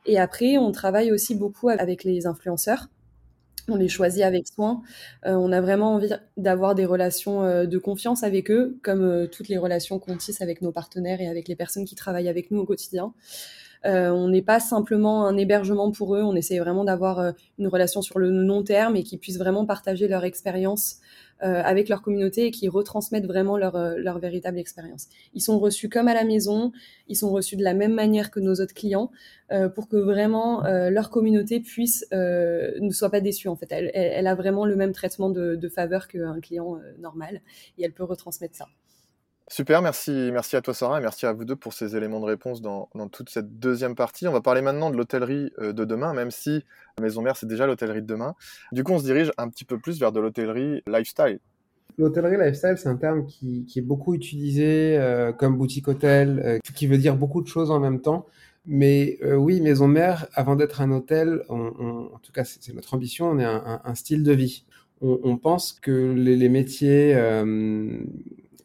Et 0.06 0.18
après, 0.20 0.58
on 0.58 0.72
travaille 0.72 1.12
aussi 1.12 1.36
beaucoup 1.36 1.70
avec 1.70 2.04
les 2.04 2.28
influenceurs. 2.28 2.88
On 3.70 3.76
les 3.76 3.90
choisit 3.90 4.24
avec 4.24 4.48
soin. 4.48 4.82
Euh, 5.26 5.34
on 5.34 5.52
a 5.52 5.60
vraiment 5.60 5.96
envie 5.96 6.10
d'avoir 6.38 6.74
des 6.74 6.86
relations 6.86 7.44
euh, 7.44 7.66
de 7.66 7.78
confiance 7.78 8.24
avec 8.24 8.50
eux, 8.50 8.80
comme 8.82 9.04
euh, 9.04 9.28
toutes 9.28 9.50
les 9.50 9.58
relations 9.58 10.00
qu'on 10.00 10.16
tisse 10.16 10.42
avec 10.42 10.62
nos 10.62 10.72
partenaires 10.72 11.20
et 11.20 11.28
avec 11.28 11.50
les 11.50 11.56
personnes 11.56 11.84
qui 11.84 11.96
travaillent 11.96 12.30
avec 12.30 12.50
nous 12.50 12.60
au 12.60 12.66
quotidien. 12.66 13.14
Euh, 13.86 14.10
on 14.10 14.30
n'est 14.30 14.42
pas 14.42 14.60
simplement 14.60 15.26
un 15.26 15.38
hébergement 15.38 15.92
pour 15.92 16.16
eux, 16.16 16.22
on 16.22 16.36
essaie 16.36 16.60
vraiment 16.60 16.84
d'avoir 16.84 17.20
euh, 17.20 17.32
une 17.60 17.68
relation 17.68 18.02
sur 18.02 18.20
le 18.20 18.30
long 18.30 18.64
terme 18.64 18.96
et 18.96 19.04
qu'ils 19.04 19.20
puissent 19.20 19.38
vraiment 19.38 19.66
partager 19.66 20.08
leur 20.08 20.24
expérience 20.24 20.98
euh, 21.44 21.62
avec 21.64 21.88
leur 21.88 22.02
communauté 22.02 22.48
et 22.48 22.52
qu'ils 22.52 22.70
retransmettent 22.70 23.28
vraiment 23.28 23.58
leur, 23.58 24.20
véritable 24.20 24.58
expérience. 24.58 25.08
Ils 25.36 25.42
sont 25.42 25.60
reçus 25.60 25.88
comme 25.90 26.08
à 26.08 26.16
la 26.16 26.24
maison, 26.24 26.72
ils 27.08 27.16
sont 27.16 27.30
reçus 27.30 27.56
de 27.56 27.64
la 27.64 27.76
même 27.76 27.94
manière 27.94 28.32
que 28.32 28.40
nos 28.40 28.56
autres 28.56 28.74
clients 28.74 29.12
pour 29.76 29.88
que 29.88 29.96
vraiment 29.96 30.64
leur 30.64 31.10
communauté 31.12 31.60
puisse 31.60 32.06
ne 32.12 32.90
soit 32.90 33.12
pas 33.12 33.22
déçue 33.22 33.48
en 33.50 33.56
fait. 33.56 33.68
Elle, 33.70 33.92
elle, 33.94 34.26
a 34.26 34.34
vraiment 34.34 34.66
le 34.66 34.76
même 34.76 34.94
traitement 34.94 35.30
de, 35.30 35.56
de 35.56 35.70
faveur 35.70 36.08
qu'un 36.08 36.40
client 36.42 36.80
normal 37.00 37.42
et 37.78 37.86
elle 37.86 37.94
peut 37.94 38.04
retransmettre 38.04 38.56
ça. 38.56 38.66
Super, 39.50 39.82
merci, 39.82 40.12
merci 40.34 40.58
à 40.58 40.62
toi 40.62 40.74
Sarah 40.74 41.00
et 41.00 41.02
merci 41.02 41.26
à 41.26 41.32
vous 41.32 41.46
deux 41.46 41.56
pour 41.56 41.72
ces 41.72 41.96
éléments 41.96 42.20
de 42.20 42.26
réponse 42.26 42.62
dans, 42.62 42.90
toute 43.10 43.30
cette 43.30 43.60
deuxième 43.60 43.96
partie. 43.96 44.28
On 44.28 44.34
va 44.34 44.42
parler 44.42 44.62
maintenant 44.62 44.90
de 44.90 44.98
l'hôtellerie 44.98 45.54
euh, 45.60 45.72
de 45.72 45.86
demain, 45.86 46.14
même 46.14 46.32
si 46.32 46.66
la 46.98 47.04
Maison 47.04 47.22
Mère 47.22 47.38
c'est 47.38 47.48
déjà 47.48 47.66
l'hôtellerie 47.66 48.02
de 48.02 48.08
demain. 48.08 48.36
Du 48.74 48.84
coup, 48.84 48.92
on 48.92 49.00
se 49.00 49.06
dirige 49.06 49.32
un 49.38 49.48
petit 49.48 49.64
peu 49.64 49.80
plus 49.80 50.02
vers 50.02 50.12
de 50.12 50.20
l'hôtellerie 50.20 50.84
lifestyle. 50.86 51.40
L'hôtellerie 51.98 52.36
lifestyle, 52.36 52.76
c'est 52.78 52.90
un 52.90 52.98
terme 52.98 53.26
qui, 53.26 53.66
est 53.74 53.82
beaucoup 53.82 54.14
utilisé 54.14 54.98
euh, 54.98 55.32
comme 55.32 55.58
boutique 55.58 55.88
hôtel, 55.88 56.42
euh, 56.44 56.60
qui 56.76 56.86
veut 56.86 56.98
dire 56.98 57.16
beaucoup 57.16 57.42
de 57.42 57.48
choses 57.48 57.72
en 57.72 57.80
même 57.80 58.02
temps. 58.02 58.26
Mais 58.66 59.18
oui, 59.24 59.62
Maison 59.62 59.88
Mère, 59.88 60.28
avant 60.34 60.58
d'être 60.58 60.82
un 60.82 60.92
hôtel, 60.92 61.42
en 61.48 62.20
tout 62.22 62.34
cas 62.34 62.44
c'est 62.44 62.74
notre 62.74 62.94
ambition, 62.94 63.28
on 63.30 63.40
est 63.40 63.46
un, 63.46 63.96
style 63.96 64.24
de 64.24 64.34
vie. 64.34 64.66
On, 65.00 65.38
pense 65.38 65.72
que 65.72 66.12
les, 66.12 66.36
les 66.36 66.50
métiers 66.50 67.16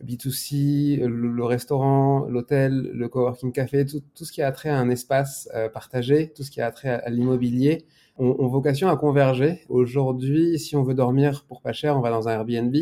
B2C, 0.05 1.05
le, 1.05 1.45
restaurant, 1.45 2.27
l'hôtel, 2.27 2.91
le 2.93 3.09
coworking 3.09 3.53
café, 3.53 3.85
tout, 3.87 4.25
ce 4.25 4.33
qui 4.33 4.43
a 4.43 4.51
trait 4.53 4.69
à 4.69 4.79
un 4.79 4.91
espace 4.91 5.49
euh, 5.55 5.69
partagé, 5.69 6.33
tout 6.35 6.43
ce 6.43 6.51
qui 6.51 6.61
a 6.61 6.71
trait 6.71 6.91
à, 6.91 7.11
l'immobilier, 7.11 7.87
ont, 8.19 8.47
vocation 8.49 8.89
à 8.89 8.97
converger. 8.97 9.63
Aujourd'hui, 9.69 10.59
si 10.59 10.77
on 10.77 10.83
veut 10.83 10.95
dormir 10.95 11.45
pour 11.49 11.63
pas 11.63 11.73
cher, 11.73 11.97
on 11.97 12.01
va 12.01 12.11
dans 12.11 12.29
un 12.29 12.33
Airbnb. 12.33 12.77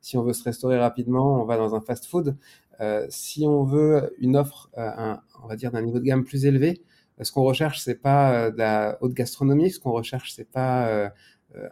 Si 0.00 0.16
on 0.16 0.22
veut 0.22 0.32
se 0.32 0.44
restaurer 0.44 0.78
rapidement, 0.78 1.42
on 1.42 1.44
va 1.44 1.56
dans 1.56 1.74
un 1.74 1.80
fast-food. 1.80 2.36
Euh, 2.80 3.06
si 3.08 3.46
on 3.46 3.64
veut 3.64 4.14
une 4.18 4.36
offre, 4.36 4.70
euh, 4.78 5.14
on 5.42 5.48
va 5.48 5.56
dire 5.56 5.72
d'un 5.72 5.82
niveau 5.82 5.98
de 5.98 6.04
gamme 6.04 6.24
plus 6.24 6.44
élevé, 6.44 6.82
Ce 7.22 7.32
qu'on 7.32 7.42
recherche, 7.42 7.80
c'est 7.80 8.00
pas 8.00 8.50
de 8.50 8.58
la 8.58 8.98
haute 9.00 9.14
gastronomie. 9.14 9.70
Ce 9.70 9.80
qu'on 9.80 9.92
recherche, 9.92 10.32
c'est 10.32 10.50
pas 10.50 11.10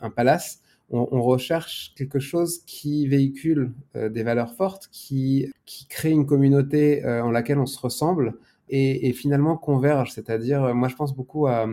un 0.00 0.10
palace. 0.10 0.63
On, 0.90 1.22
recherche 1.22 1.92
quelque 1.96 2.18
chose 2.18 2.60
qui 2.66 3.08
véhicule 3.08 3.72
des 3.94 4.22
valeurs 4.22 4.54
fortes, 4.54 4.88
qui, 4.92 5.50
qui 5.64 5.86
crée 5.88 6.10
une 6.10 6.26
communauté 6.26 7.04
en 7.04 7.30
laquelle 7.30 7.58
on 7.58 7.66
se 7.66 7.80
ressemble 7.80 8.34
et, 8.68 9.12
finalement 9.12 9.56
converge. 9.56 10.12
C'est-à-dire, 10.12 10.74
moi, 10.74 10.88
je 10.88 10.94
pense 10.94 11.14
beaucoup 11.14 11.46
à, 11.46 11.66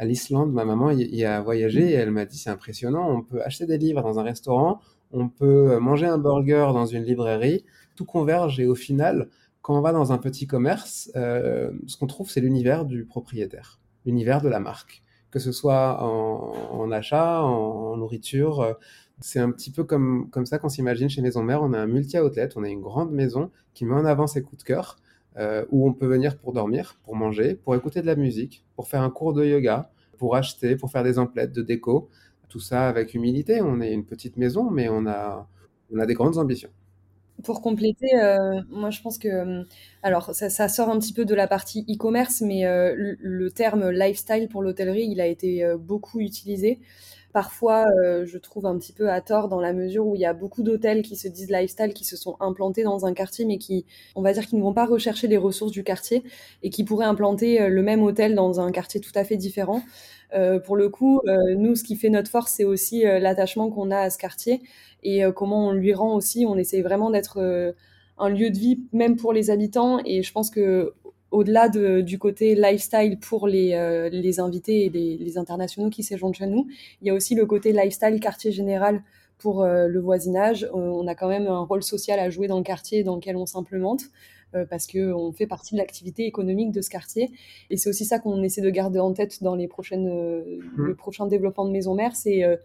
l'Islande. 0.00 0.52
Ma 0.52 0.64
maman 0.64 0.90
y, 0.90 1.24
a 1.24 1.40
voyagé 1.40 1.90
et 1.90 1.94
elle 1.94 2.10
m'a 2.10 2.24
dit 2.24 2.36
c'est 2.36 2.50
impressionnant. 2.50 3.08
On 3.08 3.22
peut 3.22 3.42
acheter 3.42 3.64
des 3.64 3.78
livres 3.78 4.02
dans 4.02 4.18
un 4.18 4.22
restaurant, 4.22 4.80
on 5.12 5.28
peut 5.28 5.78
manger 5.78 6.06
un 6.06 6.18
burger 6.18 6.70
dans 6.72 6.86
une 6.86 7.04
librairie, 7.04 7.64
tout 7.94 8.04
converge 8.04 8.60
et 8.60 8.66
au 8.66 8.74
final, 8.74 9.28
quand 9.62 9.76
on 9.76 9.80
va 9.80 9.92
dans 9.92 10.12
un 10.12 10.18
petit 10.18 10.46
commerce, 10.46 11.10
euh, 11.16 11.70
ce 11.86 11.96
qu'on 11.96 12.06
trouve, 12.06 12.30
c'est 12.30 12.40
l'univers 12.40 12.84
du 12.84 13.04
propriétaire, 13.04 13.78
l'univers 14.06 14.40
de 14.40 14.48
la 14.48 14.60
marque. 14.60 15.02
Que 15.30 15.38
ce 15.38 15.52
soit 15.52 16.02
en, 16.02 16.90
achat, 16.90 17.42
en, 17.42 17.96
nourriture, 17.96 18.60
euh, 18.60 18.72
c'est 19.20 19.40
un 19.40 19.50
petit 19.50 19.70
peu 19.70 19.84
comme, 19.84 20.30
comme 20.30 20.46
ça 20.46 20.58
qu'on 20.58 20.68
s'imagine 20.68 21.10
chez 21.10 21.20
Maison 21.20 21.42
Mère. 21.42 21.62
On 21.62 21.72
a 21.74 21.78
un 21.78 21.86
multi-outlet, 21.86 22.48
on 22.56 22.64
a 22.64 22.68
une 22.68 22.80
grande 22.80 23.12
maison 23.12 23.50
qui 23.74 23.84
met 23.84 23.94
en 23.94 24.04
avant 24.04 24.26
ses 24.26 24.42
coups 24.42 24.62
de 24.62 24.66
cœur, 24.66 24.96
euh, 25.36 25.64
où 25.70 25.86
on 25.86 25.92
peut 25.92 26.06
venir 26.06 26.38
pour 26.38 26.52
dormir, 26.52 26.98
pour 27.04 27.14
manger, 27.14 27.54
pour 27.54 27.74
écouter 27.74 28.00
de 28.00 28.06
la 28.06 28.16
musique, 28.16 28.64
pour 28.74 28.88
faire 28.88 29.02
un 29.02 29.10
cours 29.10 29.34
de 29.34 29.44
yoga, 29.44 29.90
pour 30.16 30.34
acheter, 30.34 30.76
pour 30.76 30.90
faire 30.90 31.04
des 31.04 31.18
emplettes 31.18 31.52
de 31.52 31.62
déco. 31.62 32.08
Tout 32.48 32.60
ça 32.60 32.88
avec 32.88 33.12
humilité. 33.12 33.60
On 33.60 33.80
est 33.80 33.92
une 33.92 34.04
petite 34.04 34.38
maison, 34.38 34.70
mais 34.70 34.88
on 34.88 35.06
a, 35.06 35.46
on 35.92 35.98
a 35.98 36.06
des 36.06 36.14
grandes 36.14 36.38
ambitions. 36.38 36.70
Pour 37.44 37.62
compléter, 37.62 38.08
euh, 38.16 38.60
moi 38.68 38.90
je 38.90 39.00
pense 39.00 39.16
que, 39.16 39.28
euh, 39.28 39.62
alors 40.02 40.34
ça, 40.34 40.68
sort 40.68 40.88
un 40.88 40.98
petit 40.98 41.12
peu 41.12 41.24
de 41.24 41.34
la 41.36 41.46
partie 41.46 41.84
e-commerce, 41.88 42.40
mais 42.40 42.66
euh, 42.66 43.14
le, 43.20 43.50
terme 43.52 43.90
lifestyle 43.90 44.48
pour 44.48 44.60
l'hôtellerie, 44.60 45.06
il 45.08 45.20
a 45.20 45.26
été 45.26 45.64
beaucoup 45.78 46.18
utilisé. 46.20 46.80
Parfois, 47.32 47.86
je 48.24 48.38
trouve 48.38 48.66
un 48.66 48.78
petit 48.78 48.92
peu 48.92 49.10
à 49.10 49.20
tort 49.20 49.48
dans 49.48 49.60
la 49.60 49.72
mesure 49.72 50.06
où 50.06 50.14
il 50.14 50.20
y 50.20 50.26
a 50.26 50.32
beaucoup 50.32 50.62
d'hôtels 50.62 51.02
qui 51.02 51.14
se 51.14 51.28
disent 51.28 51.50
lifestyle, 51.50 51.92
qui 51.92 52.04
se 52.04 52.16
sont 52.16 52.36
implantés 52.40 52.82
dans 52.82 53.06
un 53.06 53.12
quartier, 53.12 53.44
mais 53.44 53.58
qui, 53.58 53.84
on 54.16 54.22
va 54.22 54.32
dire, 54.32 54.46
qui 54.46 54.56
ne 54.56 54.62
vont 54.62 54.72
pas 54.72 54.86
rechercher 54.86 55.28
les 55.28 55.36
ressources 55.36 55.72
du 55.72 55.84
quartier 55.84 56.22
et 56.62 56.70
qui 56.70 56.84
pourraient 56.84 57.06
implanter 57.06 57.68
le 57.68 57.82
même 57.82 58.02
hôtel 58.02 58.34
dans 58.34 58.60
un 58.60 58.72
quartier 58.72 59.00
tout 59.00 59.12
à 59.14 59.24
fait 59.24 59.36
différent. 59.36 59.82
Euh, 60.34 60.58
pour 60.58 60.76
le 60.76 60.88
coup, 60.88 61.20
euh, 61.26 61.54
nous, 61.56 61.74
ce 61.74 61.84
qui 61.84 61.96
fait 61.96 62.10
notre 62.10 62.30
force, 62.30 62.52
c'est 62.52 62.64
aussi 62.64 63.06
euh, 63.06 63.18
l'attachement 63.18 63.70
qu'on 63.70 63.90
a 63.90 63.98
à 63.98 64.10
ce 64.10 64.18
quartier 64.18 64.60
et 65.02 65.22
comment 65.34 65.68
on 65.68 65.72
lui 65.72 65.94
rend 65.94 66.16
aussi. 66.16 66.44
On 66.44 66.56
essaie 66.56 66.82
vraiment 66.82 67.10
d'être 67.10 67.38
un 68.18 68.28
lieu 68.28 68.50
de 68.50 68.58
vie, 68.58 68.80
même 68.92 69.14
pour 69.14 69.32
les 69.32 69.50
habitants. 69.50 70.00
Et 70.04 70.24
je 70.24 70.32
pense 70.32 70.50
que 70.50 70.92
au-delà 71.30 71.68
du 71.68 72.18
côté 72.18 72.54
lifestyle 72.54 73.18
pour 73.18 73.46
les, 73.46 74.08
les 74.10 74.40
invités 74.40 74.86
et 74.86 74.88
les, 74.88 75.16
les, 75.18 75.38
internationaux 75.38 75.90
qui 75.90 76.02
séjournent 76.02 76.34
chez 76.34 76.46
nous, 76.46 76.66
il 77.02 77.08
y 77.08 77.10
a 77.10 77.14
aussi 77.14 77.34
le 77.34 77.44
côté 77.46 77.72
lifestyle 77.72 78.18
quartier 78.20 78.50
général 78.50 79.02
pour 79.38 79.64
le 79.64 80.00
voisinage. 80.00 80.68
On 80.72 81.06
a 81.06 81.14
quand 81.14 81.28
même 81.28 81.46
un 81.46 81.60
rôle 81.60 81.82
social 81.82 82.18
à 82.18 82.30
jouer 82.30 82.48
dans 82.48 82.58
le 82.58 82.64
quartier 82.64 83.04
dans 83.04 83.16
lequel 83.16 83.36
on 83.36 83.46
s'implémente. 83.46 84.04
Euh, 84.54 84.64
parce 84.64 84.86
qu'on 84.86 85.30
fait 85.30 85.46
partie 85.46 85.74
de 85.74 85.78
l'activité 85.78 86.24
économique 86.24 86.72
de 86.72 86.80
ce 86.80 86.88
quartier. 86.88 87.30
Et 87.68 87.76
c'est 87.76 87.90
aussi 87.90 88.06
ça 88.06 88.18
qu'on 88.18 88.42
essaie 88.42 88.62
de 88.62 88.70
garder 88.70 88.98
en 88.98 89.12
tête 89.12 89.42
dans 89.42 89.54
les 89.54 89.68
prochaines, 89.68 90.08
euh, 90.08 90.58
mmh. 90.76 90.82
le 90.82 90.94
prochain 90.94 91.26
développement 91.26 91.66
de 91.66 91.70
Maison 91.70 91.94
Mère. 91.94 92.16
C'est 92.16 92.44
euh, 92.44 92.56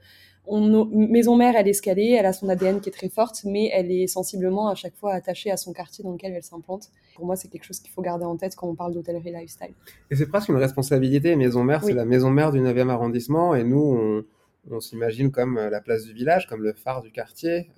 on, 0.46 0.86
Maison 0.86 1.36
Mère, 1.36 1.56
elle 1.56 1.68
est 1.68 1.74
scalée, 1.74 2.16
elle 2.20 2.26
a 2.26 2.34
son 2.34 2.50
ADN 2.50 2.82
qui 2.82 2.90
est 2.90 2.94
très 2.94 3.10
forte, 3.10 3.44
mais 3.46 3.70
elle 3.74 3.92
est 3.92 4.08
sensiblement 4.08 4.68
à 4.68 4.76
chaque 4.76 4.96
fois 4.96 5.14
attachée 5.14 5.52
à 5.52 5.58
son 5.58 5.74
quartier 5.74 6.04
dans 6.04 6.12
lequel 6.12 6.34
elle 6.34 6.44
s'implante. 6.44 6.90
Pour 7.16 7.26
moi, 7.26 7.36
c'est 7.36 7.48
quelque 7.48 7.66
chose 7.66 7.80
qu'il 7.80 7.92
faut 7.92 8.02
garder 8.02 8.26
en 8.26 8.36
tête 8.36 8.56
quand 8.56 8.68
on 8.68 8.76
parle 8.76 8.94
d'hôtellerie 8.94 9.32
lifestyle. 9.32 9.74
Et 10.12 10.16
c'est 10.16 10.28
presque 10.28 10.50
une 10.50 10.58
responsabilité. 10.58 11.36
Maison 11.36 11.64
Mère, 11.64 11.84
c'est 11.84 11.94
la 11.94 12.06
maison 12.06 12.30
mère 12.30 12.52
du 12.52 12.60
9e 12.60 12.90
arrondissement, 12.90 13.56
et 13.56 13.64
nous, 13.64 14.24
on, 14.70 14.76
on 14.76 14.80
s'imagine 14.80 15.32
comme 15.32 15.56
la 15.56 15.82
place 15.82 16.06
du 16.06 16.14
village, 16.14 16.48
comme 16.48 16.64
le 16.64 16.74
phare 16.74 17.02
du 17.02 17.12
quartier. 17.12 17.70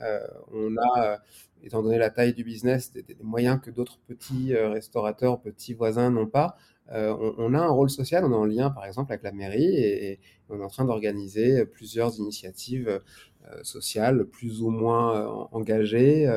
on 0.53 0.75
a 0.77 1.19
étant 1.65 1.81
donné 1.81 1.97
la 1.97 2.09
taille 2.09 2.33
du 2.33 2.43
business, 2.43 2.91
des, 2.93 3.03
moyens 3.21 3.59
que 3.61 3.71
d'autres 3.71 3.99
petits 4.07 4.53
euh, 4.53 4.69
restaurateurs, 4.69 5.41
petits 5.41 5.73
voisins 5.73 6.11
n'ont 6.11 6.27
pas. 6.27 6.57
Euh, 6.91 7.33
on, 7.37 7.53
a 7.53 7.59
un 7.59 7.69
rôle 7.69 7.89
social, 7.89 8.23
on 8.25 8.31
est 8.31 8.35
en 8.35 8.45
lien 8.45 8.69
par 8.69 8.85
exemple 8.85 9.11
avec 9.11 9.23
la 9.23 9.31
mairie 9.31 9.75
et, 9.75 10.19
on 10.49 10.59
est 10.59 10.63
en 10.63 10.67
train 10.67 10.85
d'organiser 10.85 11.65
plusieurs 11.65 12.19
initiatives 12.19 12.87
euh, 12.87 13.63
sociales 13.63 14.25
plus 14.25 14.61
ou 14.61 14.69
moins 14.69 15.47
engagées. 15.51 16.27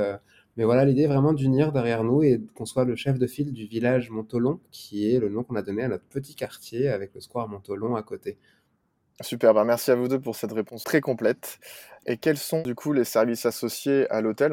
mais 0.56 0.64
voilà, 0.64 0.84
l'idée 0.86 1.02
est 1.02 1.08
vraiment 1.08 1.34
d'unir 1.34 1.72
derrière 1.72 2.04
nous 2.04 2.22
et 2.22 2.40
qu'on 2.54 2.64
soit 2.66 2.84
le 2.84 2.96
chef 2.96 3.18
de 3.18 3.26
file 3.26 3.52
du 3.52 3.66
village 3.66 4.10
Montolon, 4.10 4.60
qui 4.70 5.12
est 5.12 5.18
le 5.20 5.28
nom 5.28 5.44
qu'on 5.44 5.56
a 5.56 5.62
donné 5.62 5.82
à 5.84 5.88
notre 5.88 6.04
petit 6.04 6.34
quartier 6.34 6.88
avec 6.88 7.14
le 7.14 7.20
square 7.20 7.48
Montolon 7.48 7.96
à 7.96 8.02
côté. 8.02 8.38
Super, 9.20 9.52
bah, 9.52 9.64
merci 9.64 9.90
à 9.90 9.96
vous 9.96 10.06
deux 10.06 10.20
pour 10.20 10.36
cette 10.36 10.52
réponse 10.52 10.84
très 10.84 11.00
complète. 11.00 11.58
Et 12.06 12.18
quels 12.18 12.38
sont 12.38 12.62
du 12.62 12.76
coup 12.76 12.92
les 12.92 13.02
services 13.02 13.46
associés 13.46 14.08
à 14.10 14.20
l'hôtel? 14.20 14.52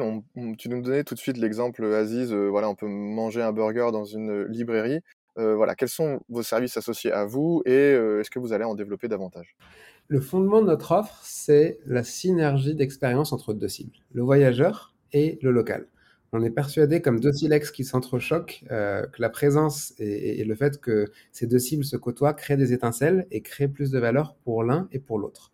Tu 0.58 0.68
nous 0.68 0.82
donnais 0.82 1.04
tout 1.04 1.14
de 1.14 1.20
suite 1.20 1.36
l'exemple, 1.36 1.84
Aziz, 1.84 2.32
euh, 2.32 2.48
voilà, 2.48 2.68
on 2.68 2.74
peut 2.74 2.88
manger 2.88 3.42
un 3.42 3.52
burger 3.52 3.90
dans 3.92 4.04
une 4.04 4.42
librairie. 4.46 5.00
Euh, 5.38 5.54
voilà, 5.54 5.74
quels 5.74 5.88
sont 5.88 6.20
vos 6.28 6.42
services 6.42 6.76
associés 6.76 7.12
à 7.12 7.24
vous 7.24 7.62
et 7.66 7.72
euh, 7.72 8.20
est-ce 8.20 8.30
que 8.30 8.38
vous 8.38 8.52
allez 8.52 8.64
en 8.64 8.74
développer 8.74 9.08
davantage? 9.08 9.56
Le 10.08 10.20
fondement 10.20 10.62
de 10.62 10.66
notre 10.66 10.92
offre, 10.92 11.20
c'est 11.22 11.78
la 11.84 12.04
synergie 12.04 12.74
d'expérience 12.74 13.32
entre 13.32 13.52
deux 13.52 13.68
cibles, 13.68 13.96
le 14.12 14.22
voyageur 14.22 14.94
et 15.12 15.38
le 15.42 15.50
local 15.50 15.88
on 16.32 16.42
est 16.42 16.50
persuadé, 16.50 17.00
comme 17.00 17.20
deux 17.20 17.32
silex 17.32 17.70
qui 17.70 17.84
s'entrechoquent, 17.84 18.64
euh, 18.70 19.06
que 19.06 19.22
la 19.22 19.30
présence 19.30 19.94
et, 19.98 20.44
le 20.44 20.54
fait 20.54 20.80
que 20.80 21.06
ces 21.32 21.46
deux 21.46 21.58
cibles 21.58 21.84
se 21.84 21.96
côtoient 21.96 22.34
créent 22.34 22.56
des 22.56 22.72
étincelles 22.72 23.26
et 23.30 23.42
créent 23.42 23.68
plus 23.68 23.90
de 23.90 23.98
valeur 23.98 24.36
pour 24.44 24.62
l'un 24.64 24.88
et 24.92 24.98
pour 24.98 25.18
l'autre. 25.18 25.52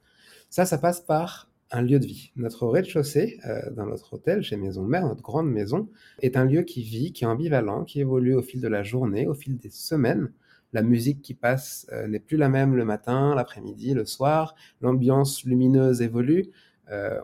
Ça, 0.51 0.65
ça 0.65 0.79
passe 0.79 1.01
par 1.01 1.49
un 1.73 1.83
lieu 1.83 1.99
de 1.99 2.07
vie. 2.07 2.33
Notre 2.37 2.67
rez-de-chaussée, 2.67 3.41
euh, 3.47 3.71
dans 3.71 3.87
notre 3.87 4.15
hôtel, 4.15 4.43
chez 4.43 4.57
Maison 4.57 4.83
Mère, 4.83 5.07
notre 5.07 5.23
grande 5.23 5.51
maison, 5.51 5.89
est 6.21 6.37
un 6.37 6.45
lieu 6.45 6.63
qui 6.63 6.83
vit, 6.83 7.13
qui 7.13 7.25
est 7.25 7.27
ambivalent, 7.27 7.85
qui 7.85 8.01
évolue 8.01 8.35
au 8.35 8.43
fil 8.43 8.61
de 8.61 8.69
la 8.69 8.83
journée, 8.83 9.27
au 9.27 9.35
fil 9.35 9.57
des 9.57 9.71
semaines. 9.71 10.31
La 10.75 10.83
musique 10.83 11.23
qui 11.23 11.35
passe 11.35 11.87
euh, 11.93 12.07
n'est 12.07 12.21
plus 12.21 12.37
la 12.37 12.49
même 12.49 12.77
le 12.77 12.85
matin, 12.85 13.35
l'après-midi, 13.35 13.95
le 13.95 14.05
soir. 14.05 14.55
L'ambiance 14.81 15.45
lumineuse 15.45 16.03
évolue. 16.03 16.51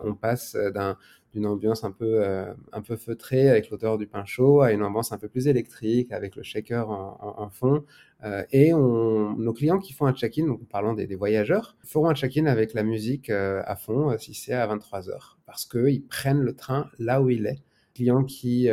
on 0.02 0.14
passe 0.14 0.56
d'un 0.74 0.96
d'une 1.38 1.46
ambiance 1.46 1.84
un 1.84 1.92
peu, 1.92 2.24
euh, 2.24 2.52
un 2.72 2.82
peu 2.82 2.96
feutrée 2.96 3.48
avec 3.48 3.70
l'odeur 3.70 3.96
du 3.96 4.08
pain 4.08 4.24
chaud 4.24 4.60
à 4.60 4.72
une 4.72 4.82
ambiance 4.82 5.12
un 5.12 5.18
peu 5.18 5.28
plus 5.28 5.46
électrique 5.46 6.10
avec 6.10 6.34
le 6.34 6.42
shaker 6.42 6.90
en, 6.90 7.48
fond. 7.50 7.84
Euh, 8.24 8.42
et 8.50 8.72
nos 8.72 9.52
clients 9.52 9.78
qui 9.78 9.92
font 9.92 10.06
un 10.06 10.12
check-in, 10.12 10.46
donc 10.46 10.66
parlant 10.68 10.94
des, 10.94 11.06
des, 11.06 11.14
voyageurs, 11.14 11.76
feront 11.84 12.08
un 12.10 12.14
check-in 12.14 12.46
avec 12.46 12.74
la 12.74 12.82
musique 12.82 13.30
euh, 13.30 13.62
à 13.66 13.76
fond 13.76 14.16
si 14.18 14.34
c'est 14.34 14.52
à 14.52 14.66
23h 14.66 15.36
parce 15.46 15.64
qu'ils 15.64 16.04
prennent 16.04 16.42
le 16.42 16.54
train 16.54 16.90
là 16.98 17.22
où 17.22 17.30
il 17.30 17.46
est. 17.46 17.62
Clients 17.94 18.24
qui 18.24 18.68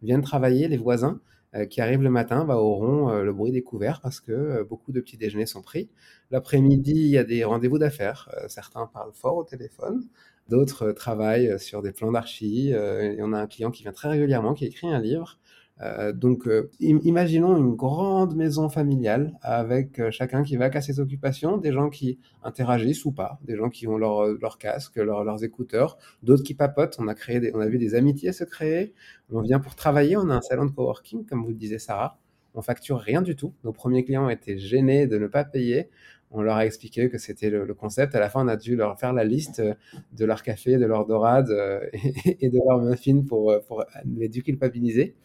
viennent 0.00 0.22
travailler, 0.22 0.66
les 0.66 0.78
voisins, 0.78 1.20
qui 1.68 1.80
arrivent 1.80 2.02
le 2.02 2.10
matin 2.10 2.44
bah, 2.44 2.56
auront 2.56 3.10
le 3.10 3.32
bruit 3.32 3.50
des 3.50 3.62
couverts 3.62 4.00
parce 4.00 4.20
que 4.20 4.62
beaucoup 4.62 4.92
de 4.92 5.00
petits 5.00 5.16
déjeuners 5.16 5.46
sont 5.46 5.62
pris. 5.62 5.90
L'après-midi, 6.30 6.92
il 6.94 7.08
y 7.08 7.18
a 7.18 7.24
des 7.24 7.44
rendez-vous 7.44 7.78
d'affaires. 7.78 8.30
certains 8.48 8.86
parlent 8.86 9.12
fort 9.12 9.36
au 9.36 9.44
téléphone. 9.44 10.08
D'autres 10.50 10.88
euh, 10.88 10.92
travaillent 10.92 11.48
euh, 11.48 11.58
sur 11.58 11.80
des 11.80 11.92
plans 11.92 12.10
d'archi. 12.10 12.74
Euh, 12.74 13.14
et 13.16 13.22
on 13.22 13.32
a 13.32 13.38
un 13.38 13.46
client 13.46 13.70
qui 13.70 13.84
vient 13.84 13.92
très 13.92 14.08
régulièrement, 14.08 14.52
qui 14.52 14.66
écrit 14.66 14.88
un 14.88 15.00
livre. 15.00 15.38
Donc, 16.14 16.48
imaginons 16.80 17.56
une 17.56 17.74
grande 17.74 18.36
maison 18.36 18.68
familiale 18.68 19.32
avec 19.40 20.10
chacun 20.10 20.42
qui 20.42 20.56
va 20.56 20.66
à 20.66 20.80
ses 20.80 21.00
occupations, 21.00 21.56
des 21.56 21.72
gens 21.72 21.88
qui 21.88 22.18
interagissent 22.42 23.04
ou 23.04 23.12
pas, 23.12 23.38
des 23.44 23.56
gens 23.56 23.70
qui 23.70 23.88
ont 23.88 23.96
leur, 23.96 24.26
leur 24.26 24.58
casque, 24.58 24.96
leurs 24.96 25.42
écouteurs, 25.42 25.96
d'autres 26.22 26.42
qui 26.42 26.54
papotent. 26.54 26.96
On 26.98 27.08
a 27.08 27.14
créé, 27.14 27.50
on 27.54 27.60
a 27.60 27.66
vu 27.66 27.78
des 27.78 27.94
amitiés 27.94 28.32
se 28.32 28.44
créer. 28.44 28.92
On 29.32 29.40
vient 29.40 29.60
pour 29.60 29.74
travailler. 29.74 30.16
On 30.16 30.28
a 30.28 30.34
un 30.34 30.42
salon 30.42 30.66
de 30.66 30.70
coworking, 30.70 31.24
comme 31.24 31.42
vous 31.42 31.50
le 31.50 31.54
disiez 31.54 31.78
Sarah. 31.78 32.18
On 32.54 32.62
facture 32.62 32.98
rien 32.98 33.22
du 33.22 33.36
tout. 33.36 33.54
Nos 33.64 33.72
premiers 33.72 34.04
clients 34.04 34.28
étaient 34.28 34.58
gênés 34.58 35.06
de 35.06 35.18
ne 35.18 35.28
pas 35.28 35.44
payer 35.44 35.88
on 36.30 36.42
leur 36.42 36.56
a 36.56 36.66
expliqué 36.66 37.08
que 37.10 37.18
c'était 37.18 37.50
le, 37.50 37.74
concept. 37.74 38.14
À 38.14 38.20
la 38.20 38.30
fin, 38.30 38.44
on 38.44 38.48
a 38.48 38.56
dû 38.56 38.76
leur 38.76 38.98
faire 38.98 39.12
la 39.12 39.24
liste 39.24 39.60
euh, 39.60 39.74
de 40.12 40.24
leur 40.24 40.42
café, 40.42 40.76
de 40.76 40.86
leur 40.86 41.06
dorade 41.06 41.50
euh, 41.50 41.80
et, 42.40 42.48
de 42.48 42.58
leur 42.68 42.80
muffin 42.80 43.22
pour, 43.26 43.50
euh, 43.50 43.58
pour 43.66 43.84
les 44.04 44.28
déculpabiliser. 44.28 45.16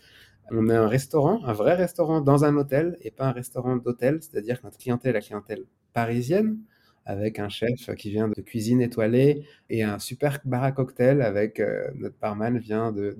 On 0.51 0.69
a 0.69 0.79
un 0.79 0.87
restaurant, 0.87 1.43
un 1.45 1.53
vrai 1.53 1.75
restaurant 1.75 2.21
dans 2.21 2.45
un 2.45 2.55
hôtel 2.55 2.97
et 3.01 3.11
pas 3.11 3.27
un 3.27 3.31
restaurant 3.31 3.75
d'hôtel, 3.77 4.19
c'est-à-dire 4.21 4.59
que 4.59 4.67
notre 4.67 4.77
clientèle 4.77 5.11
est 5.11 5.13
la 5.13 5.21
clientèle 5.21 5.65
parisienne, 5.93 6.59
avec 7.05 7.39
un 7.39 7.49
chef 7.49 7.93
qui 7.95 8.11
vient 8.11 8.27
de 8.27 8.41
cuisine 8.41 8.81
étoilée 8.81 9.45
et 9.69 9.83
un 9.83 9.99
super 9.99 10.39
bar 10.45 10.63
à 10.63 10.71
cocktail 10.71 11.21
avec 11.21 11.61
notre 11.95 12.15
barman 12.19 12.57
vient 12.57 12.91
de, 12.91 13.15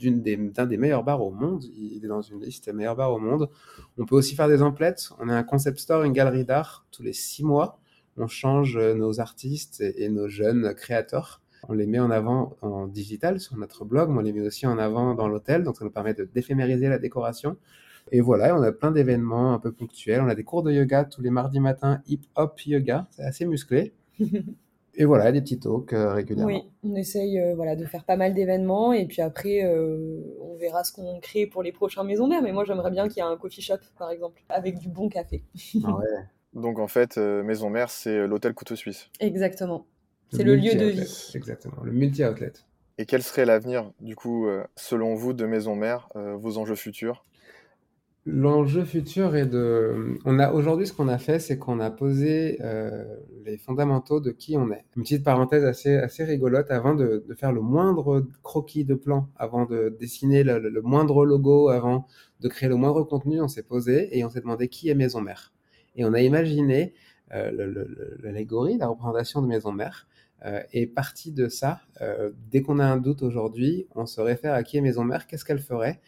d'un 0.00 0.66
des, 0.66 0.76
meilleurs 0.76 1.04
bars 1.04 1.22
au 1.22 1.30
monde. 1.30 1.64
Il 1.76 2.04
est 2.04 2.08
dans 2.08 2.22
une 2.22 2.40
liste 2.40 2.66
des 2.66 2.72
meilleurs 2.72 2.96
bars 2.96 3.12
au 3.12 3.18
monde. 3.18 3.48
On 3.96 4.04
peut 4.04 4.16
aussi 4.16 4.34
faire 4.34 4.48
des 4.48 4.62
emplettes. 4.62 5.10
On 5.18 5.28
a 5.28 5.34
un 5.34 5.42
concept 5.42 5.78
store, 5.78 6.04
une 6.04 6.12
galerie 6.12 6.44
d'art 6.44 6.86
tous 6.90 7.02
les 7.02 7.12
six 7.12 7.44
mois. 7.44 7.80
On 8.16 8.26
change 8.26 8.76
euh, 8.76 8.94
nos 8.94 9.20
artistes 9.20 9.80
et, 9.80 10.08
nos 10.08 10.28
jeunes 10.28 10.74
créateurs. 10.74 11.40
On 11.68 11.72
les 11.72 11.86
met 11.86 11.98
en 11.98 12.10
avant 12.10 12.56
en 12.62 12.86
digital 12.86 13.40
sur 13.40 13.56
notre 13.56 13.84
blog, 13.84 14.10
mais 14.10 14.18
on 14.18 14.22
les 14.22 14.32
met 14.32 14.46
aussi 14.46 14.66
en 14.66 14.78
avant 14.78 15.14
dans 15.14 15.28
l'hôtel. 15.28 15.64
Donc 15.64 15.76
ça 15.76 15.84
nous 15.84 15.90
permet 15.90 16.14
de 16.14 16.24
d'éphémériser 16.24 16.88
la 16.88 16.98
décoration. 16.98 17.56
Et 18.10 18.20
voilà, 18.20 18.56
on 18.56 18.62
a 18.62 18.72
plein 18.72 18.90
d'événements 18.90 19.52
un 19.52 19.58
peu 19.58 19.72
ponctuels. 19.72 20.20
On 20.20 20.28
a 20.28 20.34
des 20.34 20.44
cours 20.44 20.62
de 20.62 20.72
yoga 20.72 21.04
tous 21.04 21.20
les 21.20 21.30
mardis 21.30 21.60
matins, 21.60 22.00
hip 22.06 22.22
hop 22.36 22.60
yoga, 22.60 23.06
c'est 23.10 23.22
assez 23.22 23.46
musclé. 23.46 23.92
Et 25.00 25.04
voilà, 25.04 25.30
des 25.30 25.40
petits 25.40 25.60
talks 25.60 25.92
euh, 25.92 26.12
régulièrement. 26.12 26.52
Oui, 26.52 26.62
on 26.82 26.96
essaye 26.96 27.38
euh, 27.38 27.54
voilà, 27.54 27.76
de 27.76 27.84
faire 27.84 28.04
pas 28.04 28.16
mal 28.16 28.34
d'événements 28.34 28.92
et 28.92 29.06
puis 29.06 29.22
après, 29.22 29.62
euh, 29.62 30.20
on 30.40 30.56
verra 30.56 30.82
ce 30.82 30.92
qu'on 30.92 31.20
crée 31.20 31.46
pour 31.46 31.62
les 31.62 31.70
prochains 31.70 32.02
maisons 32.02 32.26
mères. 32.26 32.42
Mais 32.42 32.50
moi, 32.50 32.64
j'aimerais 32.64 32.90
bien 32.90 33.06
qu'il 33.06 33.18
y 33.18 33.20
ait 33.20 33.30
un 33.30 33.36
coffee 33.36 33.62
shop, 33.62 33.76
par 33.96 34.10
exemple, 34.10 34.42
avec 34.48 34.78
du 34.78 34.88
bon 34.88 35.08
café. 35.08 35.44
Ah 35.84 35.94
ouais. 35.94 36.04
Donc 36.54 36.80
en 36.80 36.88
fait, 36.88 37.16
Maison 37.18 37.70
Mère, 37.70 37.90
c'est 37.90 38.26
l'hôtel 38.26 38.54
Couteau 38.54 38.74
Suisse. 38.74 39.08
Exactement. 39.20 39.86
C'est 40.30 40.42
le, 40.42 40.56
lieu 40.56 40.74
de 40.74 40.84
vie. 40.86 41.30
Exactement, 41.34 41.82
le 41.82 41.92
multi-outlet. 41.92 42.52
Et 42.98 43.06
quel 43.06 43.22
serait 43.22 43.44
l'avenir, 43.46 43.92
du 44.00 44.16
coup, 44.16 44.46
euh, 44.48 44.64
selon 44.76 45.14
vous, 45.14 45.32
de 45.32 45.46
Maison 45.46 45.76
Mère, 45.76 46.08
euh, 46.16 46.34
vos 46.36 46.58
enjeux 46.58 46.74
futurs? 46.74 47.24
L'enjeu 48.26 48.84
futur 48.84 49.36
est 49.36 49.46
de. 49.46 50.18
On 50.26 50.38
a 50.38 50.52
aujourd'hui 50.52 50.86
ce 50.86 50.92
qu'on 50.92 51.08
a 51.08 51.16
fait, 51.16 51.38
c'est 51.38 51.56
qu'on 51.56 51.80
a 51.80 51.90
posé 51.90 52.58
euh, 52.60 53.16
les 53.46 53.56
fondamentaux 53.56 54.20
de 54.20 54.32
qui 54.32 54.58
on 54.58 54.70
est. 54.70 54.84
Une 54.96 55.02
petite 55.02 55.24
parenthèse 55.24 55.64
assez 55.64 55.96
assez 55.96 56.24
rigolote 56.24 56.70
avant 56.70 56.94
de, 56.94 57.24
de 57.26 57.34
faire 57.34 57.52
le 57.52 57.62
moindre 57.62 58.26
croquis 58.42 58.84
de 58.84 58.94
plan, 58.94 59.30
avant 59.36 59.64
de 59.64 59.96
dessiner 59.98 60.42
le, 60.42 60.58
le- 60.58 60.68
le 60.68 60.82
moindre 60.82 61.24
logo, 61.24 61.68
avant 61.70 62.06
de 62.40 62.48
créer 62.48 62.68
le 62.68 62.76
moindre 62.76 63.02
contenu, 63.04 63.40
on 63.40 63.48
s'est 63.48 63.62
posé 63.62 64.18
et 64.18 64.22
on 64.26 64.28
s'est 64.28 64.40
demandé 64.40 64.68
qui 64.68 64.90
est 64.90 64.94
Maison 64.94 65.22
Mère. 65.22 65.54
Et 65.96 66.04
on 66.04 66.12
a 66.12 66.20
imaginé 66.20 66.92
euh, 67.32 67.50
le- 67.50 68.18
l'allégorie, 68.22 68.76
la 68.76 68.88
représentation 68.88 69.40
de 69.40 69.46
Maison 69.46 69.72
Mère. 69.72 70.06
Euh, 70.44 70.62
et 70.72 70.86
parti 70.86 71.32
de 71.32 71.48
ça, 71.48 71.80
euh, 72.00 72.30
dès 72.50 72.62
qu'on 72.62 72.78
a 72.78 72.84
un 72.84 72.96
doute 72.96 73.22
aujourd'hui, 73.22 73.86
on 73.94 74.06
se 74.06 74.20
réfère 74.20 74.54
à 74.54 74.62
qui 74.62 74.76
est 74.76 74.80
Maison 74.80 75.04
Mère, 75.04 75.26
qu'est-ce 75.26 75.44
qu'elle 75.44 75.58
ferait, 75.58 76.00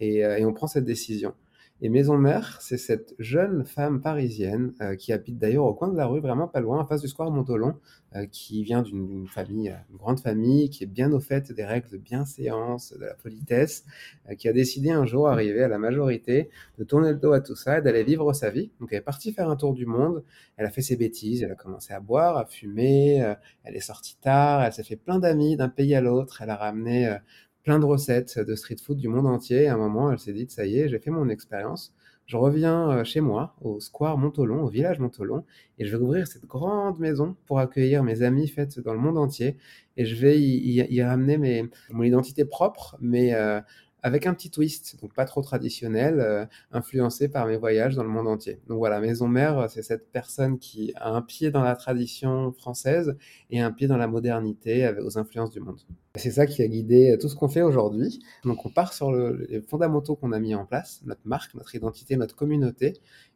et, 0.00 0.24
euh, 0.24 0.38
et 0.38 0.44
on 0.44 0.52
prend 0.52 0.66
cette 0.66 0.84
décision. 0.84 1.34
Et 1.82 1.90
Maison 1.90 2.16
Mère, 2.16 2.58
c'est 2.62 2.78
cette 2.78 3.14
jeune 3.18 3.66
femme 3.66 4.00
parisienne 4.00 4.72
euh, 4.80 4.96
qui 4.96 5.12
habite 5.12 5.36
d'ailleurs 5.36 5.66
au 5.66 5.74
coin 5.74 5.88
de 5.88 5.96
la 5.96 6.06
rue, 6.06 6.20
vraiment 6.20 6.48
pas 6.48 6.60
loin, 6.60 6.80
en 6.80 6.86
face 6.86 7.02
du 7.02 7.08
square 7.08 7.30
Montolon, 7.30 7.74
euh, 8.14 8.24
qui 8.24 8.62
vient 8.62 8.80
d'une 8.80 9.26
famille, 9.28 9.68
euh, 9.68 9.76
une 9.90 9.98
grande 9.98 10.18
famille, 10.18 10.70
qui 10.70 10.84
est 10.84 10.86
bien 10.86 11.12
au 11.12 11.20
fait 11.20 11.52
des 11.52 11.66
règles 11.66 11.90
de 11.90 11.98
bienséance, 11.98 12.94
de 12.94 13.04
la 13.04 13.12
politesse, 13.12 13.84
euh, 14.30 14.34
qui 14.34 14.48
a 14.48 14.54
décidé 14.54 14.90
un 14.90 15.04
jour, 15.04 15.28
arrivé 15.28 15.62
à 15.62 15.68
la 15.68 15.76
majorité, 15.76 16.48
de 16.78 16.84
tourner 16.84 17.10
le 17.10 17.18
dos 17.18 17.32
à 17.32 17.40
tout 17.40 17.56
ça 17.56 17.78
et 17.78 17.82
d'aller 17.82 18.04
vivre 18.04 18.32
sa 18.32 18.48
vie. 18.48 18.70
Donc 18.80 18.88
elle 18.92 18.98
est 18.98 19.02
partie 19.02 19.32
faire 19.32 19.50
un 19.50 19.56
tour 19.56 19.74
du 19.74 19.84
monde, 19.84 20.24
elle 20.56 20.64
a 20.64 20.70
fait 20.70 20.80
ses 20.80 20.96
bêtises, 20.96 21.42
elle 21.42 21.52
a 21.52 21.56
commencé 21.56 21.92
à 21.92 22.00
boire, 22.00 22.38
à 22.38 22.46
fumer, 22.46 23.22
euh, 23.22 23.34
elle 23.64 23.76
est 23.76 23.80
sortie 23.80 24.16
tard, 24.18 24.62
elle 24.62 24.72
s'est 24.72 24.82
fait 24.82 24.96
plein 24.96 25.18
d'amis 25.18 25.56
d'un 25.56 25.68
pays 25.68 25.94
à 25.94 26.00
l'autre, 26.00 26.40
elle 26.40 26.50
a 26.50 26.56
ramené 26.56 27.08
euh, 27.08 27.18
plein 27.66 27.80
de 27.80 27.84
recettes 27.86 28.38
de 28.40 28.56
street 28.56 28.78
food 28.82 28.98
du 28.98 29.08
monde 29.08 29.26
entier. 29.26 29.64
Et 29.64 29.68
à 29.68 29.74
un 29.74 29.78
moment, 29.78 30.12
elle 30.12 30.20
s'est 30.20 30.32
dit, 30.32 30.46
ça 30.48 30.66
y 30.66 30.78
est, 30.80 30.88
j'ai 30.88 31.00
fait 31.00 31.10
mon 31.10 31.28
expérience. 31.28 31.94
Je 32.26 32.38
reviens 32.38 32.90
euh, 32.90 33.04
chez 33.04 33.20
moi, 33.20 33.54
au 33.60 33.80
square 33.80 34.18
Montolon, 34.18 34.62
au 34.64 34.68
village 34.68 34.98
Montolon, 35.00 35.44
et 35.78 35.86
je 35.86 35.96
vais 35.96 36.02
ouvrir 36.02 36.26
cette 36.26 36.46
grande 36.46 36.98
maison 36.98 37.36
pour 37.46 37.60
accueillir 37.60 38.02
mes 38.04 38.22
amis 38.22 38.48
faites 38.48 38.80
dans 38.80 38.94
le 38.94 39.00
monde 39.00 39.18
entier. 39.18 39.58
Et 39.98 40.06
je 40.06 40.16
vais 40.16 40.40
y, 40.40 40.80
y- 40.80 41.02
ramener 41.02 41.68
mon 41.90 42.02
identité 42.02 42.44
propre, 42.44 42.96
mais 43.00 43.34
euh, 43.34 43.60
avec 44.06 44.24
un 44.26 44.34
petit 44.34 44.50
twist, 44.50 45.00
donc 45.02 45.12
pas 45.14 45.24
trop 45.24 45.42
traditionnel, 45.42 46.20
euh, 46.20 46.46
influencé 46.70 47.28
par 47.28 47.44
mes 47.48 47.56
voyages 47.56 47.96
dans 47.96 48.04
le 48.04 48.08
monde 48.08 48.28
entier. 48.28 48.60
Donc 48.68 48.78
voilà, 48.78 49.00
Maison 49.00 49.26
Mère, 49.26 49.68
c'est 49.68 49.82
cette 49.82 50.12
personne 50.12 50.60
qui 50.60 50.92
a 50.94 51.10
un 51.10 51.22
pied 51.22 51.50
dans 51.50 51.64
la 51.64 51.74
tradition 51.74 52.52
française 52.52 53.16
et 53.50 53.60
un 53.60 53.72
pied 53.72 53.88
dans 53.88 53.96
la 53.96 54.06
modernité 54.06 54.88
aux 55.04 55.18
influences 55.18 55.50
du 55.50 55.58
monde. 55.58 55.80
C'est 56.14 56.30
ça 56.30 56.46
qui 56.46 56.62
a 56.62 56.68
guidé 56.68 57.18
tout 57.20 57.28
ce 57.28 57.34
qu'on 57.34 57.48
fait 57.48 57.62
aujourd'hui. 57.62 58.20
Donc 58.44 58.64
on 58.64 58.70
part 58.70 58.92
sur 58.92 59.10
le- 59.10 59.44
les 59.50 59.60
fondamentaux 59.60 60.14
qu'on 60.14 60.30
a 60.30 60.38
mis 60.38 60.54
en 60.54 60.66
place, 60.66 61.02
notre 61.04 61.22
marque, 61.24 61.56
notre 61.56 61.74
identité, 61.74 62.16
notre 62.16 62.36
communauté 62.36 62.92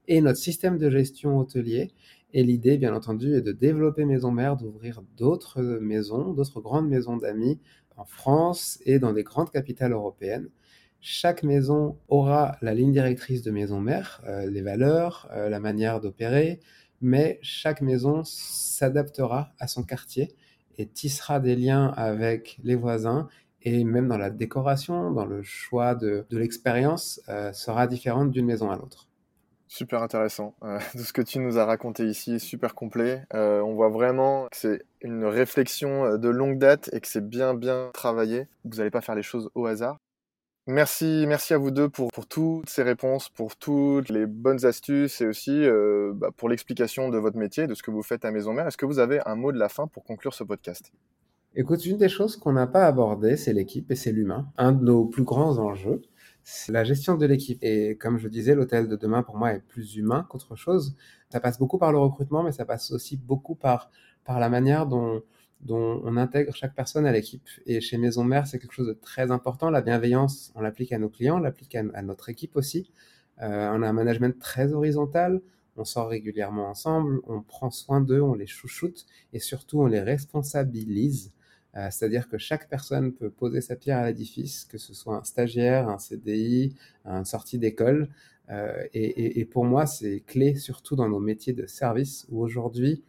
et 0.06 0.20
notre 0.20 0.38
système 0.38 0.78
de 0.78 0.88
gestion 0.88 1.36
hôtelier. 1.36 1.90
Et 2.32 2.44
l'idée, 2.44 2.78
bien 2.78 2.94
entendu, 2.94 3.34
est 3.34 3.42
de 3.42 3.50
développer 3.50 4.04
Maison 4.04 4.30
Mère, 4.30 4.56
d'ouvrir 4.56 5.02
d'autres 5.16 5.60
maisons, 5.80 6.32
d'autres 6.32 6.60
grandes 6.60 6.88
maisons 6.88 7.16
d'amis 7.16 7.58
en 7.96 8.04
France 8.04 8.78
et 8.86 8.98
dans 8.98 9.12
des 9.12 9.24
grandes 9.24 9.50
capitales 9.50 9.92
européennes. 9.92 10.48
Chaque 11.02 11.44
maison 11.44 11.98
aura 12.08 12.58
la 12.60 12.74
ligne 12.74 12.92
directrice 12.92 13.40
de 13.40 13.50
Maison 13.50 13.80
Mère, 13.80 14.20
euh, 14.26 14.44
les 14.44 14.60
valeurs, 14.60 15.28
euh, 15.32 15.48
la 15.48 15.58
manière 15.58 15.98
d'opérer, 15.98 16.60
mais 17.00 17.38
chaque 17.40 17.80
maison 17.80 18.22
s'adaptera 18.22 19.50
à 19.58 19.66
son 19.66 19.82
quartier 19.82 20.36
et 20.76 20.86
tissera 20.86 21.40
des 21.40 21.56
liens 21.56 21.86
avec 21.96 22.58
les 22.62 22.74
voisins 22.74 23.28
et 23.62 23.82
même 23.84 24.08
dans 24.08 24.18
la 24.18 24.28
décoration, 24.28 25.10
dans 25.10 25.24
le 25.24 25.42
choix 25.42 25.94
de, 25.94 26.26
l'expérience, 26.30 27.22
euh, 27.30 27.50
sera 27.54 27.86
différente 27.86 28.30
d'une 28.30 28.44
maison 28.44 28.70
à 28.70 28.76
l'autre. 28.76 29.08
Super 29.68 30.02
intéressant. 30.02 30.54
Tout 30.92 30.98
ce 30.98 31.14
que 31.14 31.22
tu 31.22 31.38
nous 31.38 31.58
as 31.58 31.64
raconté 31.64 32.04
ici 32.04 32.34
est 32.34 32.38
super 32.38 32.74
complet. 32.74 33.22
On 33.32 33.72
voit 33.72 33.88
vraiment 33.88 34.48
que 34.50 34.56
c'est 34.56 34.82
une 35.00 35.24
réflexion 35.24 36.18
de 36.18 36.28
longue 36.28 36.58
date 36.58 36.90
et 36.92 37.00
que 37.00 37.06
c'est 37.06 37.26
bien 37.26 37.54
bien 37.54 37.90
travaillé. 37.94 38.48
Vous 38.64 38.78
n'allez 38.78 38.90
pas 38.90 39.00
faire 39.00 39.14
les 39.14 39.22
choses 39.22 39.48
au 39.54 39.66
hasard. 39.66 39.98
Merci, 40.70 41.24
merci 41.26 41.52
à 41.52 41.58
vous 41.58 41.72
deux 41.72 41.88
pour, 41.88 42.10
toutes 42.28 42.70
ces 42.70 42.84
réponses, 42.84 43.28
pour 43.28 43.56
toutes 43.56 44.08
les 44.08 44.24
bonnes 44.24 44.64
astuces 44.64 45.20
et 45.20 45.26
aussi 45.26 45.50
euh, 45.50 46.12
bah, 46.14 46.28
pour 46.36 46.48
l'explication 46.48 47.08
de 47.08 47.18
votre 47.18 47.36
métier, 47.36 47.66
de 47.66 47.74
ce 47.74 47.82
que 47.82 47.90
vous 47.90 48.04
faites 48.04 48.24
à 48.24 48.30
Maison 48.30 48.52
Mère. 48.52 48.68
Est-ce 48.68 48.76
que 48.76 48.86
vous 48.86 49.00
avez 49.00 49.20
un 49.26 49.34
mot 49.34 49.50
de 49.50 49.58
la 49.58 49.68
fin 49.68 49.88
pour 49.88 50.04
conclure 50.04 50.32
ce 50.32 50.44
podcast? 50.44 50.92
Écoute, 51.56 51.84
une 51.86 51.96
des 51.96 52.08
choses 52.08 52.36
qu'on 52.36 52.52
n'a 52.52 52.68
pas 52.68 52.86
abordées, 52.86 53.36
c'est 53.36 53.52
l'équipe 53.52 53.90
et 53.90 53.96
c'est 53.96 54.12
l'humain. 54.12 54.46
Un 54.58 54.70
de 54.70 54.84
nos 54.84 55.06
plus 55.06 55.24
grands 55.24 55.58
enjeux, 55.58 56.02
c'est 56.44 56.70
la 56.70 56.84
gestion 56.84 57.16
de 57.16 57.26
l'équipe. 57.26 57.58
Et 57.62 57.96
comme 57.96 58.18
je 58.18 58.28
disais, 58.28 58.54
l'hôtel 58.54 58.86
de 58.86 58.94
demain, 58.94 59.24
pour 59.24 59.36
moi, 59.36 59.52
est 59.52 59.66
plus 59.66 59.96
humain 59.96 60.24
qu'autre 60.30 60.54
chose. 60.54 60.94
Ça 61.30 61.40
passe 61.40 61.58
beaucoup 61.58 61.78
par 61.78 61.90
le 61.90 61.98
recrutement, 61.98 62.44
mais 62.44 62.52
ça 62.52 62.64
passe 62.64 62.92
aussi 62.92 63.16
beaucoup 63.16 63.56
par 63.56 63.90
la 64.28 64.48
manière 64.48 64.86
dont, 64.86 65.20
dont 65.62 66.00
on 66.04 66.16
intègre 66.16 66.54
chaque 66.54 66.74
personne 66.74 67.06
à 67.06 67.12
l'équipe. 67.12 67.46
Et 67.66 67.80
chez 67.80 67.98
Maison 67.98 68.24
Mère, 68.24 68.46
c'est 68.46 68.58
quelque 68.58 68.72
chose 68.72 68.88
de 68.88 68.92
très 68.94 69.30
important. 69.30 69.70
La 69.70 69.82
bienveillance, 69.82 70.52
on 70.54 70.60
l'applique 70.62 70.92
à 70.92 70.98
nos 70.98 71.08
clients, 71.08 71.36
on 71.36 71.40
l'applique 71.40 71.74
à, 71.74 71.82
à 71.94 72.02
notre 72.02 72.28
équipe 72.30 72.56
aussi. 72.56 72.90
Euh, 73.42 73.70
on 73.74 73.82
a 73.82 73.88
un 73.88 73.92
management 73.92 74.38
très 74.38 74.72
horizontal. 74.72 75.40
On 75.76 75.84
sort 75.84 76.08
régulièrement 76.08 76.68
ensemble, 76.68 77.20
on 77.26 77.40
prend 77.42 77.70
soin 77.70 78.00
d'eux, 78.00 78.20
on 78.20 78.34
les 78.34 78.46
chouchoute 78.46 79.06
et 79.32 79.38
surtout 79.38 79.80
on 79.80 79.86
les 79.86 80.00
responsabilise. 80.00 81.32
Euh, 81.76 81.88
C'est-à-dire 81.90 82.28
que 82.28 82.38
chaque 82.38 82.68
personne 82.68 83.12
peut 83.12 83.30
poser 83.30 83.60
sa 83.60 83.76
pierre 83.76 83.98
à 83.98 84.06
l'édifice, 84.06 84.64
que 84.64 84.78
ce 84.78 84.92
soit 84.94 85.16
un 85.16 85.22
stagiaire, 85.24 85.88
un 85.88 85.98
CDI, 85.98 86.74
un 87.04 87.24
sorti 87.24 87.58
d'école. 87.58 88.08
Euh, 88.50 88.82
et, 88.92 89.04
et- 89.04 89.40
et 89.40 89.44
pour 89.44 89.64
moi, 89.64 89.86
c'est 89.86 90.20
clé 90.26 90.56
surtout 90.56 90.96
dans 90.96 91.08
nos 91.08 91.20
métiers 91.20 91.52
de 91.52 91.66
service 91.66 92.26
où 92.30 92.42
aujourd'hui, 92.42 93.02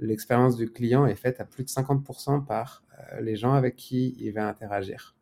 l'expérience 0.00 0.56
du 0.56 0.70
client 0.70 1.06
est 1.06 1.14
faite 1.14 1.40
à 1.40 1.44
plus 1.44 1.64
de 1.64 1.68
50% 1.68 2.44
par 2.44 2.82
euh, 2.98 3.20
les 3.20 3.36
gens 3.36 3.52
avec 3.52 3.76
qui 3.76 4.16
il 4.18 4.32
va 4.32 4.48
interagir. 4.48 5.14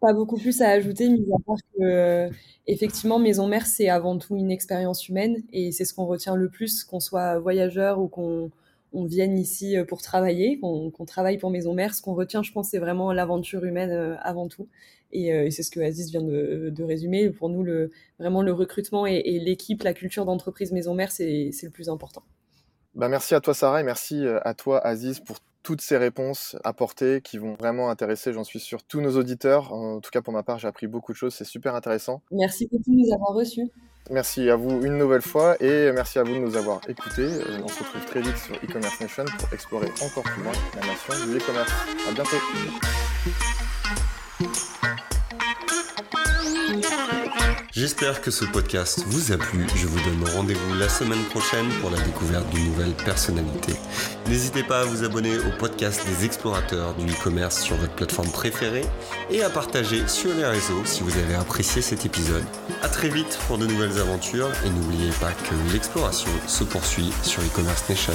Pas 0.00 0.12
beaucoup 0.14 0.38
plus 0.38 0.62
à 0.62 0.70
ajouter, 0.70 1.10
mis 1.10 1.26
à 1.34 1.38
part 1.44 1.58
que, 1.74 1.82
euh, 1.82 2.30
effectivement, 2.66 3.18
Maison 3.18 3.46
Mère, 3.46 3.66
c'est 3.66 3.90
avant 3.90 4.16
tout 4.16 4.36
une 4.36 4.50
expérience 4.50 5.08
humaine 5.08 5.42
et 5.52 5.72
c'est 5.72 5.84
ce 5.84 5.92
qu'on 5.92 6.06
retient 6.06 6.36
le 6.36 6.48
plus, 6.48 6.84
qu'on 6.84 7.00
soit 7.00 7.38
voyageur 7.38 8.00
ou 8.00 8.08
qu'on 8.08 8.50
on 8.92 9.04
vienne 9.04 9.38
ici 9.38 9.76
euh, 9.76 9.84
pour 9.84 10.00
travailler, 10.00 10.58
qu'on 10.58 10.90
travaille 11.06 11.38
pour 11.38 11.50
Maison 11.50 11.74
Mère. 11.74 11.94
Ce 11.94 12.00
qu'on 12.00 12.14
retient, 12.14 12.42
je 12.42 12.52
pense, 12.52 12.68
c'est 12.70 12.78
vraiment 12.78 13.12
l'aventure 13.12 13.64
humaine 13.64 14.16
avant 14.22 14.48
tout. 14.48 14.68
Et, 15.12 15.50
c'est 15.50 15.64
ce 15.64 15.72
que 15.72 15.80
Aziz 15.80 16.10
vient 16.10 16.22
de, 16.22 16.82
résumer. 16.82 17.30
Pour 17.30 17.48
nous, 17.48 17.64
le, 17.64 17.90
vraiment, 18.18 18.42
le 18.42 18.52
recrutement 18.52 19.06
et, 19.06 19.22
et 19.24 19.40
l'équipe, 19.40 19.82
la 19.82 19.92
culture 19.92 20.24
d'entreprise 20.24 20.72
Maison 20.72 20.94
Mère, 20.94 21.10
c'est 21.10 21.50
le 21.62 21.70
plus 21.70 21.88
important. 21.88 22.22
Bah, 22.94 23.08
merci 23.08 23.34
à 23.34 23.40
toi 23.40 23.54
Sarah 23.54 23.80
et 23.80 23.84
merci 23.84 24.24
euh, 24.24 24.40
à 24.44 24.54
toi 24.54 24.84
Aziz 24.84 25.20
pour 25.20 25.38
toutes 25.62 25.80
ces 25.80 25.96
réponses 25.96 26.56
apportées 26.64 27.20
qui 27.20 27.38
vont 27.38 27.54
vraiment 27.54 27.90
intéresser, 27.90 28.32
j'en 28.32 28.44
suis 28.44 28.60
sûr, 28.60 28.82
tous 28.82 29.00
nos 29.00 29.16
auditeurs. 29.18 29.72
En 29.72 30.00
tout 30.00 30.10
cas, 30.10 30.22
pour 30.22 30.32
ma 30.32 30.42
part, 30.42 30.58
j'ai 30.58 30.68
appris 30.68 30.86
beaucoup 30.86 31.12
de 31.12 31.16
choses, 31.18 31.34
c'est 31.34 31.44
super 31.44 31.74
intéressant. 31.74 32.22
Merci 32.30 32.66
beaucoup 32.70 32.90
de 32.90 32.96
nous 32.96 33.12
avoir 33.14 33.34
reçus. 33.34 33.68
Merci 34.10 34.48
à 34.48 34.56
vous 34.56 34.82
une 34.82 34.96
nouvelle 34.96 35.22
fois 35.22 35.56
et 35.62 35.92
merci 35.92 36.18
à 36.18 36.22
vous 36.22 36.34
de 36.34 36.40
nous 36.40 36.56
avoir 36.56 36.80
écoutés. 36.88 37.22
Euh, 37.22 37.60
On 37.62 37.68
se 37.68 37.78
retrouve 37.80 38.04
très 38.06 38.22
vite 38.22 38.36
sur 38.38 38.56
e-commerce 38.56 39.00
nation 39.00 39.24
pour 39.38 39.52
explorer 39.52 39.88
encore 40.02 40.24
plus 40.24 40.42
loin 40.42 40.52
la 40.74 40.86
nation 40.86 41.14
du 41.26 41.38
e-commerce. 41.38 41.72
À 42.08 42.12
bientôt. 42.12 42.36
J'espère 47.72 48.20
que 48.20 48.32
ce 48.32 48.44
podcast 48.44 49.04
vous 49.06 49.30
a 49.30 49.38
plu. 49.38 49.64
Je 49.76 49.86
vous 49.86 50.00
donne 50.00 50.28
rendez-vous 50.34 50.74
la 50.74 50.88
semaine 50.88 51.22
prochaine 51.26 51.68
pour 51.80 51.90
la 51.90 52.00
découverte 52.00 52.50
d'une 52.50 52.64
nouvelle 52.64 52.94
personnalité. 52.94 53.74
N'hésitez 54.26 54.64
pas 54.64 54.80
à 54.80 54.84
vous 54.84 55.04
abonner 55.04 55.38
au 55.38 55.50
podcast 55.56 56.04
des 56.04 56.24
explorateurs 56.24 56.94
du 56.94 57.06
e-commerce 57.06 57.60
sur 57.60 57.76
votre 57.76 57.94
plateforme 57.94 58.30
préférée 58.30 58.84
et 59.30 59.44
à 59.44 59.50
partager 59.50 60.08
sur 60.08 60.34
les 60.34 60.44
réseaux 60.44 60.84
si 60.84 61.04
vous 61.04 61.16
avez 61.16 61.36
apprécié 61.36 61.80
cet 61.80 62.04
épisode. 62.04 62.44
À 62.82 62.88
très 62.88 63.08
vite 63.08 63.38
pour 63.46 63.56
de 63.56 63.66
nouvelles 63.66 64.00
aventures 64.00 64.50
et 64.66 64.70
n'oubliez 64.70 65.12
pas 65.20 65.30
que 65.30 65.72
l'exploration 65.72 66.30
se 66.48 66.64
poursuit 66.64 67.12
sur 67.22 67.40
e-commerce 67.40 67.88
nation. 67.88 68.14